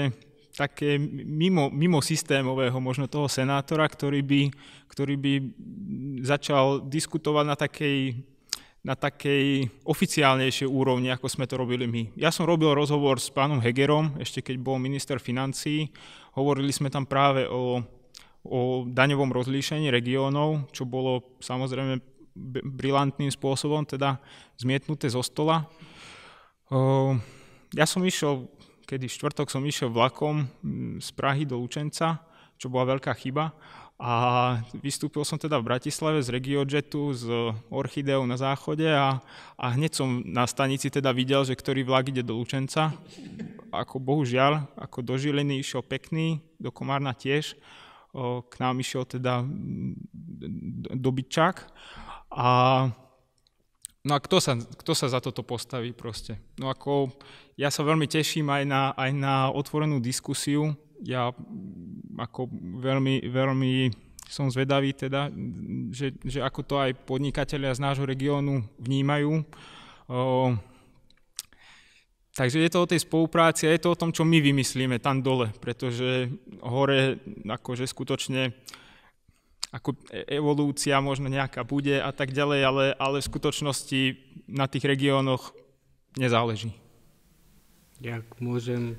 [0.60, 4.41] také mimo, mimo systémového možno toho senátora, ktorý by,
[4.91, 5.34] ktorý by
[6.27, 8.19] začal diskutovať na takej,
[8.84, 12.19] na takej oficiálnejšej úrovni, ako sme to robili my.
[12.19, 15.88] Ja som robil rozhovor s pánom Hegerom, ešte keď bol minister financí.
[16.36, 17.80] Hovorili sme tam práve o
[18.48, 21.99] o daňovom rozlíšení regiónov, čo bolo samozrejme
[22.72, 24.15] brilantným spôsobom teda
[24.56, 25.68] zmietnuté zo stola.
[27.76, 28.48] Ja som išiel,
[28.90, 30.49] kedy štvrtok som išiel vlakom
[30.98, 32.26] z Prahy do Lučenca,
[32.57, 33.53] čo bola veľká chyba.
[34.02, 34.14] A
[34.82, 39.22] vystúpil som teda v Bratislave z Regiojetu, z Orchideou na záchode a,
[39.60, 42.95] a hneď som na stanici teda videl, že ktorý vlak ide do Lučenca.
[43.70, 47.53] Ako bohužiaľ, ako do Žiliny išiel pekný, do Komárna tiež
[48.49, 49.45] k nám išiel teda
[50.98, 51.56] dobyčák
[52.34, 52.49] a
[54.08, 56.40] No a kto sa, kto sa za toto postaví proste?
[56.56, 57.12] No ako,
[57.60, 60.72] ja sa veľmi teším aj na, aj na otvorenú diskusiu.
[61.04, 61.36] Ja
[62.16, 62.48] ako
[62.80, 63.92] veľmi, veľmi
[64.30, 65.34] som zvedavý teda,
[65.92, 69.44] že, že ako to aj podnikatelia z nášho regiónu vnímajú.
[70.08, 70.56] O,
[72.40, 75.20] Takže je to o tej spolupráci a je to o tom, čo my vymyslíme tam
[75.20, 76.32] dole, pretože
[76.64, 78.56] hore akože skutočne
[79.70, 84.02] ako e- evolúcia možno nejaká bude a tak ďalej, ale, ale v skutočnosti
[84.50, 85.54] na tých regiónoch
[86.18, 86.74] nezáleží.
[88.02, 88.98] Jak môžem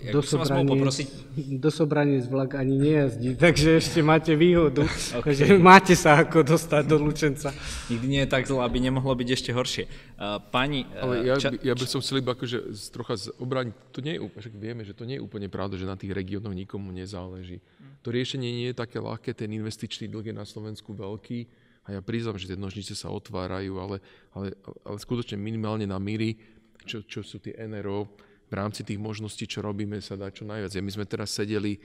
[0.00, 1.08] ja do som vás mohol poprosiť...
[1.64, 4.84] Do z vlak ani nejazdí, takže ešte máte výhodu,
[5.20, 5.36] okay.
[5.36, 7.52] že máte sa ako dostať do Lučenca.
[7.92, 9.84] Nikdy nie je tak zle, aby nemohlo byť ešte horšie.
[10.16, 10.88] Uh, pani...
[10.88, 11.50] Uh, Ale ja, ča...
[11.60, 15.04] ja by som chcel iba akože trocha obraniť, to nie je, však vieme, že to
[15.04, 17.60] nie je úplne pravda, že na tých regiónoch nikomu nezáleží.
[18.00, 21.44] To riešenie nie je také ľahké, ten investičný dlh je na Slovensku veľký
[21.88, 23.96] a ja priznám, že tie nožnice sa otvárajú, ale,
[24.36, 24.52] ale,
[24.84, 26.36] ale skutočne minimálne na míry,
[26.84, 28.08] čo, čo sú tie NRO,
[28.50, 30.74] v rámci tých možností, čo robíme, sa dá čo najviac.
[30.74, 31.78] Ja my sme teraz sedeli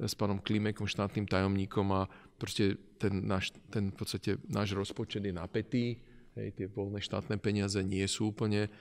[0.00, 2.08] s pánom Klimekom, štátnym tajomníkom a
[2.40, 6.00] proste ten, náš, ten v podstate náš rozpočet je napätý,
[6.34, 8.72] hej, tie voľné štátne peniaze nie sú úplne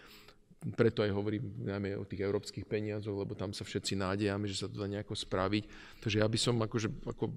[0.62, 4.68] preto aj hovorím najmä o tých európskych peniazoch, lebo tam sa všetci nádejame, že sa
[4.70, 5.64] to dá nejako spraviť.
[6.06, 7.34] Takže ja by som akože, ako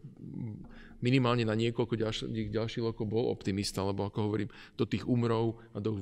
[1.01, 5.81] minimálne na niekoľko ďalších, ďalších rokov bol optimista, lebo ako hovorím, do tých umrov a
[5.81, 5.97] do,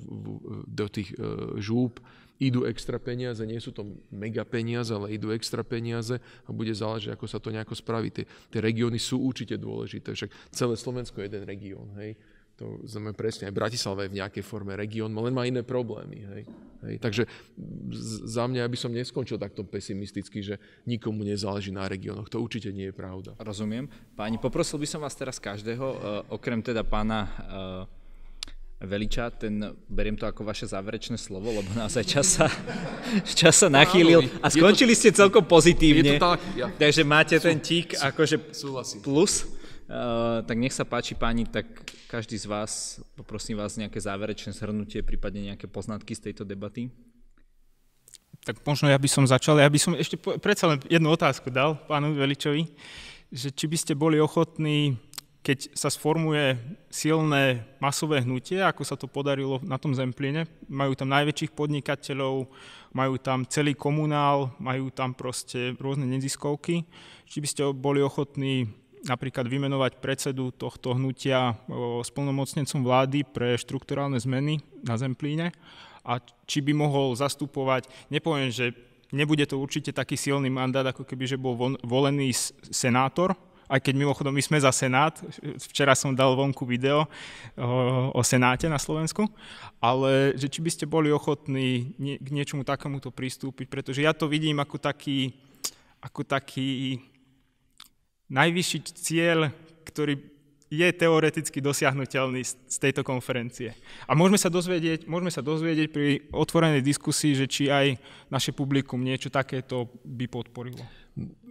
[0.66, 2.02] do tých uh, žúb
[2.42, 7.14] idú extra peniaze, nie sú to mega peniaze, ale idú extra peniaze a bude záležiť,
[7.14, 8.10] ako sa to nejako spraví.
[8.10, 12.18] Tie, tie regióny sú určite dôležité, však celé Slovensko je jeden región, hej.
[12.62, 16.22] To znamená presne, aj Bratislava je v nejakej forme región, len má iné problémy.
[16.22, 16.42] Hej.
[16.86, 16.94] Hej.
[17.02, 17.22] Takže
[18.26, 22.30] za mňa, aby som neskončil takto pesimisticky, že nikomu nezáleží na regiónoch.
[22.30, 23.34] To určite nie je pravda.
[23.38, 23.90] Rozumiem.
[24.14, 25.98] Páni, poprosil by som vás teraz každého, uh,
[26.30, 28.02] okrem teda pána uh,
[28.82, 32.50] Veliča, ten beriem to ako vaše záverečné slovo, lebo naozaj čas sa,
[33.42, 36.18] čas sa nachýlil a skončili ste celkom pozitívne.
[36.18, 36.66] Je to tak, ja.
[36.66, 38.42] Takže máte ten tík akože
[39.02, 39.61] plus.
[39.90, 41.66] Uh, tak nech sa páči páni, tak
[42.06, 46.88] každý z vás, poprosím vás nejaké záverečné zhrnutie, prípadne nejaké poznatky z tejto debaty.
[48.42, 51.78] Tak možno ja by som začal, ja by som ešte predsa len jednu otázku dal
[51.86, 52.70] pánu Veličovi,
[53.30, 54.98] že či by ste boli ochotní
[55.42, 56.54] keď sa sformuje
[56.86, 62.46] silné masové hnutie, ako sa to podarilo na tom Zempline, majú tam najväčších podnikateľov,
[62.94, 66.86] majú tam celý komunál, majú tam proste rôzne neziskovky,
[67.26, 68.70] či by ste boli ochotní
[69.06, 71.58] napríklad vymenovať predsedu tohto hnutia
[72.06, 75.50] spolnomocnencom vlády pre štrukturálne zmeny na Zemplíne.
[76.02, 78.74] A či by mohol zastupovať, nepoviem, že
[79.14, 81.54] nebude to určite taký silný mandát, ako keby, že bol
[81.86, 82.34] volený
[82.70, 83.38] senátor,
[83.72, 85.16] aj keď mimochodom my sme za Senát,
[85.56, 87.08] včera som dal vonku video
[87.56, 89.24] o, o Senáte na Slovensku,
[89.80, 94.28] ale že či by ste boli ochotní nie, k niečomu takémuto pristúpiť, pretože ja to
[94.28, 95.32] vidím ako taký,
[96.04, 97.00] ako taký
[98.32, 99.52] najvyšší cieľ,
[99.84, 100.32] ktorý
[100.72, 103.76] je teoreticky dosiahnutelný z tejto konferencie.
[104.08, 108.00] A môžeme sa dozvedieť, môžeme sa dozvedieť pri otvorenej diskusii, že či aj
[108.32, 110.80] naše publikum niečo takéto by podporilo.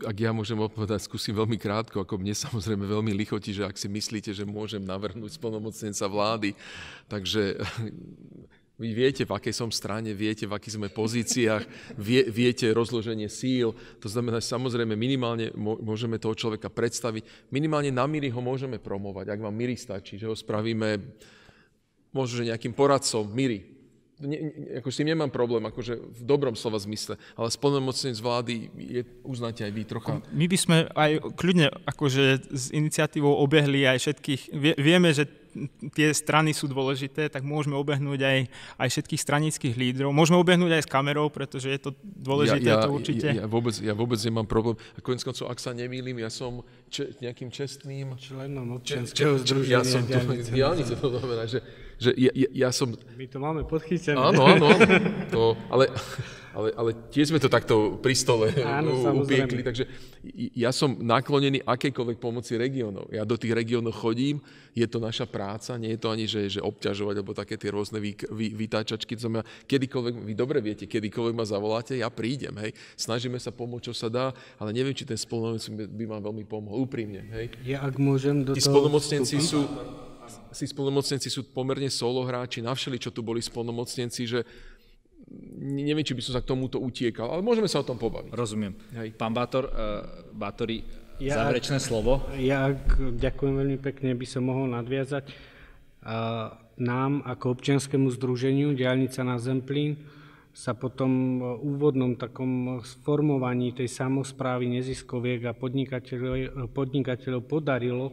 [0.01, 3.85] Ak ja môžem odpovedať, skúsim veľmi krátko, ako mne samozrejme veľmi lichotí, že ak si
[3.85, 6.57] myslíte, že môžem navrhnúť splnomocnenca vlády,
[7.05, 7.61] takže
[8.81, 13.77] Vy viete, v akej som strane, viete, v akých sme pozíciách, vie, viete rozloženie síl.
[14.01, 17.53] To znamená, že samozrejme minimálne môžeme toho človeka predstaviť.
[17.53, 20.97] Minimálne na Miri ho môžeme promovať, ak vám Miri stačí, že ho spravíme
[22.09, 23.69] možno, že nejakým poradcom Miri.
[24.21, 28.69] Ne, ne, ako s tým nemám problém, akože v dobrom slova zmysle, ale splnomocnenec vlády
[28.77, 30.21] je, uznáte aj vy trocha.
[30.29, 35.25] My by sme aj kľudne akože s iniciatívou obehli aj všetkých, vie, vieme, že
[35.91, 38.39] tie strany sú dôležité, tak môžeme obehnúť aj,
[38.79, 40.15] aj všetkých stranických lídrov.
[40.15, 43.27] Môžeme obehnúť aj s kamerou, pretože je to dôležité ja, ja, to určite.
[43.27, 44.79] Ja, ja, vôbec, ja vôbec nemám problém.
[44.95, 48.15] A konec koncov, ak sa nemýlim, ja som če, nejakým čestným...
[48.17, 50.17] Členom občianského združenia ja som to,
[50.51, 50.93] diálnice.
[51.01, 51.59] to znamená, že,
[52.01, 52.97] že ja, ja, ja som...
[53.13, 54.17] My to máme podchytené.
[54.17, 54.85] Áno, áno, áno.
[55.33, 55.93] To, ale
[56.51, 59.87] ale, ale tiež sme to takto pri stole Áno, upiekli, takže
[60.51, 63.07] ja som naklonený akejkoľvek pomoci regiónov.
[63.09, 64.43] Ja do tých regiónov chodím,
[64.75, 68.03] je to naša práca, nie je to ani, že, že obťažovať, alebo také tie rôzne
[68.03, 72.75] vy, vy, vytáčačky, to znamená, kedykoľvek, vy dobre viete, kedykoľvek ma zavoláte, ja prídem, hej.
[72.99, 74.25] Snažíme sa pomôcť, čo sa dá,
[74.59, 77.51] ale neviem, či ten spolnomocnenec by vám veľmi pomohol, úprimne, hej.
[77.63, 79.67] Ja ak môžem do Tí toho spolnomocnenci sú,
[80.51, 84.39] si spolnomocnenci sú pomerne solo hráči, navšeli, čo tu boli spolnomocnenci, že
[85.61, 88.31] neviem, či by som sa k tomuto utiekal, ale môžeme sa o tom pobaviť.
[88.33, 88.73] Rozumiem.
[88.97, 89.15] Hej.
[89.15, 89.71] Pán Bátor, uh,
[90.33, 90.83] Bátori,
[91.21, 92.25] ja, záverečné slovo.
[92.41, 95.29] Ja ďakujem veľmi pekne, by som mohol nadviazať.
[96.01, 96.49] Uh,
[96.81, 100.01] nám ako občianskému združeniu Diálnica na Zemplín
[100.51, 108.11] sa po tom úvodnom takom sformovaní tej samozprávy neziskoviek a podnikateľov, podnikateľov podarilo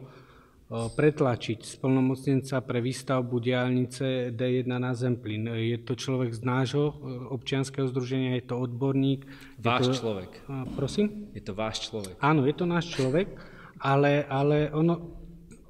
[0.69, 5.49] pretlačiť splnomocnenca pre výstavbu diálnice D1 na Zemplín.
[5.49, 6.93] Je to človek z nášho
[7.33, 9.25] občianského združenia, je to odborník.
[9.57, 10.31] Váš je to, človek.
[10.77, 11.33] Prosím?
[11.33, 12.21] Je to váš človek.
[12.21, 13.33] Áno, je to náš človek,
[13.81, 15.17] ale, ale ono,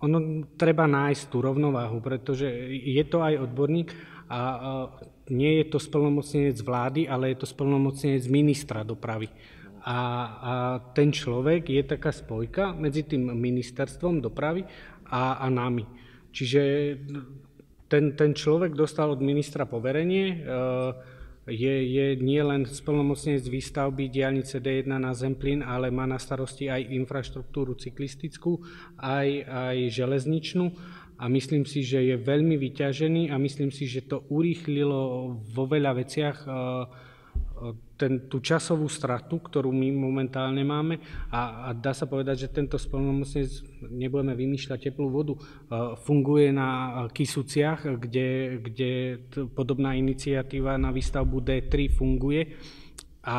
[0.03, 3.95] ono treba nájsť tú rovnováhu, pretože je to aj odborník
[4.27, 4.39] a
[5.31, 9.31] nie je to splnomocnenec vlády, ale je to splnomocnenec ministra dopravy.
[9.84, 9.99] A,
[10.39, 10.53] a
[10.91, 14.68] ten človek je taká spojka medzi tým ministerstvom dopravy
[15.07, 15.88] a, a nami.
[16.30, 16.61] Čiže
[17.89, 20.38] ten, ten človek dostal od ministra poverenie, e,
[21.49, 26.93] je, je nie len splnomocnenec výstavby diálnice D1 na Zemplín, ale má na starosti aj
[26.93, 28.61] infraštruktúru cyklistickú,
[29.01, 30.65] aj, aj železničnú
[31.18, 35.97] a myslím si, že je veľmi vyťažený a myslím si, že to urýchlilo vo veľa
[35.97, 36.49] veciach e,
[37.99, 42.80] ten, tú časovú stratu, ktorú my momentálne máme a, a dá sa povedať, že tento
[42.80, 43.51] spolnomocnec,
[43.91, 45.35] nebudeme vymýšľať teplú vodu,
[46.07, 48.91] funguje na Kisuciach, kde, kde
[49.51, 52.55] podobná iniciatíva na výstavbu D3 funguje.
[53.27, 53.38] A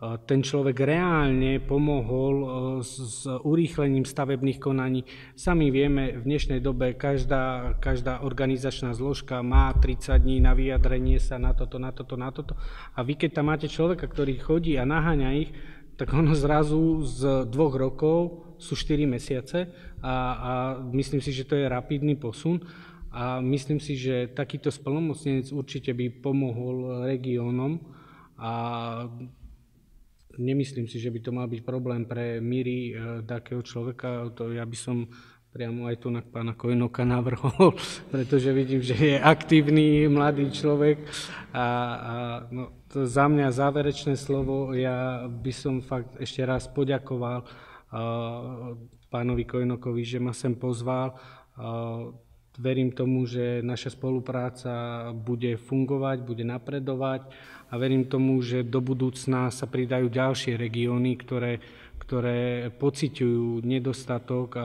[0.00, 2.48] ten človek reálne pomohol e,
[2.80, 5.04] s urýchlením stavebných konaní.
[5.36, 11.36] Sami vieme, v dnešnej dobe každá, každá organizačná zložka má 30 dní na vyjadrenie sa
[11.36, 12.56] na toto, na toto, na toto.
[12.96, 15.52] A vy keď tam máte človeka, ktorý chodí a naháňa ich,
[16.00, 19.68] tak ono zrazu z dvoch rokov sú 4 mesiace
[20.00, 20.50] a, a
[20.96, 22.56] myslím si, že to je rapidný posun.
[23.12, 27.82] A myslím si, že takýto splnomocnenec určite by pomohol regiónom
[28.40, 28.52] a
[30.38, 34.30] nemyslím si, že by to mal byť problém pre míry e, takého človeka.
[34.36, 35.08] To ja by som
[35.50, 37.74] priamo aj tu na pána Kojnoka navrhol,
[38.10, 41.02] pretože vidím, že je aktívny mladý človek
[41.50, 42.14] a, a
[42.54, 48.74] no, to za mňa záverečné slovo, ja by som fakt ešte raz poďakoval uh,
[49.10, 51.14] pánovi Kojnokovi, že ma sem pozval.
[51.54, 52.14] Uh,
[52.60, 57.32] verím tomu, že naša spolupráca bude fungovať, bude napredovať
[57.72, 61.64] a verím tomu, že do budúcna sa pridajú ďalšie regióny, ktoré,
[61.96, 64.60] ktoré pociťujú nedostatok,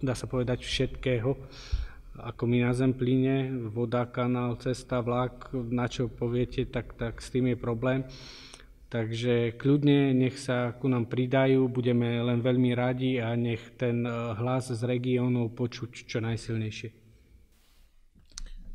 [0.00, 1.36] dá sa povedať, všetkého,
[2.12, 3.36] ako my na Zemplíne,
[3.72, 8.04] voda, kanál, cesta, vlak, na čo poviete, tak, tak s tým je problém.
[8.92, 14.04] Takže kľudne nech sa ku nám pridajú, budeme len veľmi radi a nech ten
[14.36, 17.01] hlas z regiónov počuť čo najsilnejšie.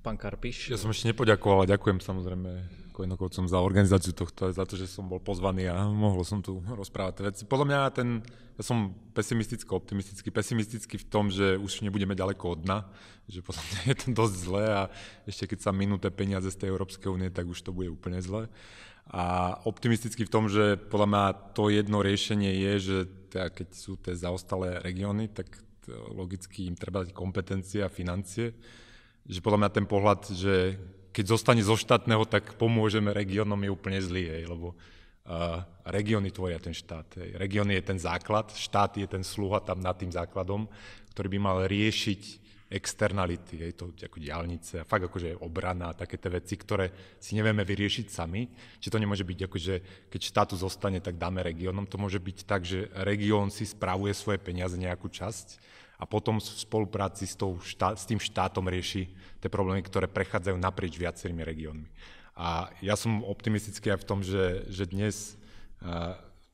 [0.07, 0.71] Pán Karpiš.
[0.71, 2.63] Ja som ešte nepoďakoval a ďakujem samozrejme
[2.95, 7.27] Kojnokovcom za organizáciu tohto, za to, že som bol pozvaný a mohol som tu rozprávať
[7.27, 7.43] veci.
[7.43, 8.23] Podľa mňa ten,
[8.55, 12.87] ja som pesimisticky, optimisticky, pesimisticky v tom, že už nebudeme ďaleko od dna,
[13.27, 14.81] že podľa mňa je to dosť zlé a
[15.27, 18.23] ešte keď sa minú tie peniaze z tej Európskej únie, tak už to bude úplne
[18.23, 18.47] zlé.
[19.11, 22.97] A optimisticky v tom, že podľa mňa to jedno riešenie je, že
[23.27, 25.51] teda keď sú tie zaostalé regióny, tak
[26.15, 28.55] logicky im treba dať kompetencie a financie.
[29.27, 30.79] Že podľa mňa ten pohľad, že
[31.11, 36.61] keď zostane zo štátneho, tak pomôžeme regiónom je úplne zlý, hej, lebo uh, regióny tvoria
[36.61, 37.19] ten štát.
[37.19, 37.35] Hej.
[37.35, 40.69] Regióny je ten základ, štát je ten sluha tam nad tým základom,
[41.11, 46.59] ktorý by mal riešiť externality, je to ako diálnice fakt akože obrana také tie veci,
[46.59, 48.43] ktoré si nevieme vyriešiť sami.
[48.83, 49.75] Čiže to nemôže byť akože,
[50.11, 51.87] keď štátu zostane, tak dáme regiónom.
[51.87, 55.63] To môže byť tak, že región si spravuje svoje peniaze nejakú časť
[55.97, 59.09] a potom v spolupráci s, tou štát, s tým štátom rieši
[59.41, 61.89] tie problémy, ktoré prechádzajú naprieč viacerými regiónmi.
[62.37, 65.33] A ja som optimistický aj v tom, že, že dnes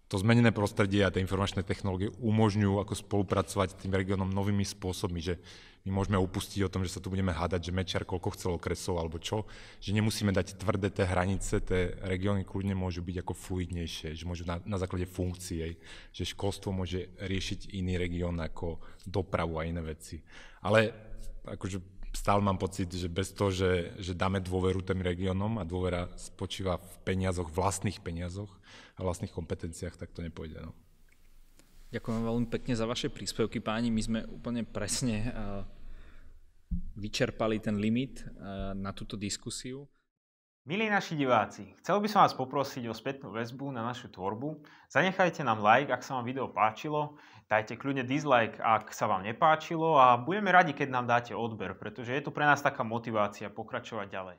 [0.07, 5.19] to zmenené prostredie a tie informačné technológie umožňujú ako spolupracovať s tým regiónom novými spôsobmi,
[5.19, 5.41] že
[5.83, 9.03] my môžeme upustiť o tom, že sa tu budeme hádať, že Mečiar koľko chcel okresov
[9.03, 9.43] alebo čo,
[9.83, 14.47] že nemusíme dať tvrdé tie hranice, tie regióny kľudne môžu byť ako fluidnejšie, že môžu
[14.47, 15.75] na, na základe funkcie,
[16.15, 20.23] že školstvo môže riešiť iný región ako dopravu a iné veci.
[20.63, 20.95] Ale
[21.43, 21.83] akože
[22.15, 26.79] stále mám pocit, že bez toho, že, že dáme dôveru tým regiónom a dôvera spočíva
[26.79, 28.51] v peniazoch, vlastných peniazoch,
[28.97, 30.61] a vlastných kompetenciách, tak to nepôjde.
[30.61, 30.71] No.
[31.93, 33.93] Ďakujem veľmi pekne za vaše príspevky, páni.
[33.93, 35.29] My sme úplne presne
[36.97, 38.25] vyčerpali ten limit
[38.73, 39.85] na túto diskusiu.
[40.65, 44.63] Milí naši diváci, chcel by som vás poprosiť o spätnú väzbu na našu tvorbu.
[44.89, 47.19] Zanechajte nám like, ak sa vám video páčilo,
[47.51, 52.15] dajte kľudne dislike, ak sa vám nepáčilo a budeme radi, keď nám dáte odber, pretože
[52.15, 54.37] je to pre nás taká motivácia pokračovať ďalej.